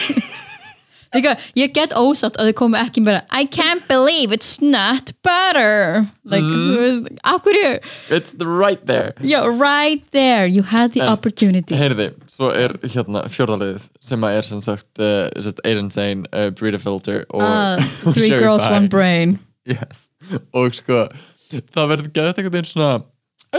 Líka, 1.14 1.36
ég 1.56 1.74
get 1.76 1.92
ósátt 1.94 2.38
að 2.42 2.50
þau 2.50 2.54
komu 2.64 2.78
ekki 2.80 3.04
bara 3.06 3.22
I 3.32 3.46
can't 3.46 3.86
believe 3.88 4.32
it's 4.34 4.60
not 4.62 5.12
butter. 5.24 6.08
Like, 6.26 6.44
Mm. 6.44 7.18
af 7.24 7.42
hverju? 7.44 7.80
It's 8.10 8.34
right 8.40 8.86
there. 8.88 9.14
Yeah, 9.22 9.46
right 9.46 10.04
there, 10.12 10.48
you 10.48 10.64
had 10.64 10.94
the 10.94 11.02
En- 11.02 11.10
opportunity. 11.10 11.76
Heyrði, 11.76 12.14
svo 12.28 12.50
er 12.52 12.74
hérna 12.84 13.26
fjórðaliðið 13.30 13.82
sem 14.02 14.22
að 14.22 14.38
er 14.38 14.42
sem 14.44 14.62
sagt 14.62 15.00
uh, 15.00 15.30
Aiden 15.66 15.92
Zane, 15.92 16.26
uh, 16.34 16.50
Breeder 16.50 16.80
Filter 16.80 17.26
og, 17.30 17.42
og 17.44 18.14
Three 18.18 18.30
girls, 18.30 18.66
one 18.68 18.88
brain. 18.90 19.40
Yes. 19.66 20.10
og 20.54 20.74
sko 20.76 21.06
það 21.54 21.88
verður 21.92 22.10
geðið 22.16 22.38
einhvern 22.40 22.52
veginn 22.58 22.66
svona 22.74 23.04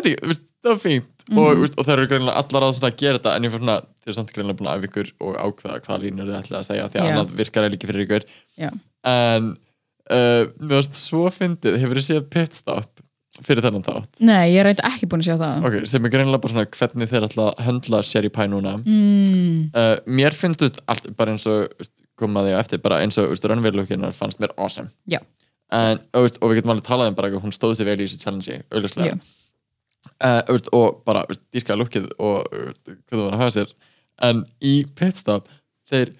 ekki, 0.00 0.16
það 0.64 0.70
var 0.72 0.80
fínt 0.82 1.14
Mhm. 1.24 1.38
og, 1.40 1.60
veist, 1.62 1.76
og 1.78 1.86
það 1.86 1.94
eru 1.94 2.08
greinilega 2.10 2.40
allar 2.42 2.66
að 2.68 2.96
gera 3.00 3.18
þetta 3.18 3.34
en 3.36 3.44
ég 3.46 3.52
fyrir 3.52 3.62
svona, 3.64 3.76
þeir 4.02 4.10
eru 4.10 4.16
samt 4.18 4.32
greinilega 4.34 4.58
búin 4.58 4.68
að 4.68 4.74
af 4.76 4.88
ykkur 4.88 5.12
og 5.24 5.36
ákveða 5.40 5.78
hvað 5.86 6.02
línur 6.04 6.26
þið 6.28 6.40
ætlaði 6.40 6.58
að 6.60 6.66
segja 6.68 6.88
því 6.88 6.98
að 7.00 7.06
Já. 7.06 7.12
annað 7.14 7.30
virkar 7.38 7.64
eða 7.64 7.76
ekki 7.78 7.88
fyrir 7.88 8.04
ykkur 8.04 8.26
Já. 8.60 8.70
en 9.08 9.46
uh, 10.10 10.42
mér 10.60 10.74
varst 10.74 10.98
svo 11.00 11.22
fyndið, 11.32 11.78
hefur 11.80 12.00
þið 12.00 12.06
séð 12.10 12.26
pitstop 12.34 13.00
fyrir 13.40 13.64
þennan 13.64 13.86
þátt 13.86 14.20
Nei, 14.20 14.52
ég 14.52 14.60
er 14.60 14.68
reynd 14.68 14.82
ekki 14.84 15.08
búin 15.08 15.24
að 15.24 15.30
sjá 15.30 15.38
það 15.40 15.64
ok, 15.70 15.78
sem 15.90 16.04
er 16.04 16.12
greinilega 16.12 16.42
bara 16.44 16.52
svona 16.52 16.66
hvernig 16.76 17.10
þeir 17.14 17.26
ætla 17.30 17.46
að 17.48 17.62
höndla 17.66 18.02
Sherry 18.04 18.30
Pie 18.36 18.50
núna 18.52 18.74
mm. 18.84 19.62
uh, 19.72 19.96
mér 20.04 20.36
finnst 20.36 20.60
þú 20.60 20.68
veist, 20.68 20.82
allt, 20.92 21.08
bara 21.16 21.32
eins 21.32 21.48
og 21.48 21.64
þú 21.72 21.86
veist, 21.86 21.94
koma 22.20 22.44
því 22.44 22.52
á 22.52 22.60
eftir, 22.60 22.82
bara 22.84 23.00
eins 23.02 23.16
og 23.18 23.32
raunveruleikinnar 23.32 24.12
fannst 24.14 24.44
mér 24.44 24.52
awesome 24.60 24.92
Já. 25.08 25.18
en, 25.72 26.04
og, 26.12 26.28
og 26.36 26.52
við 26.52 26.60
getum 26.60 26.76
alveg 26.76 26.86
talað 26.86 27.10
um 27.10 27.16
bara 27.18 27.32
að 27.32 27.40
hún 27.42 27.56
stóð 27.56 27.80
sér 27.80 27.88
vel 27.90 27.96
í 27.98 28.04
þessu 28.04 28.20
challenge 28.20 28.60
auðvitað. 28.70 29.24
Uh, 30.24 30.42
og 30.72 31.00
bara 31.06 31.24
veist, 31.28 31.42
dýrkaði 31.54 31.80
lukkið 31.82 32.10
og 32.18 32.50
hvað 32.50 33.14
þú 33.14 33.22
var 33.24 33.36
að 33.38 33.42
hafa 33.44 33.56
sér. 33.58 33.72
En 34.22 34.44
í 34.62 34.74
pitstop 34.96 35.48
þeir 35.90 36.12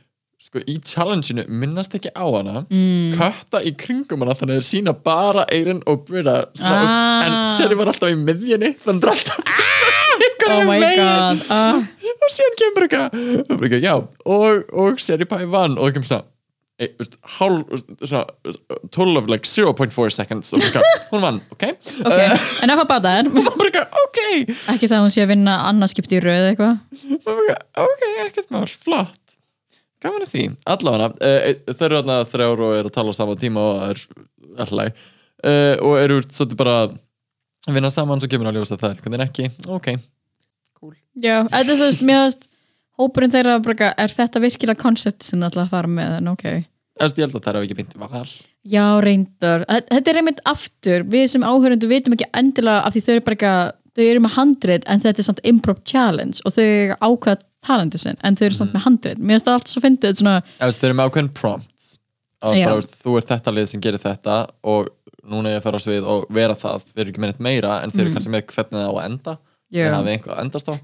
sko 0.45 0.61
í 0.69 0.75
challengeinu 0.85 1.47
minnast 1.49 1.95
ekki 1.97 2.11
á 2.13 2.25
hana. 2.29 2.65
Mm. 2.69 3.15
kötta 3.17 3.63
í 3.65 3.73
kringum 3.81 4.21
hana 4.25 4.35
þannig 4.37 4.59
að 4.59 4.61
þeir 4.61 4.69
sína 4.69 4.93
bara 5.07 5.47
Eirin 5.55 5.81
og 5.89 6.05
veist, 6.11 6.61
Ah. 6.61 7.25
en 7.25 7.37
Sherry 7.57 7.79
var 7.79 7.89
alltaf 7.93 8.13
í 8.13 8.19
miðjunni 8.21 8.75
þannig 8.85 9.09
að 9.09 9.15
alltaf 9.15 9.41
Oh 10.45 10.61
my 10.69 10.77
god. 10.79 11.41
Ah. 11.49 11.81
og 12.13 12.31
síðan 12.31 12.57
kemur 12.61 12.85
eitthvað. 12.85 13.81
Já, 13.83 13.95
og, 13.97 14.69
og 14.77 15.01
Sherry 15.01 15.25
Pie 15.25 15.49
vann 15.49 15.79
og 15.79 15.89
það 15.89 15.95
kemur 15.97 16.09
svona 16.11 16.25
e, 16.81 16.89
hálf, 17.37 17.65
veist, 17.71 17.91
svona 18.03 18.25
total 18.91 19.21
of 19.21 19.29
like 19.31 19.49
0.4 19.49 20.15
seconds. 20.15 20.53
Og 20.55 20.63
bara 20.63 20.71
eitthvað, 20.71 21.09
hún 21.13 21.25
vann, 21.25 21.41
ok 21.55 21.67
Ok, 22.11 22.47
enough 22.67 22.85
about 22.85 23.05
that 23.07 23.29
og 23.31 23.51
bara 23.59 23.71
eitthvað, 23.71 23.99
ok 24.05 24.23
Ekki 24.75 24.89
það 24.89 24.97
að 24.99 25.05
hún 25.07 25.15
sé 25.15 25.25
að 25.25 25.33
vinna 25.35 25.59
annarskipti 25.71 26.19
í 26.19 26.23
rauð 26.25 26.51
eitthvað. 26.53 26.81
Ok, 27.85 28.07
ekkert 28.27 28.55
mál, 28.55 28.67
flott. 28.69 29.21
Gaman 30.05 30.27
að 30.27 30.35
því, 30.35 30.45
allavega 30.69 31.11
uh, 31.17 31.51
þeir 31.71 31.87
eru 31.89 32.01
þarna 32.01 32.21
þrjár 32.29 32.65
og 32.67 32.79
eru 32.79 32.91
að 32.91 32.97
tala 32.99 33.15
á 33.15 33.19
sama 33.21 33.37
tíma 33.41 33.63
og 33.65 33.85
er 33.87 34.03
alltaf 34.61 35.05
uh, 35.45 35.77
og 35.81 35.95
eru 36.01 36.19
svolítið 36.27 36.59
bara 36.61 36.75
að 36.85 36.99
vinna 37.73 37.91
saman 37.93 38.21
svo 38.21 38.29
kemur 38.29 38.51
að 38.51 38.59
ljósa 38.59 38.77
það 38.81 38.91
er 38.91 39.07
veginn 39.07 39.25
ekki, 39.25 39.49
ok 39.73 39.95
Já, 41.15 41.45
þetta 41.47 41.63
er 41.63 41.79
þú 41.79 41.87
veist, 41.87 42.03
mér 42.05 42.21
veist 42.25 42.49
hópurinn 43.01 43.33
þeirra 43.33 43.59
bara, 43.65 43.93
er 44.01 44.13
þetta 44.13 44.43
virkilega 44.45 44.81
koncept 44.81 45.27
sem 45.27 45.41
það 45.41 45.53
ætla 45.53 45.65
að 45.67 45.77
fara 45.77 45.93
með, 45.99 46.17
en 46.21 46.33
ok. 46.35 46.45
Eftir, 46.95 47.25
ég 47.25 47.27
held 47.27 47.39
að 47.41 47.47
það 47.47 47.57
er 47.59 47.67
ekki 47.67 47.79
beint 47.81 47.97
val. 47.99 48.27
Já, 48.65 48.85
reyndar, 49.03 49.65
þetta 49.91 50.13
er 50.13 50.21
einmitt 50.21 50.45
aftur. 50.49 51.07
Við 51.11 51.27
sem 51.33 51.45
áhörundu 51.45 51.91
vitum 51.91 52.15
ekki 52.17 52.31
endilega 52.39 52.85
af 52.87 52.95
því 52.95 53.03
þau 53.03 53.15
eru 53.15 53.25
bara 53.27 53.37
eitthvað, 53.37 53.75
þau 53.95 54.05
eru 54.07 54.23
með 54.25 54.37
handrit 54.39 54.87
en 54.91 55.03
þetta 55.03 55.21
er 55.21 55.29
samt 55.29 55.43
improv 55.51 55.83
challenge 55.87 56.45
og 56.47 56.55
þau 56.55 56.65
eru 56.65 56.99
ákveða 57.03 57.43
talandi 57.65 58.01
sinn, 58.01 58.21
en 58.23 58.39
þau 58.39 58.47
eru 58.49 58.59
samt 58.61 58.77
með 58.77 58.87
handrit. 58.87 59.21
Mér 59.21 59.39
finnst 59.39 59.49
það 59.49 59.59
allt 59.59 59.73
svo 59.73 59.83
fyndið 59.85 60.21
svona, 60.21 60.37
þeir 60.61 60.89
eru 60.91 60.99
með 60.99 61.11
ákveðin 61.11 61.33
prompts 61.41 61.91
að 62.45 62.59
bara, 62.61 62.87
þú 63.05 63.17
ert 63.19 63.33
þetta 63.33 63.55
lið 63.57 63.69
sem 63.71 63.83
gerir 63.85 64.03
þetta 64.03 64.39
og 64.71 64.91
núna 65.25 65.51
er 65.51 65.57
ég 65.57 65.63
að 65.63 65.67
fara 65.67 65.81
á 65.81 65.85
svið 65.85 66.09
og 66.15 66.27
vera 66.37 66.57
það. 66.59 66.87
Þeir 66.91 67.05
eru 67.05 67.13
ekki 67.13 67.23
með 67.23 67.33
neitt 67.33 67.45
meira 67.47 67.77
en 67.81 67.95
þeir 67.95 68.05
eru 68.05 68.15
kannski 68.19 68.35
með 68.35 68.47
hvernig 68.51 68.81
það 68.81 68.91
á 68.91 68.95
að 68.95 69.07
enda 69.09 69.37
Já. 69.75 69.89
þeir 69.89 69.97
hafi 69.97 70.13
einhvað 70.15 70.37
að 70.37 70.45
endast 70.45 70.69
á? 70.71 70.75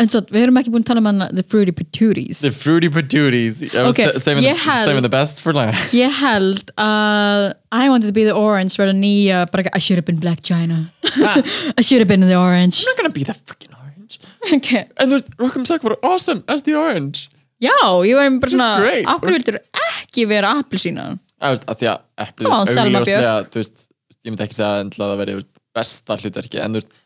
En 0.00 0.08
svo 0.12 0.20
við 0.32 0.42
erum 0.46 0.58
ekki 0.60 0.72
búin 0.72 0.84
að 0.84 0.88
tala 0.90 1.02
um 1.02 1.08
hana 1.10 1.28
The 1.36 1.44
Fruity 1.44 1.72
Patooties. 1.76 2.40
The 2.44 2.52
fruity 2.52 2.88
patooties. 2.92 3.62
Ok, 3.82 4.00
saving, 4.24 4.46
saving 4.64 5.04
the 5.04 5.12
best 5.12 5.42
for 5.44 5.56
last. 5.56 5.92
Ég 5.96 6.12
held 6.20 6.72
að 6.80 7.50
I 7.72 7.88
wanted 7.92 8.08
to 8.08 8.16
be 8.16 8.24
the 8.24 8.36
orange 8.36 8.80
verða 8.80 8.96
nýja, 8.96 9.44
bara 9.52 9.68
I 9.72 9.80
should 9.80 10.00
have 10.00 10.08
been 10.08 10.20
Black 10.20 10.40
China. 10.44 10.86
I 11.80 11.84
should 11.84 12.00
have 12.00 12.08
been 12.08 12.24
the 12.24 12.38
orange. 12.40 12.82
I'm 12.84 12.92
not 12.92 13.00
gonna 13.02 13.14
be 13.16 13.24
the 13.24 13.36
fucking 13.36 13.72
orange. 13.76 14.20
Okay. 14.52 14.84
en 15.00 15.10
þú 15.12 15.18
veist, 15.18 15.32
Rock'em 15.40 15.66
Sock 15.68 15.84
var 15.84 15.96
awesome 16.02 16.44
as 16.48 16.64
the 16.68 16.76
orange. 16.76 17.28
Já, 17.60 17.76
ég 18.04 18.16
var 18.16 18.32
bara 18.40 18.52
svona 18.52 18.70
hverju 19.16 19.36
vildur 19.38 19.60
ekki 19.86 20.26
vera 20.28 20.56
appelsína? 20.60 21.14
Því 21.40 21.88
að 21.92 22.02
eplið 22.26 22.52
augljóslega, 22.52 23.36
ég 23.56 24.32
myndi 24.32 24.44
ekki 24.44 24.56
segja 24.56 24.84
að 24.84 24.92
það 24.96 25.18
veri 25.22 25.36
besta 25.76 26.16
hlutverki 26.20 26.60
en 26.64 26.76
þú 26.76 26.80
veist, 26.82 26.96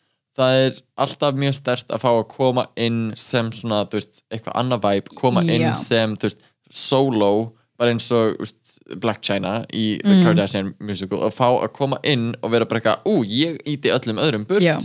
það 0.40 0.58
er 0.66 0.80
alltaf 1.06 1.38
mjög 1.44 1.54
stert 1.60 1.92
að 1.94 2.02
fá 2.04 2.10
að 2.16 2.26
koma 2.34 2.66
inn 2.76 3.00
sem 3.20 3.50
svona, 3.54 3.84
þú 3.90 4.00
veist, 4.00 4.22
eitthvað 4.32 4.58
annað 4.64 4.84
vibe 4.88 5.16
koma 5.20 5.42
inn 5.46 5.68
Já. 5.68 5.74
sem, 5.78 6.16
þú 6.16 6.28
veist, 6.30 6.44
solo 6.70 7.32
bara 7.80 7.94
eins 7.94 8.10
og 8.12 8.34
þú 8.36 8.44
veist, 8.44 8.56
Black 9.00 9.20
China 9.22 9.60
í 9.72 9.84
The 10.02 10.16
Mm. 10.16 10.24
Kardashian 10.26 10.72
musical 10.82 11.20
og 11.22 11.32
fá 11.32 11.46
að 11.62 11.72
koma 11.76 12.00
inn 12.04 12.32
og 12.42 12.50
vera 12.52 12.66
bara 12.66 12.80
eitthvað, 12.80 13.04
ú, 13.06 13.22
ég 13.24 13.60
íti 13.70 13.92
öllum 13.94 14.18
öðrum 14.20 14.46
burt 14.48 14.62
Já. 14.64 14.78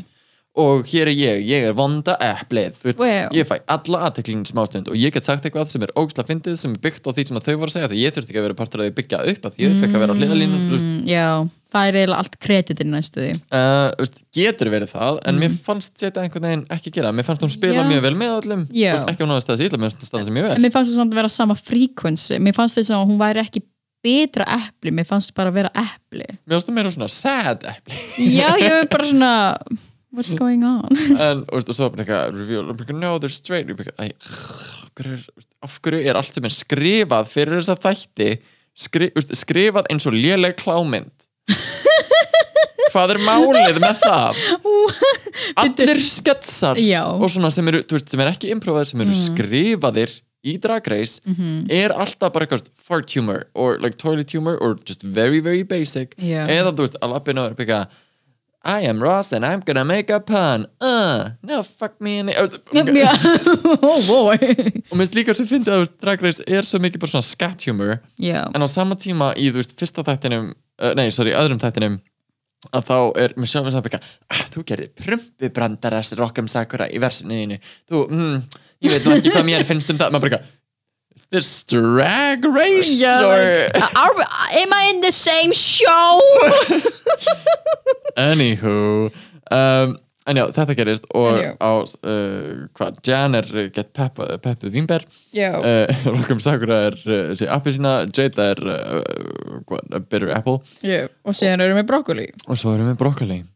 og 0.56 0.86
hér 0.88 1.10
er 1.10 1.16
ég, 1.18 1.42
ég 1.50 1.66
er 1.68 1.74
vonda 1.76 2.16
eplið 2.24 2.78
þú 2.80 2.86
veist, 2.92 3.00
Wow. 3.02 3.34
ég 3.36 3.48
fæ 3.50 3.58
alla 3.68 4.00
aðteklingin 4.08 4.46
smástund 4.48 4.88
og 4.88 4.96
ég 4.96 5.12
get 5.12 5.26
sagt 5.26 5.44
eitthvað 5.44 5.68
sem 5.74 5.84
er 5.84 5.92
ógslag 5.98 6.30
fyndið 6.30 6.56
sem 6.62 6.72
er 6.72 6.80
byggt 6.86 7.04
á 7.04 7.12
því 7.12 7.28
sem 7.28 7.38
að 7.42 7.48
þau 7.50 7.58
voru 7.58 7.68
að 7.72 7.76
segja 7.76 7.90
því 7.92 8.04
ég 8.06 8.14
þurfti 8.16 8.30
ekki 8.32 8.40
að 8.40 8.48
vera 8.48 8.60
partur 8.62 8.80
að 8.80 8.88
þau 8.88 8.96
byggja 9.02 9.20
upp 9.34 9.50
að 9.50 9.60
ég 9.66 9.76
fekk 9.82 9.96
að 9.98 10.00
vera 10.06 10.14
á 10.14 10.20
hliðalínu 10.22 10.62
þú 10.70 10.72
veist, 10.78 10.86
mm, 10.86 11.02
Já, 11.10 11.28
það 11.76 11.90
er 11.92 11.98
eiginlega 12.00 12.20
allt 12.24 12.36
kreditin 12.46 12.92
næstu 12.96 13.22
því 13.26 13.32
uh, 13.36 13.92
veist, 14.00 14.18
getur 14.40 14.72
verið 14.74 14.94
það 14.96 15.20
en 15.30 15.40
mér 15.44 15.56
fannst 15.68 15.94
þetta 16.02 16.24
einhvern 16.26 16.48
veginn 16.50 16.66
ekki 16.78 16.94
gera 16.98 17.12
mér 17.16 17.28
fannst 17.28 17.44
hún 17.46 17.54
spila 17.54 17.76
Mm. 17.76 17.86
Já. 17.86 17.92
mjög 17.94 18.04
vel 18.08 18.16
með. 18.22 18.66
Þú 18.72 18.96
veist, 18.96 19.10
ekki 19.14 19.26
hafa 19.36 19.46
staðið 19.46 19.62
sér 19.66 19.70
illa, 19.70 19.80
mér 19.84 19.94
fannst 19.94 20.04
sér 20.30 20.36
mjög 20.40 20.46
En 20.46 20.54
vel 20.56 20.64
mér 20.66 20.74
fannst 20.76 20.92
það 20.94 21.00
samt 21.02 21.14
að 21.16 21.20
vera 21.22 21.32
sama 21.36 21.56
frequency 21.60 22.38
Mér 22.40 22.56
fannst 22.58 22.80
þess 22.80 22.94
að 22.96 23.06
hún 23.12 23.20
væri 23.22 23.44
ekki 23.46 23.62
betra 24.06 24.46
epli 24.60 24.94
Mér 24.96 25.08
fannst 25.10 25.34
bara 25.38 25.52
að 25.52 25.58
vera 25.60 25.72
epli 25.82 26.28
mér 26.46 26.56
fannst 26.56 26.70
hún 26.72 26.78
meira 26.80 26.94
svona 26.96 27.10
sad 27.12 27.66
epli 27.68 28.00
Já, 28.38 28.50
ég 28.62 28.80
er 28.84 28.88
bara 28.94 29.10
svona 29.12 29.34
What's 30.16 30.32
going 30.42 30.64
on? 30.64 30.88
en 30.96 31.42
veist, 31.52 31.68
og 31.68 31.76
svo 31.76 31.90
bara 31.92 32.06
eitthvað 32.06 32.38
eitthvað, 32.80 33.00
no 33.02 33.18
they're 33.20 33.34
straight 33.36 33.68
af 35.66 35.80
hverju 35.84 36.00
er- 36.08 36.16
allt 36.22 36.34
sem 36.38 36.46
er 36.48 36.54
skrifað 36.56 37.28
fyrir 37.34 37.60
þessa 37.60 37.76
þætti 37.84 38.30
skrifað 39.36 39.90
eins 39.92 40.06
og 40.08 40.16
léleg 40.16 40.56
klámynd 40.62 41.28
hvað 42.96 43.16
er 43.16 43.22
málið 43.26 43.80
með 43.84 44.00
það? 44.04 44.44
Allir 45.64 46.02
sketsar 46.04 46.80
Já. 46.80 47.04
og 47.12 47.28
svona 47.32 47.52
sem 47.54 47.68
eru, 47.72 47.84
veist, 47.92 48.12
sem 48.12 48.24
er 48.24 48.32
ekki 48.32 48.54
improvaðir 48.56 48.92
sem 48.94 49.04
eru 49.06 49.18
skrifaðir 49.20 50.16
í 50.46 50.56
Drag 50.62 50.86
Race 50.94 51.22
er 51.74 51.94
alltaf 51.96 52.32
bara 52.34 52.46
eitthvað 52.46 52.68
fart 52.78 53.10
humor 53.18 53.48
or 53.58 53.80
like 53.82 53.98
toilet 53.98 54.32
humor 54.36 54.60
or 54.62 54.78
just 54.86 55.02
very 55.04 55.42
very 55.42 55.64
basic. 55.64 56.14
Já. 56.22 56.46
eða 56.46 56.72
þú 56.72 56.86
veist, 56.86 57.00
að 57.02 57.16
lappinu 57.16 57.46
er 57.50 57.56
byggja 57.58 57.80
I 58.66 58.82
am 58.90 59.02
Ross 59.02 59.32
and 59.32 59.46
I'm 59.46 59.62
gonna 59.62 59.86
make 59.86 60.10
a 60.10 60.20
pun. 60.20 60.66
Uh, 60.82 61.38
no 61.44 61.62
fuck 61.62 62.02
me 62.02 62.18
in 62.20 62.26
the 62.26 62.34
Já, 62.34 63.14
oh 63.82 64.02
boy. 64.08 64.38
Og 64.90 64.98
minnst 64.98 65.14
líka 65.14 65.36
sem 65.38 65.46
fyndið 65.46 65.76
að 65.76 65.86
Drag 66.02 66.26
Race 66.26 66.42
er 66.50 66.66
svo 66.66 66.82
mikið 66.82 67.04
bara 67.04 67.14
svona 67.14 67.28
scat 67.28 67.68
humor. 67.70 68.00
Já, 68.18 68.42
en 68.50 68.66
á 68.66 68.68
sama 68.68 68.98
tíma 68.98 69.36
í 69.38 69.52
þú 69.52 69.62
veist 69.62 69.78
fyrsta 69.78 70.02
þættinum 70.08 70.50
uh, 70.82 70.94
nei, 70.98 71.12
sorry, 71.14 71.36
öðrum 71.38 71.62
þættinum 71.62 72.00
að 72.74 72.88
þá 72.90 72.98
er 73.22 73.36
mér 73.38 73.52
sjálf 73.52 73.70
að 73.70 73.86
byggja 73.86 74.02
ah, 74.02 74.44
þú 74.50 74.66
gerði 74.66 74.88
prumpubrandarass 74.98 76.16
Rock'em 76.18 76.50
Sakura 76.50 76.88
í 76.90 77.02
versinuðinu 77.04 77.60
þú, 77.62 78.02
mm, 78.10 78.40
ég 78.88 78.96
veit 78.96 79.06
nú 79.06 79.14
ekki 79.20 79.34
hvað 79.36 79.50
mér 79.52 79.66
finnst 79.68 79.94
um 79.94 80.00
það. 80.02 80.16
Maður 80.16 80.32
eitthvað, 80.32 80.54
is 81.16 81.26
this 81.32 81.64
drag 81.64 82.44
race 82.46 83.02
Já, 83.02 83.22
or 83.24 83.70
like, 83.74 83.96
are, 83.96 84.14
am 84.62 84.74
I 84.74 84.92
in 84.94 85.02
the 85.02 85.12
same 85.12 85.54
show? 85.54 86.22
anywho 88.18 89.12
um, 89.52 89.98
en 90.26 90.40
já, 90.40 90.46
þetta 90.56 90.76
gerist 90.76 91.06
og 91.14 91.38
já. 91.38 91.52
á 91.62 91.72
uh, 91.86 92.66
hvað, 92.76 93.00
Jan 93.06 93.38
er 93.38 93.50
uh, 93.54 93.68
gett 93.70 93.92
peppa, 93.94 94.38
peppuð 94.42 94.74
vínber 94.74 95.06
Já, 95.36 95.54
uh, 95.60 95.86
Rock'em 96.16 96.42
Sakura 96.44 96.82
er 96.90 96.98
uh, 97.06 97.34
sé 97.38 97.48
appelsína, 97.48 98.08
Jada 98.10 98.50
er 98.56 98.64
uh, 98.66 99.62
hvað, 99.70 100.00
bitter 100.10 100.34
apple. 100.36 100.60
Já, 100.84 101.06
og 101.24 101.38
síðan 101.38 101.64
erum 101.66 101.80
við 101.80 101.88
brokkoli. 101.92 102.28
Og 102.50 102.60
svo 102.60 102.76
erum 102.76 102.92
við 102.94 103.00
brokkoli. 103.04 103.44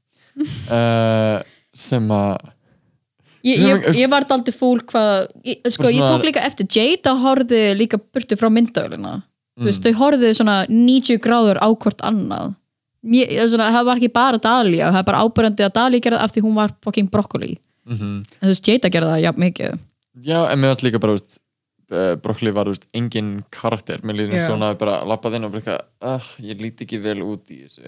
Uh, 0.72 1.42
sem 1.76 2.06
að 2.16 2.38
Ég, 3.44 3.60
ég, 3.64 3.86
ég 3.98 4.10
var 4.12 4.26
aldrei 4.30 4.54
fúl 4.56 4.82
hvað 4.84 5.28
sko, 5.72 5.88
ég 5.94 6.04
tók 6.04 6.24
líka 6.28 6.42
eftir 6.44 6.68
Jada 6.76 7.14
horfði 7.16 7.62
líka 7.80 7.98
burtu 8.00 8.36
frá 8.40 8.50
myndagulina 8.52 9.22
þú 9.60 9.68
veist, 9.68 9.84
Mm. 9.84 9.92
þau 9.92 10.00
horfðu 10.02 10.30
svona 10.36 10.58
90 10.70 11.20
gráður 11.24 11.58
á 11.60 11.68
hvort 11.72 12.02
annað 12.04 12.56
ég- 13.04 13.32
svona, 13.50 13.70
það 13.72 13.86
var 13.86 13.96
ekki 13.98 14.12
bara 14.14 14.38
Dalia 14.38 14.92
það 14.92 15.00
er 15.00 15.04
bara 15.04 15.22
ábyrjandi 15.24 15.64
að 15.68 15.74
Dalia 15.74 16.00
gerði 16.00 16.20
af 16.24 16.32
því 16.36 16.42
hún 16.44 16.56
var 16.56 16.74
fucking 16.84 17.10
brokkoli 17.12 17.58
mm 17.88 18.02
en 18.02 18.24
þú 18.42 18.52
veist, 18.54 18.68
Jada 18.68 18.90
gerði 18.90 19.14
það 19.16 19.24
jafn 19.24 19.40
mikið 19.46 19.80
Já, 20.22 20.40
en 20.52 20.60
mér 20.60 20.74
varst 20.74 20.84
líka 20.84 21.00
bara, 21.00 21.14
veist, 21.16 21.40
uh, 21.92 22.16
brokkoli 22.20 22.52
var, 22.52 22.66
veist, 22.68 22.84
engin 22.94 23.44
karakter. 23.52 24.02
Mér 24.04 24.18
líður 24.18 24.36
Já. 24.42 24.48
svona 24.50 24.74
bara 24.78 24.98
lappað 25.08 25.36
inn 25.38 25.46
og 25.46 25.54
bara, 25.54 25.78
uh, 26.02 26.20
ég 26.44 26.60
líti 26.60 26.84
ekki 26.84 27.00
vel 27.02 27.22
út 27.24 27.48
í 27.54 27.62
þessu. 27.64 27.80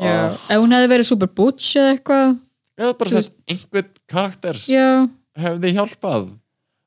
Uh, 0.00 0.32
ef 0.48 0.56
hún 0.62 0.72
hefði 0.72 0.88
verið 0.94 1.04
super 1.10 1.26
butch 1.28 1.74
eða 1.76 1.98
eitthvað 1.98 2.38
eða 2.80 2.96
bara 3.00 3.12
sett 3.14 3.34
einhvern 3.50 3.92
karakter 4.10 4.58
já, 4.68 5.04
hefði 5.40 5.74
hjálpað. 5.76 6.32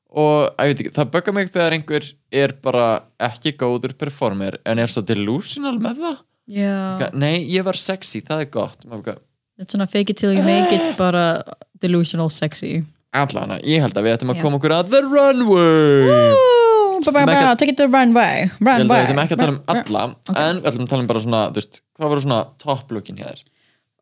Og, 0.08 0.48
ekki, 0.64 0.88
það 0.96 1.10
böggar 1.12 1.34
mig 1.36 1.50
þegar 1.52 1.76
einhver 1.76 2.06
er 2.32 2.54
bara 2.64 2.84
ekki 3.28 3.52
góður 3.60 3.92
performer 4.00 4.56
en 4.64 4.80
er 4.80 4.88
svo 4.88 5.02
delusional 5.04 5.76
með 5.84 6.04
það. 6.04 6.20
já 6.48 7.10
Nei, 7.12 7.44
ég 7.52 7.66
var 7.66 7.76
sexy, 7.76 8.22
það 8.24 8.46
er 8.46 8.52
gott. 8.54 8.86
Þetta 8.88 9.18
er 9.66 9.74
svona 9.74 9.88
fake 9.90 10.14
it 10.14 10.20
till 10.22 10.32
you 10.32 10.44
make 10.46 10.72
it 10.72 10.96
bara 10.96 11.42
delusional 11.82 12.30
sexy 12.32 12.80
Allana, 13.16 13.56
ég 13.64 13.80
held 13.80 13.96
að 13.96 14.04
við 14.04 14.14
ættum 14.18 14.32
að 14.34 14.40
koma 14.44 14.58
okkur 14.60 14.74
að 14.76 14.90
The 14.92 15.00
Runway. 15.08 16.08
Take 16.98 17.72
it 17.72 17.78
the 17.78 17.86
run 17.88 18.12
way 18.16 18.44
Ég 18.44 18.58
run 18.60 18.82
held 18.82 18.84
að 18.84 18.90
way 18.90 19.00
við 19.00 19.06
ætlum 19.08 19.22
ekki 19.22 19.36
að 19.36 19.40
tala 19.42 19.52
um 19.54 19.60
alla, 19.72 20.02
en 20.34 20.60
við 20.60 20.68
ætlum 20.70 20.84
að 20.84 20.90
tala 20.92 21.04
um 21.04 21.08
bara 21.12 21.22
svona, 21.24 21.42
hvað 21.98 22.12
voru 22.12 22.24
svona 22.24 22.40
top 22.60 22.92
lookin 22.96 23.20
hér? 23.22 23.40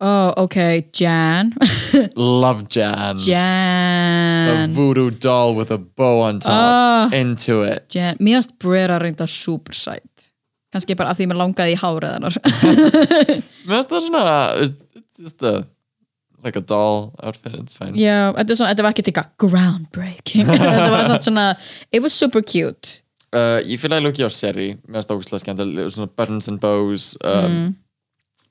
Oh, 0.00 0.32
ok, 0.44 0.56
Jan 0.92 1.52
Love 2.16 2.66
Jan. 2.68 3.16
A 3.16 3.26
Jan 3.26 4.74
voodoo 4.76 5.10
doll 5.10 5.54
with 5.56 5.70
a 5.70 5.78
bow 5.78 6.20
on 6.20 6.40
top. 6.40 6.52
Ah. 6.52 7.10
Into 7.12 7.62
it. 7.62 7.86
Jan, 7.94 8.16
mér 8.20 8.40
finnst 8.40 8.58
Brera 8.58 8.98
reynda 9.02 9.26
super 9.26 9.74
sætt 9.74 10.32
kannski 10.74 10.96
bara 10.98 11.14
af 11.14 11.20
því 11.20 11.30
mér 11.30 11.40
langaði 11.40 11.76
í 11.76 11.80
hárið 11.80 12.12
hennar 12.16 12.36
Mér 13.66 13.78
finnst 13.78 13.94
það 13.94 14.04
svona, 14.08 14.36
it's 14.66 15.22
just 15.22 15.42
a, 15.46 15.54
like 16.44 16.58
a 16.58 16.62
doll 16.62 17.14
outfit, 17.22 17.56
it's 17.56 17.78
fine. 17.78 17.96
já, 17.96 18.34
þetta, 18.36 18.84
var 18.84 18.92
ekki 18.92 19.06
eitthvað 19.06 19.32
groundbreaking 19.40 20.50
þetta 20.50 20.92
var 20.92 21.10
svona, 21.16 21.50
it 21.90 22.04
was 22.04 22.16
super 22.16 22.44
cute 22.44 23.00
Uh, 23.34 23.58
ég 23.66 23.80
fylgði 23.82 23.98
að 23.98 24.04
lukki 24.06 24.24
á 24.24 24.30
seri, 24.32 24.66
mér 24.86 25.00
finnst 25.00 25.10
það 25.10 25.18
ógustlega 25.18 25.42
skemmt, 25.42 25.80
svona 25.92 26.12
buttons 26.16 26.46
and 26.48 26.60
bows. 26.62 27.08
Um, 27.26 27.56
mm. 27.56 27.72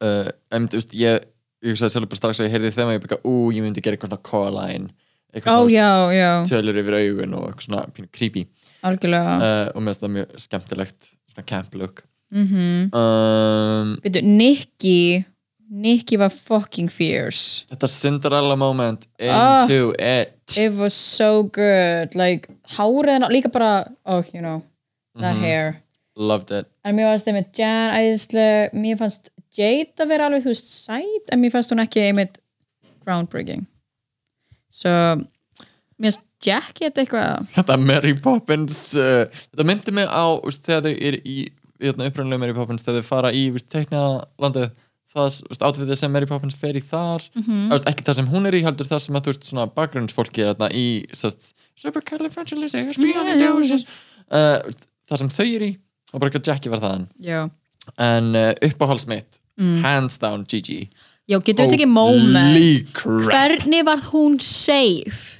uh, 0.05 0.27
en 0.53 0.67
þú 0.69 0.81
veist, 0.81 0.91
ég, 0.99 1.23
ég 1.63 1.71
hugsaði 1.73 1.91
sjálfur 1.95 2.09
bara 2.11 2.21
strax 2.21 2.39
að 2.41 2.47
ég 2.49 2.55
heyrði 2.55 2.71
þeim 2.75 2.87
að 2.91 2.95
ég 2.97 3.03
byggja, 3.05 3.19
ú, 3.25 3.35
ég 3.55 3.61
myndi 3.65 3.81
gera 3.85 3.95
eitthvað 3.97 4.11
svona 4.15 4.27
Coraline. 4.29 4.89
Eitthvað 5.35 5.69
svona 5.69 6.15
já, 6.15 6.31
tölur 6.49 6.77
yfir 6.81 6.97
augun 6.99 7.33
og 7.39 7.47
eitthvað 7.49 7.67
svona 7.69 7.85
pínu 7.95 8.07
creepy. 8.11 8.45
algjörlega 8.85 9.35
Uh, 9.35 9.67
og 9.75 9.81
mér 9.81 9.93
finnst 9.93 10.03
það 10.03 10.13
mjög 10.15 10.35
skemmtilegt, 10.45 11.09
svona 11.33 11.45
camp 11.45 11.75
look. 11.75 12.03
mm 12.33 12.89
Um, 12.95 13.95
Veitu, 14.03 14.21
Nikki 14.25 15.25
Nikki 15.69 16.17
var 16.17 16.29
fucking 16.29 16.89
fierce 16.93 17.65
þetta 17.71 17.87
Cinderella 17.89 18.55
moment 18.55 19.07
into 19.19 19.93
it. 19.99 20.33
it 20.57 20.73
was 20.77 20.93
so 20.93 21.43
good 21.43 22.13
like, 22.15 22.47
hárið 22.77 23.11
hennar, 23.17 23.31
líka 23.33 23.51
bara 23.51 23.87
oh, 24.05 24.23
you 24.33 24.41
know, 24.41 24.61
that 25.19 25.35
Mhm. 25.35 25.41
hair 25.41 25.81
Loved 26.15 26.51
it. 26.51 26.67
en 26.85 26.95
mér 26.95 27.09
fannst 27.11 27.27
einmitt 27.27 27.53
Jan 27.57 27.93
æðislega, 27.97 28.69
mér 28.73 28.97
fannst 28.97 29.29
Jade 29.55 30.03
að 30.03 30.11
vera 30.11 30.29
alveg, 30.29 30.45
þú 30.45 30.53
veist, 30.53 30.73
sæt 30.85 31.31
en 31.31 31.41
mér 31.41 31.53
fannst 31.53 31.73
hún 31.73 31.83
ekki 31.83 32.05
einmitt 32.05 32.39
groundbreaking. 33.05 33.65
So 34.73 34.91
mér 35.99 36.11
fannst 36.11 36.23
Jackie 36.45 36.89
þetta 36.89 37.03
eitthvað 37.03 37.51
Þetta 37.55 37.75
Mary 37.81 38.13
Poppins 38.21 38.79
uh, 38.99 39.25
Þetta 39.51 39.67
myndi 39.67 39.91
mig 39.95 40.09
á 40.11 40.25
úst, 40.35 40.65
þegar 40.65 40.87
þau 40.87 40.95
eru 41.09 41.19
í 41.23 41.25
hérna, 41.81 42.09
upprænlega 42.09 42.41
Mary 42.41 42.55
Poppins 42.57 42.85
þegar 42.85 43.01
þau 43.01 43.09
fara 43.09 43.29
í 43.35 43.43
teiknalandið 43.71 44.67
það 45.15 45.29
átfiðið 45.63 45.99
sem 45.99 46.11
Mary 46.11 46.27
Poppins 46.27 46.57
fer 46.59 46.75
í 46.75 46.83
þar 46.83 47.23
mm. 47.39 47.71
ekki 47.87 48.03
það 48.03 48.17
sem 48.19 48.31
hún 48.33 48.49
er 48.49 48.57
í 48.57 48.65
heldur 48.65 48.89
það 48.89 49.01
sem 49.05 49.15
að 49.15 49.23
þú 49.23 49.31
veist 49.31 49.47
svona 49.47 49.67
bakgrunnsfólki 49.77 50.43
er 50.43 50.49
þarna 50.51 50.67
í 50.75 50.87
supercalifragilisticexpialidocious 51.79 53.83
uh, 53.87 54.59
það 55.07 55.23
sem 55.23 55.31
þau 55.37 55.45
eru 55.45 55.69
í 55.69 55.71
og 56.11 56.19
bara 56.19 56.29
ekki 56.31 56.41
að 56.41 56.49
Jackie 56.51 56.71
var 56.71 56.83
þaðan. 56.83 57.07
Já, 57.23 57.39
en 58.01 58.25
uh, 58.35 58.51
uppáhalds 58.67 59.07
mitt 59.11 59.31
Mm. 59.55 59.81
hands 59.85 60.17
down 60.19 60.43
Gigi. 60.43 60.89
Já 61.25 61.39
getur 61.41 61.65
við 61.65 61.77
tekið 61.77 61.89
moment? 61.89 63.03
Hvernig 63.29 63.85
var 63.87 64.01
hún 64.11 64.35
safe 64.43 65.39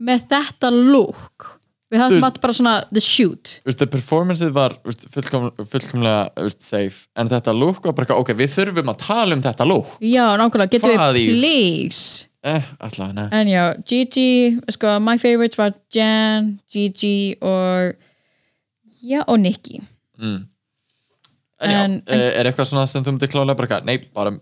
með 0.00 0.24
þetta 0.32 0.70
look? 0.74 1.60
Við 1.90 1.98
hafðum 1.98 2.24
alltaf 2.28 2.42
bara 2.44 2.54
svona 2.54 2.72
the 2.94 3.02
shoot. 3.02 3.56
The 3.66 3.86
performanceið 3.90 4.52
var 4.54 4.76
fullkom, 5.10 5.48
fullkomlega 5.72 6.50
safe. 6.62 7.08
En 7.18 7.30
þetta 7.30 7.54
look 7.56 7.82
var 7.88 7.96
bara, 7.98 8.18
ok, 8.22 8.30
við 8.38 8.52
þurfum 8.54 8.92
að 8.92 9.00
tala 9.02 9.34
um 9.34 9.42
þetta 9.42 9.66
look. 9.66 9.96
Já, 9.98 10.24
nákvæmlega, 10.38 10.70
getur 10.76 10.94
við 10.94 11.32
please? 11.34 12.28
Eh, 12.46 12.68
allavega, 12.80 13.26
en 13.36 13.50
já, 13.50 13.64
Gigi, 13.84 14.60
sko, 14.72 14.94
my 15.02 15.18
favorites 15.20 15.58
var 15.58 15.74
Jan, 15.92 16.54
Gigi 16.72 17.34
og 17.42 17.98
já, 19.02 19.24
og 19.26 19.42
Nikki. 19.42 19.82
Mm. 20.16 20.46
En 21.60 21.70
já, 21.70 21.84
En- 21.84 22.00
en, 22.06 22.26
er 22.40 22.50
eitthvað 22.50 22.72
svona 22.72 22.86
sem 22.88 23.04
þú 23.04 23.14
myndir 23.14 23.32
klálega 23.32 23.56
bara, 23.60 23.80
nei, 23.84 23.98
bara 24.14 24.34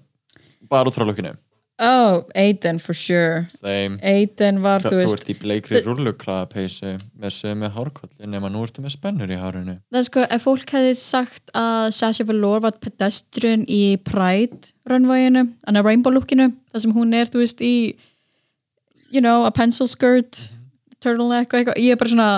bara 0.69 0.91
út 0.91 0.97
frá 0.97 1.07
lookinu 1.07 1.35
oh, 1.79 2.25
Aiden 2.35 2.79
for 2.79 2.95
sure. 2.95 3.47
Same. 3.55 3.99
Aiden 4.03 4.61
var, 4.63 4.83
Þú, 4.83 4.91
þú 4.91 4.97
þú 4.97 5.03
veist 5.03 5.21
ert 5.21 5.31
í 5.31 5.37
bleikri 5.39 5.83
rulluklaða 5.87 6.49
peysu 6.51 6.95
með 7.19 7.35
sömu 7.37 7.71
hárkolli 7.75 8.31
nema 8.31 8.51
nú 8.53 8.65
ertu 8.67 8.83
með 8.83 8.97
spennur 8.97 9.31
í 9.31 9.39
hárinu. 9.39 9.79
Það 9.93 10.01
er 10.01 10.09
sko, 10.09 10.27
ef 10.27 10.47
fólk 10.47 10.75
hefði 10.75 10.97
sagt 10.99 11.55
að 11.59 11.93
Sasha 11.97 12.27
Velour 12.29 12.65
var 12.67 12.79
pedestrian 12.83 13.65
í 13.71 13.99
Pride 14.07 14.73
runwayinu, 14.91 15.47
en 15.69 15.81
að 15.81 15.91
rainbow 15.91 16.15
lookinu 16.15 16.51
það 16.73 16.85
sem 16.85 16.97
hún 16.97 17.15
er, 17.17 17.31
þú 17.31 17.45
veist, 17.45 17.63
í 17.63 17.95
you 19.15 19.23
know, 19.23 19.45
a 19.47 19.53
pencil 19.55 19.89
skirt 19.89 20.49
turtleneck 20.99 21.53
og 21.53 21.61
eitthvað, 21.61 21.79
ég 21.81 21.95
er 21.95 22.01
bara 22.01 22.13
svona 22.13 22.31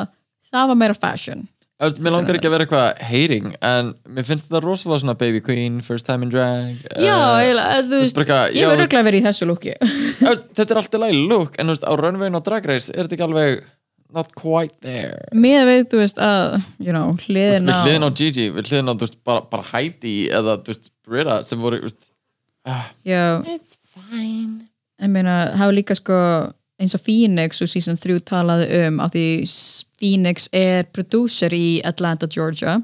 það 0.50 0.72
var 0.72 0.80
meira 0.82 0.98
fashion. 0.98 1.46
Þú 1.46 1.49
veist, 1.88 1.98
Mér 2.04 2.12
langar 2.14 2.36
ekki 2.38 2.48
að 2.50 2.54
vera 2.56 2.66
eitthvað 2.66 3.02
hating 3.08 3.46
en 3.70 3.90
mér 4.16 4.26
finnst 4.28 4.46
þetta 4.48 4.60
rosalega 4.64 5.00
svona 5.04 5.14
baby 5.20 5.40
queen 5.44 5.80
first 5.86 6.06
time 6.06 6.26
in 6.26 6.30
drag 6.32 6.80
já, 7.00 7.14
eh, 7.16 7.42
eiginlega, 7.46 7.82
þú 7.88 8.00
veist, 8.04 8.20
eitthvað, 8.20 8.54
ég 8.54 8.68
verður 8.68 8.80
þú- 8.80 8.86
örgulega 8.86 9.06
verið 9.08 9.20
í 9.20 9.26
þessu 9.28 9.48
veist, 10.30 10.48
Þetta 10.58 10.66
er 10.74 10.80
alltaf 10.82 11.00
læg 11.06 11.18
look 11.30 11.56
en 11.58 11.66
þú 11.70 11.76
veist, 11.76 11.86
á 11.88 11.92
runwayn 12.02 12.36
og 12.40 12.44
drag 12.48 12.68
race 12.72 12.92
er 12.94 13.04
þetta 13.06 13.16
ekki 13.18 13.26
alveg 13.28 13.62
not 14.12 14.32
quite 14.34 14.74
there. 14.82 15.20
Með 15.38 15.60
við, 15.68 15.82
þú 15.92 15.98
veist, 16.02 16.16
að 16.18 16.56
you 16.82 16.90
know, 16.92 17.12
hliðin 17.26 17.68
við 17.70 17.76
á 17.78 17.82
hliðin 17.86 18.06
á 18.06 18.10
Gigi, 18.18 18.46
við 18.56 18.70
hliðin 18.72 18.90
á 18.90 18.94
þú 18.98 19.06
veist, 19.06 19.18
bara, 19.24 19.44
bara 19.52 19.68
Heidi 19.70 20.14
eða 20.34 20.56
þú 20.64 20.72
veist, 20.74 20.90
Britta 21.06 21.36
sem 21.46 21.60
voru 21.62 21.78
þú 21.78 21.86
veist, 21.88 22.10
já, 23.06 23.22
It's 23.46 23.78
fine. 23.94 24.66
Ég 25.00 25.08
meina, 25.14 25.36
hafa 25.56 25.72
líka 25.72 25.94
sko 25.96 26.16
eins 26.80 26.94
og 26.96 27.00
Phoenix 27.06 27.62
og 27.62 27.70
season 27.70 27.96
3 28.00 28.18
talaði 28.26 28.66
um 28.88 28.98
að 29.04 29.14
því 29.14 29.24
Phoenix 30.00 30.48
er 30.56 30.88
producer 30.94 31.52
í 31.54 31.80
Atlanta, 31.86 32.28
Georgia. 32.30 32.78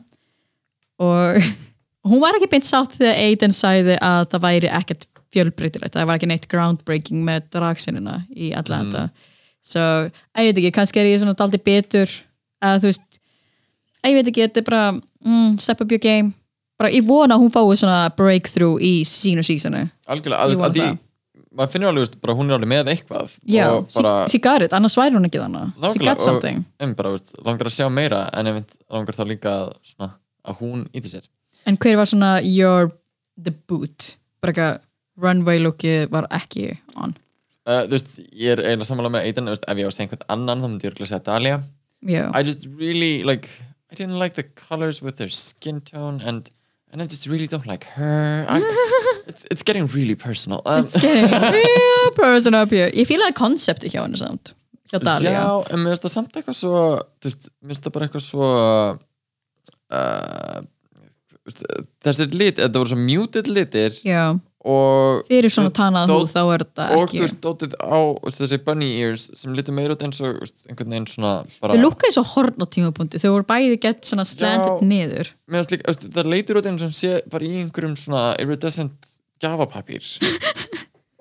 Og 1.03 1.41
hún 2.11 2.23
var 2.23 2.39
ekki 2.39 2.51
beint 2.53 2.69
sátt 2.69 2.99
þegar 2.99 3.21
Aiden 3.25 3.57
sæði 3.57 3.99
að 4.05 4.29
það 4.35 4.45
væri 4.47 4.73
ekkert 4.81 5.09
fjölbreytilegt. 5.35 5.97
Það 5.97 6.09
var 6.09 6.21
ekki 6.21 6.31
neitt 6.31 6.49
groundbreaking 6.53 7.25
með 7.27 7.49
dragsinuna 7.57 8.21
í 8.33 8.53
Atlanta. 8.57 9.09
Mm. 9.09 9.35
so, 9.67 9.83
ég 10.39 10.53
veit 10.53 10.61
ekki, 10.63 10.75
kannski 10.79 11.03
er 11.03 11.11
ég 11.11 11.21
svona 11.23 11.37
daldi 11.39 11.61
betur 11.61 12.13
að 12.65 12.85
þú 12.85 12.93
veist 12.93 13.07
ég 14.07 14.17
veit 14.21 14.31
ekki, 14.31 14.45
þetta 14.47 14.63
er 14.63 14.67
bara 14.69 14.83
mm, 14.95 15.57
step 15.63 15.83
up 15.83 15.93
your 15.93 16.03
game. 16.03 16.33
Bara 16.77 16.93
ég 16.93 17.07
vona 17.09 17.37
að 17.37 17.47
hún 17.47 17.53
fái 17.53 17.81
svona 17.81 18.01
breakthrough 18.17 18.83
í 18.85 19.01
sínu 19.09 19.45
sísonu 19.47 19.87
algjörlega, 20.07 20.45
að, 20.45 20.53
Ég 20.53 20.59
þú 20.59 20.61
vona 20.61 20.69
veist, 20.69 20.83
að 20.83 20.91
það. 20.91 21.03
Maður 21.57 21.73
finnur 21.73 21.91
alveg, 21.91 22.05
veist, 22.07 22.19
bara 22.23 22.37
hún 22.39 22.51
er 22.51 22.59
alveg 22.59 22.71
með 22.73 22.91
eitthvað 22.93 23.37
já, 23.49 23.67
og 23.73 23.89
bara, 23.97 24.69
annars 24.79 24.97
væri 24.99 25.17
hún 25.17 25.29
ekki 25.29 25.43
þannig 25.43 25.93
she 25.93 26.05
got 26.05 26.23
something. 26.25 26.65
em, 26.81 26.95
bara, 26.99 27.15
veist, 27.17 27.35
langar 27.47 27.71
að 27.71 27.77
sjá 27.79 27.89
meira 27.93 28.27
en 28.37 28.53
ef 28.53 28.77
langar 28.93 29.19
þá 29.19 29.25
líka 29.31 29.55
að, 29.65 29.71
svona, 29.93 30.11
að 30.47 30.61
hún 30.63 30.87
íti 30.93 31.13
sér. 31.15 31.29
En 31.67 31.79
hver 31.83 31.97
var 31.99 32.11
svona 32.11 32.33
your 32.45 32.93
the 33.37 33.55
boot? 33.69 34.17
Bara 34.45 34.53
eitthvað 34.53 34.83
runway 35.23 35.63
lookið 35.65 36.11
var 36.13 36.29
ekki 36.37 36.75
on. 36.95 37.17
Uh, 37.67 37.83
þú 37.89 37.97
veist, 37.97 38.19
ég 38.31 38.53
er 38.55 38.63
eiginlega 38.63 38.91
sammála 38.91 39.11
með 39.17 39.41
veist, 39.49 39.65
ef 39.67 39.81
ég 39.81 39.89
á 39.89 39.91
að 39.91 39.97
segja 39.97 40.07
einhvern 40.07 40.29
annan 40.37 40.61
þá 40.63 40.69
myndi 40.69 40.87
ég 40.87 40.93
örugglega 40.93 41.13
segja 41.15 41.27
Dahlia 41.27 41.57
já, 42.07 42.31
I 42.35 42.43
just 42.45 42.67
really 42.79 43.25
like 43.25 43.49
I 43.91 43.95
didn't 43.95 44.19
like 44.19 44.35
the 44.35 44.43
colors 44.43 45.03
with 45.03 45.17
their 45.17 45.29
skin 45.29 45.81
tone 45.81 46.21
and 46.21 46.51
and 46.93 47.03
I 47.03 47.07
just 47.07 47.27
really 47.27 47.47
don't 47.47 47.67
like 47.67 47.85
her. 47.85 48.47
I, 48.49 48.61
it's, 49.51 49.63
getting 49.63 49.87
really 49.89 50.15
personal. 50.15 50.63
Um, 50.67 50.85
it's 50.85 51.01
getting 51.01 51.31
real 51.31 52.11
person 52.15 52.55
up 52.55 52.71
here. 52.71 52.91
Ég 52.95 53.09
fílaði 53.09 53.37
koncepti 53.39 53.91
hjá 53.93 54.03
henni 54.05 54.21
samt 54.21 54.55
hjá 54.91 55.03
Dahlia 55.03 55.35
Já, 55.35 55.47
en 55.73 55.83
mér 55.83 55.95
finnst 55.95 56.07
það 56.07 56.15
samt 56.15 56.39
eitthvað 56.39 56.59
svo 56.61 56.81
þú 57.21 57.31
veist, 57.31 57.49
mér 57.61 57.73
finnst 57.75 57.87
það 57.87 57.95
bara 57.97 58.09
eitthvað 58.09 58.27
svo 58.27 58.51
uh, 60.01 60.59
þessir 62.07 62.35
lit, 62.35 62.61
þetta 62.61 62.83
voru 62.83 62.93
svo 62.93 63.01
muted 63.01 63.51
litir 63.51 63.99
já, 64.07 64.23
og 64.67 65.27
fyrir 65.31 65.53
svona 65.55 65.73
tanað 65.75 66.11
húð 66.11 66.31
þá 66.33 66.41
er 66.43 66.65
þetta 66.65 66.87
og 66.97 67.03
ekki 67.05 67.19
þú 67.19 67.25
veist, 67.25 67.41
dótið 67.45 67.77
á 67.79 67.99
þú 67.99 68.29
veist, 68.29 68.41
þessi 68.43 68.61
bunny 68.67 68.91
ears 69.03 69.27
sem 69.43 69.59
litur 69.59 69.77
meira 69.79 69.99
út 69.99 70.07
eins 70.07 70.23
og 70.23 70.39
þú 70.39 70.47
veist, 70.47 70.65
einhvern 70.71 70.95
veginn 70.95 71.11
svona 71.11 71.35
bara 71.63 71.77
þau 71.77 71.85
lúkkaði 71.85 72.19
svo 72.19 72.27
horn 72.35 72.63
á 72.63 72.67
tímapunkti. 72.77 73.23
Þau 73.23 73.29
voru 73.37 73.49
bæði 73.51 73.83
gett 73.83 74.07
svona 74.07 74.27
slanted 74.27 74.83
Já. 74.83 74.89
niður. 74.91 75.35
Mér 75.47 75.63
finnst 75.63 75.75
líka, 75.77 75.87
þú 75.87 75.95
veist, 75.95 76.09
það 76.19 76.33
leitur 76.35 76.63
út 76.63 76.71
eins 76.71 76.87
og 76.87 76.97
sé 76.99 77.13
bara 77.31 77.47
í 77.47 77.53
einhverjum 77.63 77.99
svona 78.01 78.25
iridescent 78.43 79.15
gjafapapír. 79.43 80.05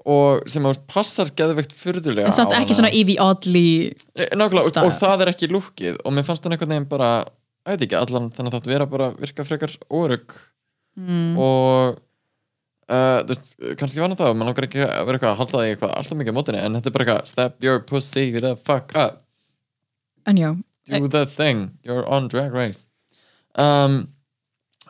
Og 0.06 0.44
sem 0.52 0.62
veist, 0.62 0.84
passar 0.86 1.32
geðveikt 1.34 1.72
furðulega 1.74 2.30
en 2.30 2.36
samt 2.38 2.54
ekki 2.54 2.76
svona 2.78 2.92
Evie 2.94 3.18
Oddly 3.18 3.90
Eh, 4.14 4.36
Nákvæmlega, 4.38 4.70
og, 4.70 4.76
og 4.86 5.00
það 5.00 5.24
er 5.24 5.32
ekki 5.32 5.50
lúkið. 5.50 5.96
Og 6.06 6.14
mér 6.14 6.28
fannst 6.28 6.46
hún 6.46 6.54
einhvern 6.54 6.76
veginn 6.76 6.86
bara 6.92 7.10
ég 7.66 7.74
veit 7.74 7.86
ekki, 7.88 7.98
allan 7.98 8.30
þannig 8.34 8.54
að 8.54 8.58
það 8.60 8.74
vera 8.74 8.88
bara 8.90 9.12
virka 9.18 9.46
frekar 9.48 9.74
órug 9.90 10.36
mm. 11.00 11.38
og 11.42 11.98
uh, 12.92 13.22
þú 13.26 13.32
veist, 13.34 13.54
kannski 13.80 14.04
hann 14.04 14.18
það 14.18 14.36
mann 14.38 14.52
langar 14.52 14.68
ekki 14.68 14.84
að 14.86 15.08
vera 15.08 15.18
eitthvað 15.18 15.32
að 15.32 15.40
halda 15.42 15.62
því 15.62 15.72
eitthvað 15.74 15.96
alltaf 16.00 16.20
mikið 16.20 16.36
á 16.36 16.38
mótinni 16.38 16.62
en 16.62 16.78
þetta 16.78 16.92
er 16.92 16.98
bara 16.98 17.08
eitthvað, 17.08 17.32
step 17.34 17.66
your 17.66 17.82
pussy 17.82 18.28
the 18.38 18.54
fuck 18.56 18.94
up, 18.94 19.24
en 20.30 20.42
já, 20.42 20.52
do 20.92 21.10
the 21.10 21.26
thing 21.26 21.72
you're 21.84 22.06
on 22.06 22.30
drag 22.30 22.54
race. 22.54 22.86
Um, 23.58 24.15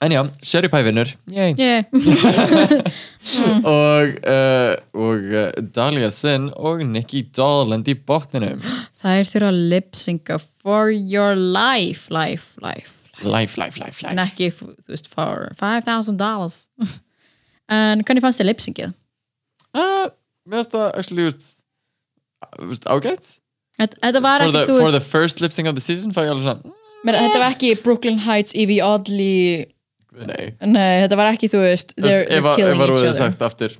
en 0.03 0.11
já, 0.11 0.21
Sherry 0.43 0.69
Pie 0.71 0.83
vinnur. 0.83 1.11
Yay, 1.31 1.55
yeah. 1.59 1.83
og 3.77 4.17
uh, 4.27 4.73
og 4.93 5.29
uh, 5.31 5.47
Dahlia 5.75 6.09
Sin 6.13 6.49
og 6.55 6.83
Nikki 6.87 7.23
Doll 7.37 7.73
endi 7.75 7.95
í 7.95 7.99
botninum. 7.99 8.61
Það 9.01 9.21
er 9.21 9.31
þurfa 9.31 9.53
að 9.53 9.61
lip-synca 9.73 10.39
for 10.41 10.91
your 10.91 11.35
life 11.35 12.09
life, 12.13 12.55
life, 12.59 12.59
life. 12.61 12.91
Life, 13.23 13.55
life, 13.55 13.79
life, 13.79 14.03
ekki, 14.03 14.49
þú 14.51 14.91
veist, 14.91 15.07
for 15.07 15.47
5,000 15.61 16.19
dollars. 16.19 16.65
En 17.65 18.03
hvernig 18.05 18.21
fannst 18.21 18.37
þið 18.37 18.45
lip-syncið? 18.51 18.91
uh, 19.73 20.05
mér 20.45 20.59
finnst 20.59 20.75
það 20.75 20.91
actually, 20.99 21.31
ágætt. 22.85 23.29
Þetta 23.79 24.01
þetta 24.03 24.21
var 24.23 24.43
for 24.43 24.53
the, 24.55 24.65
for 24.67 24.91
the 24.93 25.01
first 25.01 25.41
lip 25.41 25.51
sync 25.51 25.67
of 25.67 25.75
the 25.75 25.83
season 25.83 26.13
fæ 26.15 26.27
ég 26.27 26.31
alveg 26.31 26.45
svona 26.45 26.75
mér, 27.05 27.17
þetta 27.19 27.41
var 27.41 27.55
ekki 27.55 27.71
Brooklyn 27.83 28.21
Heights, 28.23 28.55
Evie 28.55 28.83
Oddly 28.83 29.65
mm, 29.65 29.74
nei. 30.15 30.53
Nei, 30.61 31.01
þetta 31.03 31.17
var 31.19 31.33
ekki, 31.33 31.49
þú 31.51 31.61
veist 31.65 31.93
Þú 31.95 32.01
they're, 32.05 32.23
veist, 32.23 32.29
they're 32.29 32.39
ef 32.39 32.45
að- 32.51 32.55
killing 32.55 32.75
ef 32.75 32.79
að 32.79 32.85
each 32.85 32.95
rúðið 32.95 33.09
other. 33.09 33.19
sagt 33.19 33.41
aftur 33.41 33.77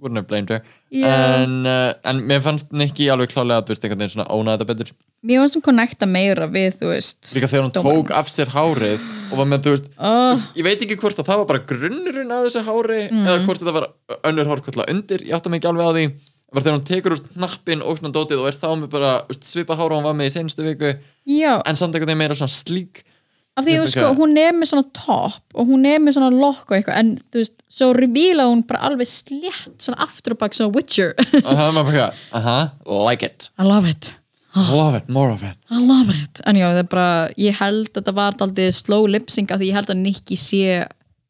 wouldn't 0.00 0.16
have 0.16 0.26
blamed 0.26 0.48
her. 0.50 0.62
Yeah. 0.90 1.42
en, 1.44 1.52
uh, 1.66 1.92
en 2.04 2.18
mér 2.26 2.40
fannst 2.42 2.72
Nikki 2.74 3.06
alveg 3.12 3.30
klálega 3.30 3.60
að 3.60 3.68
þú 3.68 3.74
veist, 3.74 3.84
einhvern 3.86 4.00
veginn 4.02 4.12
svona 4.16 4.26
óna 4.34 4.56
þetta 4.56 4.66
betur. 4.72 4.88
Mér 5.22 5.38
fannst 5.44 5.54
hún 5.58 5.62
connecta 5.68 6.08
meira 6.10 6.48
við, 6.50 6.72
þú 6.80 6.88
veist 6.90 7.30
líka 7.36 7.46
þegar 7.52 7.66
hún 7.68 7.74
Dómarann. 7.76 8.00
tók 8.00 8.10
af 8.18 8.32
sér 8.32 8.50
hárið 8.50 9.04
og 9.30 9.36
var 9.38 9.46
með, 9.52 9.62
þú 9.68 9.74
veist, 9.76 9.86
oh, 10.00 10.42
ég 10.58 10.66
veit 10.66 10.82
ekki 10.82 10.96
hvort 10.98 11.20
að 11.22 11.28
það 11.30 11.38
var 11.42 11.48
bara 11.52 11.62
grunnurinn 11.70 12.34
að 12.34 12.48
þessu 12.48 12.64
hári 12.66 13.00
Mm. 13.12 13.22
eða 13.30 13.44
hvort 13.46 13.62
þetta 13.62 13.76
var 13.78 13.86
önnur 14.32 14.50
hárkvölda 14.50 14.88
undir 14.90 15.22
ég 15.28 15.36
átta 15.38 15.48
mig 15.50 15.60
ekki 15.62 15.70
alveg 15.70 15.86
á 15.86 15.92
því. 15.94 16.04
Var 16.50 16.62
þegar 16.66 16.78
hún 16.80 16.88
tekur 16.90 17.14
úr 17.14 17.22
hnappin 17.36 17.82
og 17.86 17.98
svona 18.00 18.10
dótið 18.16 18.40
og 18.42 18.48
er 18.50 18.58
þá 18.58 18.68
með 18.74 18.90
bara 18.90 19.12
svipa 19.38 19.76
hára 19.78 19.94
hún 19.94 20.02
var 20.02 20.14
með 20.18 20.26
í 20.26 20.34
senstu 20.34 20.66
viku. 20.66 20.98
Já, 21.30 21.62
en 21.64 21.76
samt 21.78 21.94
veginn 21.94 22.18
meira 22.18 22.34
svona 22.34 22.50
slík 22.50 23.04
af 23.60 23.66
því 23.66 23.76
veit 23.80 23.92
sko, 23.94 24.12
hún 24.18 24.38
er 24.40 24.54
með 24.56 24.70
svona 24.72 24.86
topp 24.96 25.56
og 25.56 25.68
hún 25.70 25.84
er 25.88 26.00
með 26.02 26.16
svona 26.16 26.30
lokk 26.34 26.70
og 26.70 26.78
eitthvað 26.78 27.00
en 27.00 27.12
þú 27.30 27.42
veist, 27.42 27.56
svo 27.70 27.90
revíla 27.96 28.48
hún 28.50 28.64
bara 28.68 28.90
alveg 28.90 29.10
slétt 29.10 29.76
svona 29.82 30.00
aftur 30.06 30.36
og 30.36 30.40
bak 30.40 30.56
svona 30.56 30.74
Witcher. 30.74 31.12
Og 31.42 31.50
það 31.50 31.66
er 31.66 31.76
maður 31.76 31.90
bara, 31.90 32.08
aha, 32.40 32.56
like 33.06 33.26
it. 33.26 33.50
I 33.60 33.68
love 33.68 33.90
it, 33.90 34.12
love 34.56 34.98
it, 34.98 35.10
more 35.12 35.34
of 35.34 35.44
it. 35.46 35.58
I 35.70 35.82
love 35.82 36.12
it. 36.14 36.42
En 36.46 36.58
já, 36.58 36.68
það 36.70 36.82
er 36.84 36.88
bara, 36.94 37.10
ég 37.40 37.60
held 37.60 37.92
að 37.92 38.00
þetta 38.00 38.16
var 38.16 38.40
aldrei 38.46 38.72
slow 38.74 39.06
lip-sync 39.10 39.52
af 39.52 39.60
því 39.60 39.70
ég 39.70 39.78
held 39.78 39.92
að 39.92 40.02
Nikki 40.02 40.40
sé 40.40 40.80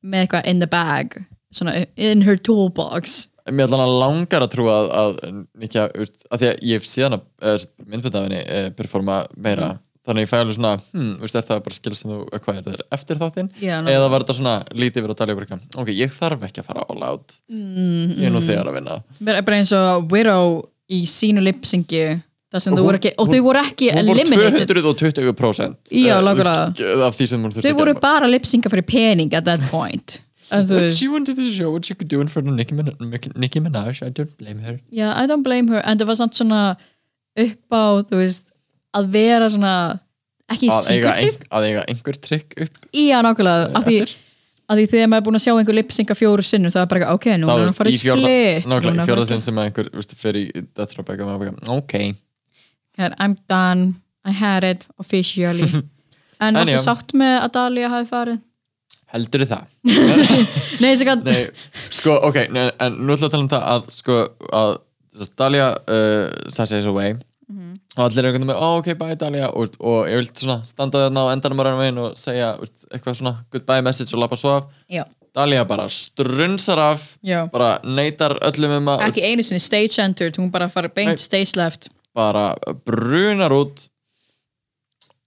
með 0.00 0.24
eitthvað 0.24 0.48
in 0.48 0.64
the 0.64 0.70
bag 0.70 1.18
svona 1.54 1.84
in 2.00 2.24
her 2.24 2.38
toolbox. 2.38 3.26
Mér 3.50 3.66
allan 3.66 3.86
að 3.86 3.98
langar 3.98 4.44
að 4.44 4.52
trúa 4.52 4.74
að, 4.76 4.90
að 5.00 5.38
Nikki, 5.58 5.80
að, 5.82 6.10
að 6.30 6.42
því 6.42 6.50
að 6.50 6.66
ég 6.68 6.80
hef 6.80 6.88
síðan 6.88 7.16
að 7.18 7.64
myndbönda 7.82 8.20
af 8.20 8.26
henni 8.28 8.42
uh, 8.44 8.68
performa 8.76 9.22
meira 9.34 9.70
þannig 10.08 10.24
ég 10.24 10.30
fæ 10.30 10.36
alveg 10.40 10.56
svona, 10.56 10.72
hmm, 10.94 11.12
veist, 11.20 11.36
er 11.36 11.46
það 11.46 11.62
bara 11.66 11.76
skil 11.76 11.96
sem 11.98 12.12
þú, 12.12 12.20
hvað 12.32 12.60
er 12.60 12.64
það, 12.68 12.80
eftir 12.96 13.20
þáttinn? 13.20 13.50
Eða 13.60 14.08
var 14.12 14.24
þetta 14.24 14.38
svona 14.38 14.54
lítið 14.72 15.04
verið 15.04 15.14
að 15.14 15.20
tala 15.20 15.36
yfir 15.36 15.46
ok, 15.82 15.92
ég 15.96 16.14
þarf 16.16 16.46
ekki 16.48 16.62
að 16.62 16.70
fara 16.70 16.86
all 16.88 17.04
out. 17.10 17.36
Mm, 17.52 18.16
ég 18.16 18.30
er 18.30 18.34
nú 18.34 18.42
þegar 18.44 18.70
að 18.72 18.78
vinna. 18.80 18.96
Bara 19.20 19.44
bara 19.46 19.60
eins 19.60 19.74
og 19.76 20.08
Widow 20.12 20.56
í 20.90 21.04
sínu 21.08 21.44
voru 22.82 22.98
ekki, 22.98 23.12
og 23.22 23.28
þau 23.30 23.42
voru 23.46 23.60
ekki 23.62 23.92
hún 23.94 24.08
voru 24.08 24.24
eliminated. 24.24 24.72
220% 24.74 25.92
Já, 25.94 26.16
eh, 26.18 27.04
af 27.06 27.14
því 27.14 27.28
sem 27.30 27.44
hún 27.44 27.52
þurfti 27.54 27.62
þau 27.62 27.70
að 27.70 27.78
voru 27.78 27.92
gera. 27.94 28.02
bara 28.02 28.30
lip-synca 28.32 28.72
fyrir 28.72 28.86
pening 28.88 29.34
at 29.38 29.44
that 29.46 29.62
point. 29.70 30.18
Veist, 30.50 30.98
she 30.98 31.06
wanted 31.06 31.36
to 31.36 31.46
show 31.54 31.70
what 31.70 31.86
she 31.86 31.94
could 31.94 32.08
do 32.10 32.20
in 32.20 32.26
front 32.26 32.48
of 32.48 32.54
Nicki, 32.54 32.74
Min 32.74 32.90
Nicki 33.36 33.60
Minaj 33.60 34.02
I 34.02 34.10
don't 34.10 34.36
blame 34.36 34.58
her. 34.66 34.80
Já, 34.90 35.14
I 35.14 35.28
don't 35.30 35.46
blame 35.46 35.68
her. 35.70 35.80
En 35.86 35.98
það 35.98 36.10
var 36.10 36.18
samt 36.18 36.34
svona 36.34 36.62
upp 37.38 37.70
á 37.70 38.02
þú 38.10 38.18
veist, 38.18 38.49
að 38.96 39.10
vera 39.14 39.50
svona 39.52 39.74
ekki 40.50 40.70
ein, 40.70 41.38
að 41.54 41.66
eiga 41.68 41.84
einhver 41.90 42.18
trikk 42.18 42.56
upp. 42.64 42.80
Já, 42.96 43.20
nákvæmlega, 43.22 43.68
af 43.78 43.86
því, 43.86 44.00
af 44.70 44.78
því 44.80 44.86
þegar 44.94 45.10
maður 45.12 45.22
er 45.22 45.26
búin 45.28 45.38
að 45.38 45.44
sjá 45.44 45.52
einhver 45.54 45.78
lipsynka 45.78 46.16
fjóru 46.18 46.46
sinnum 46.46 46.74
það 46.74 46.82
er 46.82 46.90
bara, 46.94 47.12
ok, 47.14 47.28
nú 47.38 47.46
er 47.46 47.52
hann 47.52 47.64
veist, 47.64 47.74
að 47.76 47.80
fara 47.80 47.92
í 47.92 47.94
í 47.94 48.02
fjórða- 48.02 48.26
split. 48.26 48.66
nákvæmlega, 48.72 48.90
núna 48.90 48.90
í 48.90 49.04
er 49.04 49.10
fjórða 49.10 49.24
hann 49.24 49.30
sinn 49.30 49.46
sem 49.46 49.62
einhver 49.64 49.90
í 50.40 50.44
Death 50.74 50.94
Drop 50.96 51.08
eitthvað 51.14 51.30
maður 51.30 51.54
bara, 51.54 51.78
ok. 51.78 51.94
I'm 53.20 53.36
done, 53.48 53.94
I 54.26 54.32
had 54.32 54.64
it 54.64 54.86
officially. 54.98 55.70
En 56.40 56.56
varstu 56.56 56.78
sátt 56.80 57.10
með 57.12 57.34
að 57.44 57.50
Dalia 57.52 57.88
hafi 57.92 58.06
farið? 58.08 58.38
heldur 59.10 59.44
það? 59.50 59.66
Nei, 60.82 60.92
að 60.94 61.24
Nei, 61.26 61.40
sko, 61.92 62.14
ok, 62.28 62.44
nei, 62.54 62.68
en 62.82 62.98
nú 63.02 63.16
ætla 63.16 63.28
að 63.28 63.34
tala 63.34 63.44
um 63.44 63.50
það 63.50 63.66
að, 63.74 63.88
sko, 63.96 64.18
að 64.60 64.70
þú 65.10 65.22
veist, 65.24 65.34
Dahlia 65.40 65.66
uh, 65.74 66.50
Sasha 66.54 66.78
is 66.80 66.86
Mhm. 67.50 67.70
og 67.98 68.02
allir 68.04 68.18
er 68.24 68.28
einhvern 68.30 68.44
veginn 68.46 68.50
með, 68.52 68.60
oh, 68.62 68.76
ok, 68.78 68.92
bye 69.00 69.16
Dahlia 69.18 69.48
og, 69.50 69.72
og 69.80 70.06
ég 70.06 70.20
vil 70.20 70.28
svona 70.38 70.60
standa 70.64 71.00
þarna 71.08 71.24
á 71.26 71.32
endanum 71.34 71.58
á 71.58 71.64
rannum 71.66 71.80
veginn 71.82 71.98
og 72.04 72.12
segja 72.20 72.52
veist, 72.60 72.84
eitthvað 72.94 73.16
svona 73.18 73.32
goodbye 73.50 73.82
message 73.82 74.14
og 74.14 74.20
lappa 74.22 74.36
svo 74.38 74.52
af 74.60 74.68
Já, 74.88 75.04
Dahlia 75.34 75.64
bara 75.66 75.88
strunsar 75.90 76.78
af 76.78 77.16
já 77.26 77.44
bara 77.50 77.80
neytar 77.82 78.38
öllum 78.40 78.76
um 78.78 78.86
að 78.94 79.02
Ekki 79.08 79.22
einu 79.26 79.42
sinni 79.42 79.60
stage 79.60 79.98
entered, 79.98 80.36
hún 80.38 80.50
bara 80.50 80.70
Nei. 80.70 80.88
beint 80.94 81.18
stage 81.20 81.56
left 81.58 81.88
bara 82.14 82.54
brunar 82.86 83.50
út 83.50 83.88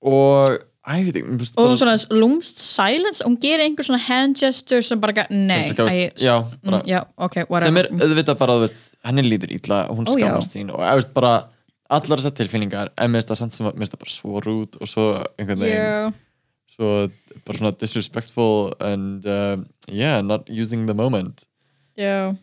og 0.03 0.59
æ, 0.83 0.97
ég 0.99 1.05
veit 1.07 1.15
ekki, 1.15 1.27
mér 1.31 1.39
finnst 1.39 1.55
Og 1.55 1.63
bara- 1.63 1.69
hún 1.71 1.77
svona 1.79 2.19
lúmst 2.19 2.57
silence, 2.59 3.23
hún 3.23 3.37
gerir 3.39 3.63
einhver 3.63 3.85
svona 3.87 3.99
hand 4.03 4.35
gesture 4.35 4.81
sem 4.83 4.99
bara, 4.99 5.13
ga- 5.13 5.27
nei 5.31 5.67
Sem 5.71 5.75
æ, 5.75 5.77
gafst- 5.77 6.19
já, 6.19 6.35
bara- 6.63 6.81
mm, 6.83 6.87
já, 6.87 7.05
ok, 7.17 7.35
whatever 7.49 7.63
sem 7.67 7.77
er 7.77 7.87
auðvitað 8.07 8.37
bara, 8.37 8.53
þú 8.53 8.59
veist, 8.67 8.95
henni 9.05 9.21
líður 9.23 9.89
og 9.89 9.97
hún 9.97 10.05
Ó, 10.07 10.11
já. 10.11 10.27
skammast 10.27 10.51
sín 10.55 10.69
og 10.73 10.79
þú 10.79 10.95
veist, 10.95 11.13
bara 11.13 11.47
allar 11.89 12.21
þessar 12.21 12.35
tilfinningar, 12.37 12.91
en 12.97 13.11
mér 13.11 13.21
finnst 13.21 13.33
það 13.33 13.41
samt 13.41 13.55
sem 13.55 13.67
að 13.67 13.73
mér 13.75 13.83
finnst 13.83 13.95
það 13.95 14.03
bara 14.03 14.15
svo 14.15 14.43
rút 14.43 14.77
og 14.79 14.89
svo 14.91 15.07
einhvern 15.39 15.63
veginn, 15.65 15.81
Já, 15.83 16.13
svo 16.73 16.91
bara 17.43 17.59
svona 17.59 17.73
disrespectful 17.81 18.73
and 18.79 19.27
uh, 19.27 19.57
yeah, 19.91 20.21
not 20.21 20.47
using 20.49 20.87
the 20.87 20.95
moment. 20.97 21.45
Já. 21.97 22.35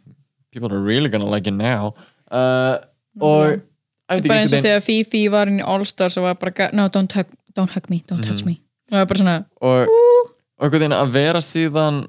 People 0.53 0.73
are 0.73 0.83
really 0.83 1.09
gonna 1.09 1.31
like 1.31 1.49
it 1.49 1.55
now. 1.55 1.95
Uh, 2.31 2.79
og 3.21 3.47
ég 3.57 4.21
veit 4.21 4.29
bara 4.31 4.43
eins 4.45 4.55
og 4.55 4.65
þegar 4.65 4.85
Fifi 4.85 5.25
var 5.33 5.51
inn 5.51 5.63
í 5.63 5.67
All 5.67 5.87
Stars 5.87 6.19
og 6.19 6.27
var 6.29 6.39
bara, 6.43 6.71
no, 6.77 6.89
don't 6.93 7.15
hug, 7.17 7.31
don't 7.57 7.75
hug 7.75 7.91
me, 7.91 8.03
don't 8.11 8.27
touch 8.27 8.47
me. 8.47 8.59
Og 8.91 8.97
það 8.97 9.03
var 9.03 9.11
bara 9.13 9.23
svona, 9.23 9.37
og, 9.63 9.93
og 10.61 10.67
einhvern 10.67 10.83
veginn 10.83 10.97
að 10.99 11.13
vera 11.15 11.43
síðan 11.45 12.01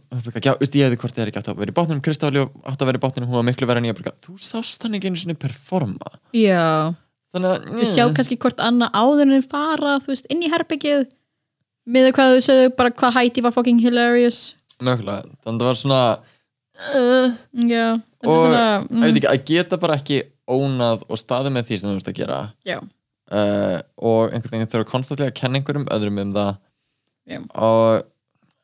já, 0.41 0.53
veist, 0.59 0.75
ég 0.75 0.89
hefði 0.89 0.99
hvort 1.03 1.15
þið 1.15 1.23
er 1.23 1.31
ekki 1.31 1.41
átt 1.41 1.51
að 1.53 1.61
vera 1.61 1.73
í 1.73 1.77
bátnum 1.77 2.01
Kristáli 2.05 2.41
átt 2.41 2.81
að 2.81 2.89
vera 2.89 3.01
í 3.01 3.03
bátnum, 3.05 3.27
hún 3.29 3.39
var 3.39 3.47
miklu 3.47 3.69
verið 3.69 3.85
en 3.85 3.89
ég 3.91 3.99
bara, 4.01 4.13
þú 4.25 4.35
sást 4.41 4.85
ekki 4.89 5.11
einu 5.11 5.21
sinni 5.21 5.37
performa. 5.39 6.17
Já, 6.35 6.91
þannig 7.35 7.51
að 7.51 7.79
við 7.79 7.89
sjá 7.91 8.03
kannski 8.15 8.37
hvort 8.41 8.61
annað 8.63 8.97
áður 8.97 9.23
en 9.25 9.35
þeir 9.37 9.47
fara, 9.51 9.97
þú 10.03 10.13
veist, 10.13 10.29
inn 10.33 10.45
í 10.45 10.51
herbyggið 10.51 11.05
með 11.91 12.09
hvað 12.17 12.35
þau 12.35 12.45
sögðu, 12.47 12.71
bara 12.77 12.93
hvað 13.01 13.15
hætti 13.17 13.45
var 13.45 13.55
fucking 13.55 13.81
hilarious. 13.83 14.41
Mögulega, 14.81 15.29
þannig 15.45 15.55
að 15.55 15.61
það 15.61 15.69
var 15.69 15.79
svona 15.81 16.01
uh, 16.11 17.27
Já, 17.69 17.85
þetta 18.21 18.31
og 18.31 18.33
er 18.33 18.43
svona 18.45 18.65
ég 18.65 18.89
mm, 18.89 19.05
veit 19.05 19.19
ekki, 19.21 19.29
að 19.31 19.45
geta 19.51 19.79
bara 19.81 19.99
ekki 19.99 20.19
ónað 20.51 21.05
og 21.07 21.21
staðið 21.21 21.55
með 21.55 21.69
því 21.69 21.79
sem 21.79 21.89
þú 21.89 21.95
veist 21.99 22.11
að 22.11 22.19
gera. 22.21 22.41
Já, 22.67 22.77
uh, 22.81 23.77
og 24.01 24.35
einhvern 24.35 24.57
veginn 24.57 24.73
þurfa 24.73 24.91
konstantlega 24.91 25.33
að 25.33 25.39
kenna 25.39 25.61
einhverjum 25.61 25.89
öðrum 25.93 26.21
um 26.25 26.35
það. 26.37 26.53
Já. 27.29 27.37
og 27.53 28.01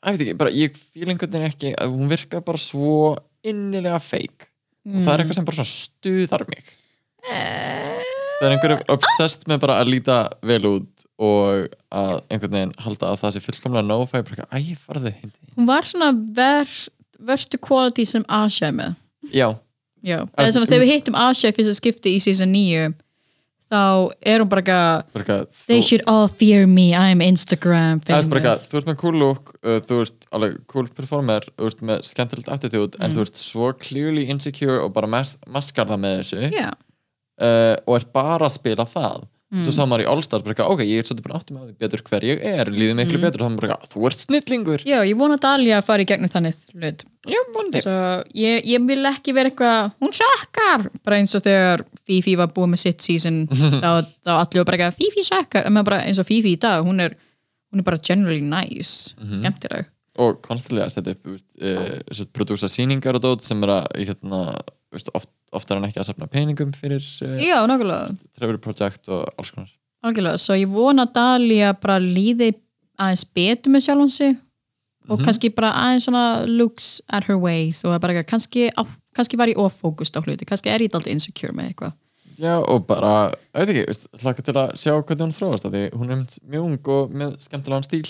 ég 0.08 0.18
veit 0.18 0.24
ekki, 0.24 0.38
bara 0.40 0.54
ég 0.54 0.78
fíl 0.78 1.08
einhvern 1.08 1.34
veginn 1.34 1.48
ekki 1.48 1.74
að 1.78 1.94
hún 1.94 2.12
virka 2.12 2.42
bara 2.46 2.62
svo 2.62 3.16
innilega 3.46 4.00
feik 4.02 4.48
og 4.88 5.02
það 5.04 5.12
er 5.14 5.22
eitthvað 5.22 5.38
sem 5.38 5.48
bara 5.48 5.58
svona 5.60 5.74
stuðar 5.74 6.46
mig 6.50 6.72
það 8.38 8.48
er 8.48 8.56
einhverjum 8.56 8.84
obsessed 8.98 9.48
með 9.50 9.62
bara 9.66 9.80
að 9.82 9.92
líta 9.94 10.18
vel 10.46 10.62
út 10.70 11.06
og 11.18 11.72
að 11.90 12.14
einhvern 12.30 12.54
veginn 12.58 12.76
halda 12.86 13.12
að 13.12 13.22
það 13.24 13.36
sé 13.36 13.44
fullkomlega 13.48 13.88
nóg 13.88 14.04
er 14.12 14.28
bara 14.28 14.46
eitthvað, 14.46 14.52
æ, 14.54 14.78
farðu 14.86 15.14
Hún 15.58 15.70
var 15.70 15.88
svona 15.90 16.12
vers, 16.38 16.84
verstu 17.18 17.58
quality 17.58 18.06
sem 18.06 18.26
Asha 18.30 18.70
er 18.70 18.78
með. 18.78 18.96
Já, 19.34 19.50
Já, 20.06 20.22
er 20.38 20.54
svona 20.54 20.70
þegar 20.70 20.86
við 20.86 20.94
hittum 20.94 21.18
Asha 21.18 21.52
fyrst 21.56 21.74
að 21.74 21.80
skipti 21.82 22.14
í 22.14 22.22
season 22.22 22.54
9 22.54 22.94
þá 23.68 24.14
er 24.24 24.40
hún 24.44 24.50
bara 24.52 24.64
bara 25.12 25.24
eitthvað 25.24 25.64
They 25.68 25.82
should 25.84 26.04
all 26.08 26.30
fear 26.30 26.68
me, 26.70 26.94
I'm 26.96 27.20
Instagram 27.24 28.00
er 28.06 28.06
bara 28.08 28.22
famous. 28.22 28.38
eitthvað, 28.38 28.62
þú 28.72 28.80
ert 28.80 28.90
með 28.92 29.00
cool 29.02 29.18
look, 29.20 29.54
uh, 29.64 29.80
þú 29.84 30.00
ert 30.06 30.28
alveg 30.32 30.58
cool 30.72 30.88
performer, 31.00 31.48
þú 31.58 31.72
ert 31.72 31.84
með 31.90 32.04
skemmtilegt 32.08 32.52
attitude 32.54 33.02
en 33.04 33.16
þú 33.16 33.26
ert 33.26 33.42
svo 33.42 33.72
clearly 33.82 34.28
insecure 34.32 34.80
og 34.86 34.94
bara 34.96 35.10
mas 35.12 35.36
maskar 35.52 35.90
það 35.90 36.04
með 36.06 36.16
þessu. 36.22 36.52
Já, 36.56 36.70
uh, 37.42 37.74
og 37.86 37.98
ert 38.00 38.14
bara 38.16 38.48
að 38.50 38.56
spila 38.60 38.88
það. 38.90 39.26
Mm. 39.48 39.62
svo 39.64 39.72
sá 39.72 39.86
maður 39.88 40.02
í 40.04 40.08
All-Stars 40.12 40.44
bara 40.44 40.52
eitthvað, 40.52 40.72
ok, 40.74 40.82
ég 40.84 41.00
er 41.00 41.06
svolítið 41.08 41.24
bara 41.24 41.38
áttum 41.40 41.60
að 41.62 41.68
því 41.70 41.76
betur 41.80 42.02
hver 42.10 42.24
ég 42.28 42.42
er, 42.44 42.68
líður 42.68 42.98
miklu 43.00 43.20
betur. 43.22 43.44
Og 43.46 43.54
maður 43.54 43.62
bara 43.62 43.76
eitthvað, 43.78 43.92
þú 43.94 44.10
ert 44.10 44.24
snillingur. 44.26 44.82
Já, 44.84 44.98
ég 45.08 45.20
vona 45.22 45.38
að 45.38 45.44
Dalia 45.46 45.78
fari 45.88 46.04
í 46.04 46.10
gegnum 46.10 46.34
þannig 46.34 46.58
hlut. 46.74 47.06
Já, 47.32 47.40
vonandi. 47.56 47.84
Svo 47.86 47.94
ég, 48.36 48.68
ég 48.68 48.84
vil 48.90 49.00
ekki 49.08 49.36
vera 49.38 49.54
eitthvað 49.54 49.94
hún 50.04 50.12
sökkar, 50.20 50.84
bara 51.08 51.22
eins 51.22 51.38
og 51.40 51.46
þegar 51.48 51.86
Fifi 52.04 52.36
var 52.40 52.52
búið 52.52 52.74
með 52.74 52.84
sitt 52.84 53.08
season 53.08 53.40
þá, 53.84 54.04
þá 54.28 54.34
allir 54.34 54.60
var 54.66 54.68
bara 54.68 54.82
eitthvað, 54.82 55.00
Fifi 55.00 55.24
sökkar! 55.30 55.72
En 55.72 55.80
bara 55.80 56.02
eins 56.04 56.20
og 56.20 56.28
Fifi 56.28 56.58
í 56.58 56.60
dag, 56.68 56.84
hún 56.84 57.00
er 57.08 57.16
hún 57.72 57.80
er 57.80 57.88
bara 57.88 58.00
generally 58.04 58.44
nice, 58.44 59.14
skemmtileg. 59.38 59.88
Og 60.18 60.40
konstilega 60.42 60.88
að 60.88 60.96
setja 60.96 61.14
upp 61.14 61.28
uh, 61.30 62.22
prodúsa 62.34 62.70
sýningar 62.72 63.20
og 63.20 63.24
dót 63.24 63.46
sem 63.46 63.60
er 63.64 63.74
að 63.76 63.88
hérna, 64.02 64.40
veist, 64.94 65.12
oft, 65.18 65.30
oft 65.56 65.72
er 65.72 65.80
hann 65.80 65.88
ekki 65.88 66.02
að 66.02 66.10
safna 66.12 66.30
peningum 66.32 66.74
fyrir 66.76 67.04
uh, 67.26 67.36
Já, 67.42 67.60
Trevor 68.38 68.60
Project 68.64 69.12
og 69.12 69.28
alls 69.36 69.52
konar. 69.56 69.72
Algjörlega. 70.06 70.40
Svo 70.42 70.58
ég 70.58 70.72
vona 70.72 71.08
að 71.08 71.16
Dalia 71.18 71.74
bara 71.78 71.98
líði 72.02 72.54
aðeins 72.98 73.26
betur 73.36 73.74
með 73.74 73.88
sjálfan 73.88 74.14
sig 74.14 74.36
og 75.08 75.22
kannski 75.24 75.50
bara 75.56 75.72
aðeins 75.80 76.08
svona 76.08 76.24
looks 76.50 76.98
at 77.08 77.28
her 77.30 77.38
ways 77.40 77.84
og 77.88 77.96
bara 78.04 78.24
kannski, 78.28 78.68
á, 78.76 78.84
kannski 79.16 79.40
var 79.40 79.52
ég 79.52 79.60
off-focused 79.62 80.20
á 80.20 80.22
hluti, 80.22 80.48
kannski 80.48 80.72
er 80.72 80.84
ég 80.84 80.92
daldið 80.92 81.16
insecure 81.16 81.56
með 81.56 81.72
eitthvað. 81.72 81.96
Já, 82.38 82.54
og 82.60 82.84
bara, 82.86 83.32
veit 83.56 83.72
ekki, 83.74 83.96
hlaka 84.22 84.44
til 84.46 84.54
að 84.60 84.74
sjá 84.78 84.92
hvernig 84.94 85.24
hún 85.24 85.34
þróast 85.34 85.66
að 85.66 85.74
því. 85.74 85.84
Hún 85.98 86.14
er 86.14 86.20
mjög 86.46 86.68
ung 86.68 86.90
og 86.94 87.16
með 87.18 87.32
skemmtilegan 87.42 87.88
stíl 87.88 88.04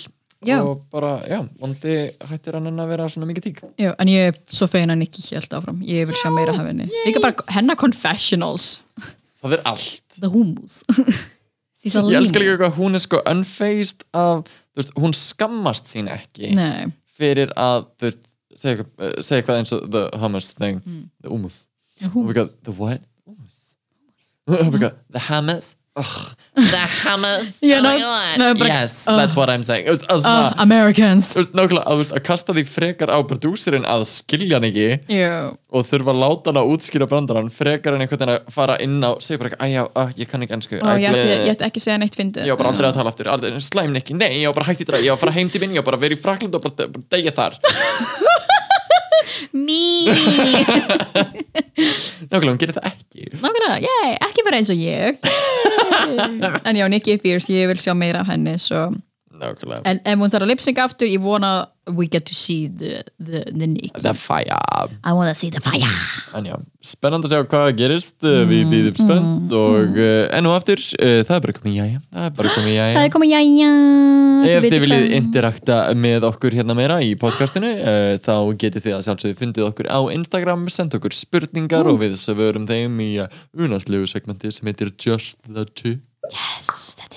Já. 0.45 0.59
og 0.61 0.83
bara, 0.93 1.15
já, 1.25 1.39
vondi 1.59 1.95
hættir 2.29 2.53
hann 2.53 2.69
að 2.69 2.91
vera 2.91 3.07
svona 3.09 3.25
mikið 3.29 3.45
tík. 3.47 3.63
Já, 3.81 3.93
en 3.97 4.11
ég 4.11 4.27
er 4.29 4.35
svo 4.53 4.67
fegin 4.69 4.93
að 4.93 4.99
Nikki 5.01 5.23
held 5.31 5.55
áfram. 5.57 5.79
Ég 5.81 6.05
vil 6.09 6.19
sjá 6.19 6.29
meira 6.33 6.53
af 6.53 6.67
henni. 6.67 6.85
Líka 7.07 7.23
bara 7.23 7.47
hennar 7.55 7.79
confessionals. 7.79 8.83
Það 9.41 9.57
er 9.57 9.65
allt. 9.71 10.19
The 10.19 10.29
hummus. 10.29 10.83
Ég 11.87 11.93
elska 12.17 12.41
líka 12.41 12.55
eitthvað, 12.55 12.73
hún 12.75 12.97
er 12.97 13.01
sko 13.03 13.19
unfazed 13.29 14.03
af, 14.17 14.47
þú 14.73 14.81
veist, 14.81 14.93
hún 14.97 15.13
skammast 15.15 15.89
sín 15.91 16.09
ekki 16.11 16.49
Nei, 16.57 16.89
fyrir 17.17 17.53
að, 17.53 17.85
þú 17.95 18.07
veist, 18.09 18.23
segja 18.57 18.73
eitthvað, 18.73 19.05
eh, 19.05 19.13
segja 19.21 19.41
eitthvað 19.41 19.59
eins 19.61 19.73
og 19.77 19.85
the 19.93 20.03
hummus 20.19 20.49
thing, 20.57 20.81
the 21.21 21.31
hummus. 21.31 21.59
The 22.01 22.09
oh 22.09 22.15
my 22.15 22.15
hummus 22.17 22.37
god, 22.39 22.55
the 22.65 22.73
what? 22.77 23.05
Hummus. 23.29 23.59
Oh 24.47 24.71
my 24.73 24.81
god, 24.81 24.97
the 25.13 25.23
hummus 25.29 25.75
Ugh, 25.97 26.15
the 26.55 26.83
hummus 27.01 27.57
Yeah, 27.65 27.79
oh 27.81 27.97
god 27.97 28.37
no, 28.41 28.47
but- 28.53 28.67
yes, 28.69 29.05
that's 29.05 29.35
what 29.35 29.49
I'm 29.49 29.63
saying. 29.63 29.87
Uh, 29.89 30.53
Americans. 30.57 31.31
nákvæmlega, 31.35 31.83
að, 31.89 32.13
kasta 32.27 32.53
því 32.53 32.63
frekar 32.69 33.09
á 33.13 33.17
prodúserinn 33.27 33.85
að 33.89 34.05
skilja 34.11 34.59
hann 34.59 34.67
ekki 34.69 34.87
Já, 35.13 35.53
og 35.73 35.87
þurfa 35.89 36.13
að 36.13 36.21
láta 36.23 36.51
hann 36.51 36.61
að 36.61 36.71
útskýra 36.75 37.07
brandarann 37.09 37.49
frekar 37.53 37.97
en 37.97 38.05
einhvern 38.05 38.21
veginn 38.23 38.35
að 38.35 38.53
fara 38.53 38.77
inn 38.85 38.97
á 39.01 39.11
segja 39.23 39.41
bara, 39.41 39.57
að 39.57 39.73
já, 39.73 39.81
að, 40.03 40.13
ég 40.21 40.31
kann 40.31 40.45
ekki 40.45 40.57
ennsku 40.59 40.81
Ó, 40.81 40.93
ég 41.01 41.17
ætti 41.55 41.67
ekki 41.69 41.81
að 41.81 41.87
segja 41.87 41.99
neitt 42.03 42.17
fyndið. 42.19 42.45
Ég 42.47 42.53
var 42.55 42.61
bara 42.63 42.73
aldrei 42.75 42.89
að 42.91 42.99
tala 43.01 43.13
aftur, 43.13 43.31
aldrei, 43.33 43.53
slæm 43.63 43.97
ekki, 44.01 44.17
nei, 44.17 44.29
ég 44.43 44.51
var 44.51 44.59
bara 44.61 44.69
hægt 44.71 44.85
í 44.85 44.89
það 44.89 45.05
ég 45.07 45.11
var 45.13 45.17
að 45.17 45.25
fara 45.25 45.35
heim 45.39 45.51
til 45.53 45.63
minn, 45.63 45.75
ég 45.77 45.81
var 45.83 45.89
bara 45.91 45.99
að 46.01 46.07
vera 46.07 46.17
í 46.17 46.21
Frakland 46.21 46.57
og 46.57 46.65
bara, 46.67 46.89
bara 46.93 47.09
degja 47.17 47.33
þar 47.37 47.57
Me 49.53 50.07
nákvæmlega, 52.31 52.51
hún 52.51 52.61
gerir 52.61 52.75
það 52.77 52.87
ekki 52.91 53.27
Nákvæmlega, 53.41 53.77
yay, 53.83 54.15
ekki 54.27 54.45
vera 54.47 54.61
eins 54.61 54.71
og 54.73 54.79
ég 54.81 55.19
En 56.67 56.79
já, 56.79 56.85
er 57.15 57.21
fierce 57.23 57.53
Ég 57.53 57.69
vil 57.71 57.81
sjá 57.81 57.93
meira 57.97 58.23
af 58.23 58.31
henni 58.31 58.57
svo. 58.61 58.87
Nákvæmlega, 59.41 59.81
En 59.85 60.01
ef 60.03 60.21
hún 60.21 60.33
þarf 60.33 60.47
að 60.47 60.53
lipsynga 60.53 60.85
aftur 60.87 61.09
Ég 61.09 61.23
vona 61.23 61.51
we 61.87 62.07
get 62.07 62.25
to 62.25 62.35
see 62.35 62.67
the, 62.67 63.03
the, 63.19 63.45
the 63.51 63.67
Nikki 63.67 63.91
the 64.01 64.13
fire. 64.13 64.89
I 65.03 65.13
wanna 65.13 65.35
see 65.35 65.49
the 65.49 65.61
fire. 65.61 65.87
En 66.35 66.45
já, 66.45 66.57
spennandi 66.83 67.29
að 67.29 67.33
sjá 67.35 67.47
hvað 67.51 67.69
gerist. 67.79 68.15
Uh, 68.23 68.43
við 68.49 68.67
býðum 68.71 68.97
spennt 68.99 69.53
og 69.55 69.95
uh, 69.95 70.27
enn 70.35 70.49
og 70.49 70.57
aftur, 70.57 70.81
uh, 70.99 71.21
það 71.27 71.35
er 71.37 71.45
bara 71.45 71.55
komið 71.57 71.71
í 71.71 71.77
jæja. 71.77 72.01
Það 72.11 72.27
er 72.27 72.33
bara 72.39 72.53
komið 72.55 72.71
í 72.71 72.75
Það 72.77 72.89
jæja 72.91 73.05
er 73.05 73.13
komið 73.15 73.33
jæja. 73.33 73.69
Ef 74.47 74.67
þið 74.67 74.77
viljið 74.85 75.15
interakta 75.17 75.77
með 75.97 76.27
okkur 76.29 76.57
hérna 76.59 76.77
meira 76.77 76.99
í 77.03 77.13
podcastinu 77.19 77.71
uh, 77.77 78.13
þá 78.23 78.35
getið 78.65 78.87
þið 78.87 78.97
að 78.97 79.05
sjálfsögðu 79.07 79.39
fundið 79.41 79.69
okkur 79.71 79.91
á 79.91 79.99
Instagram, 80.17 80.67
senda 80.73 80.99
okkur 80.99 81.15
spurningar 81.17 81.89
og 81.89 82.01
við 82.03 82.19
svörum 82.21 82.67
þeim 82.69 82.99
í 83.03 83.11
unarslegu 83.57 84.09
segmenti 84.11 84.53
sem 84.53 84.69
heitir 84.69 84.93
Just 84.99 85.39
the 85.47 85.65
Two. 85.71 85.97
Yes, 86.27 86.97
þetta 86.99 87.15
er 87.15 87.16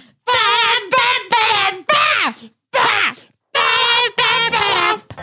Ba-da-ba-ba-da-ba! 0.27 2.03
Ba-da-ba-ba-da-ba! 2.73 5.21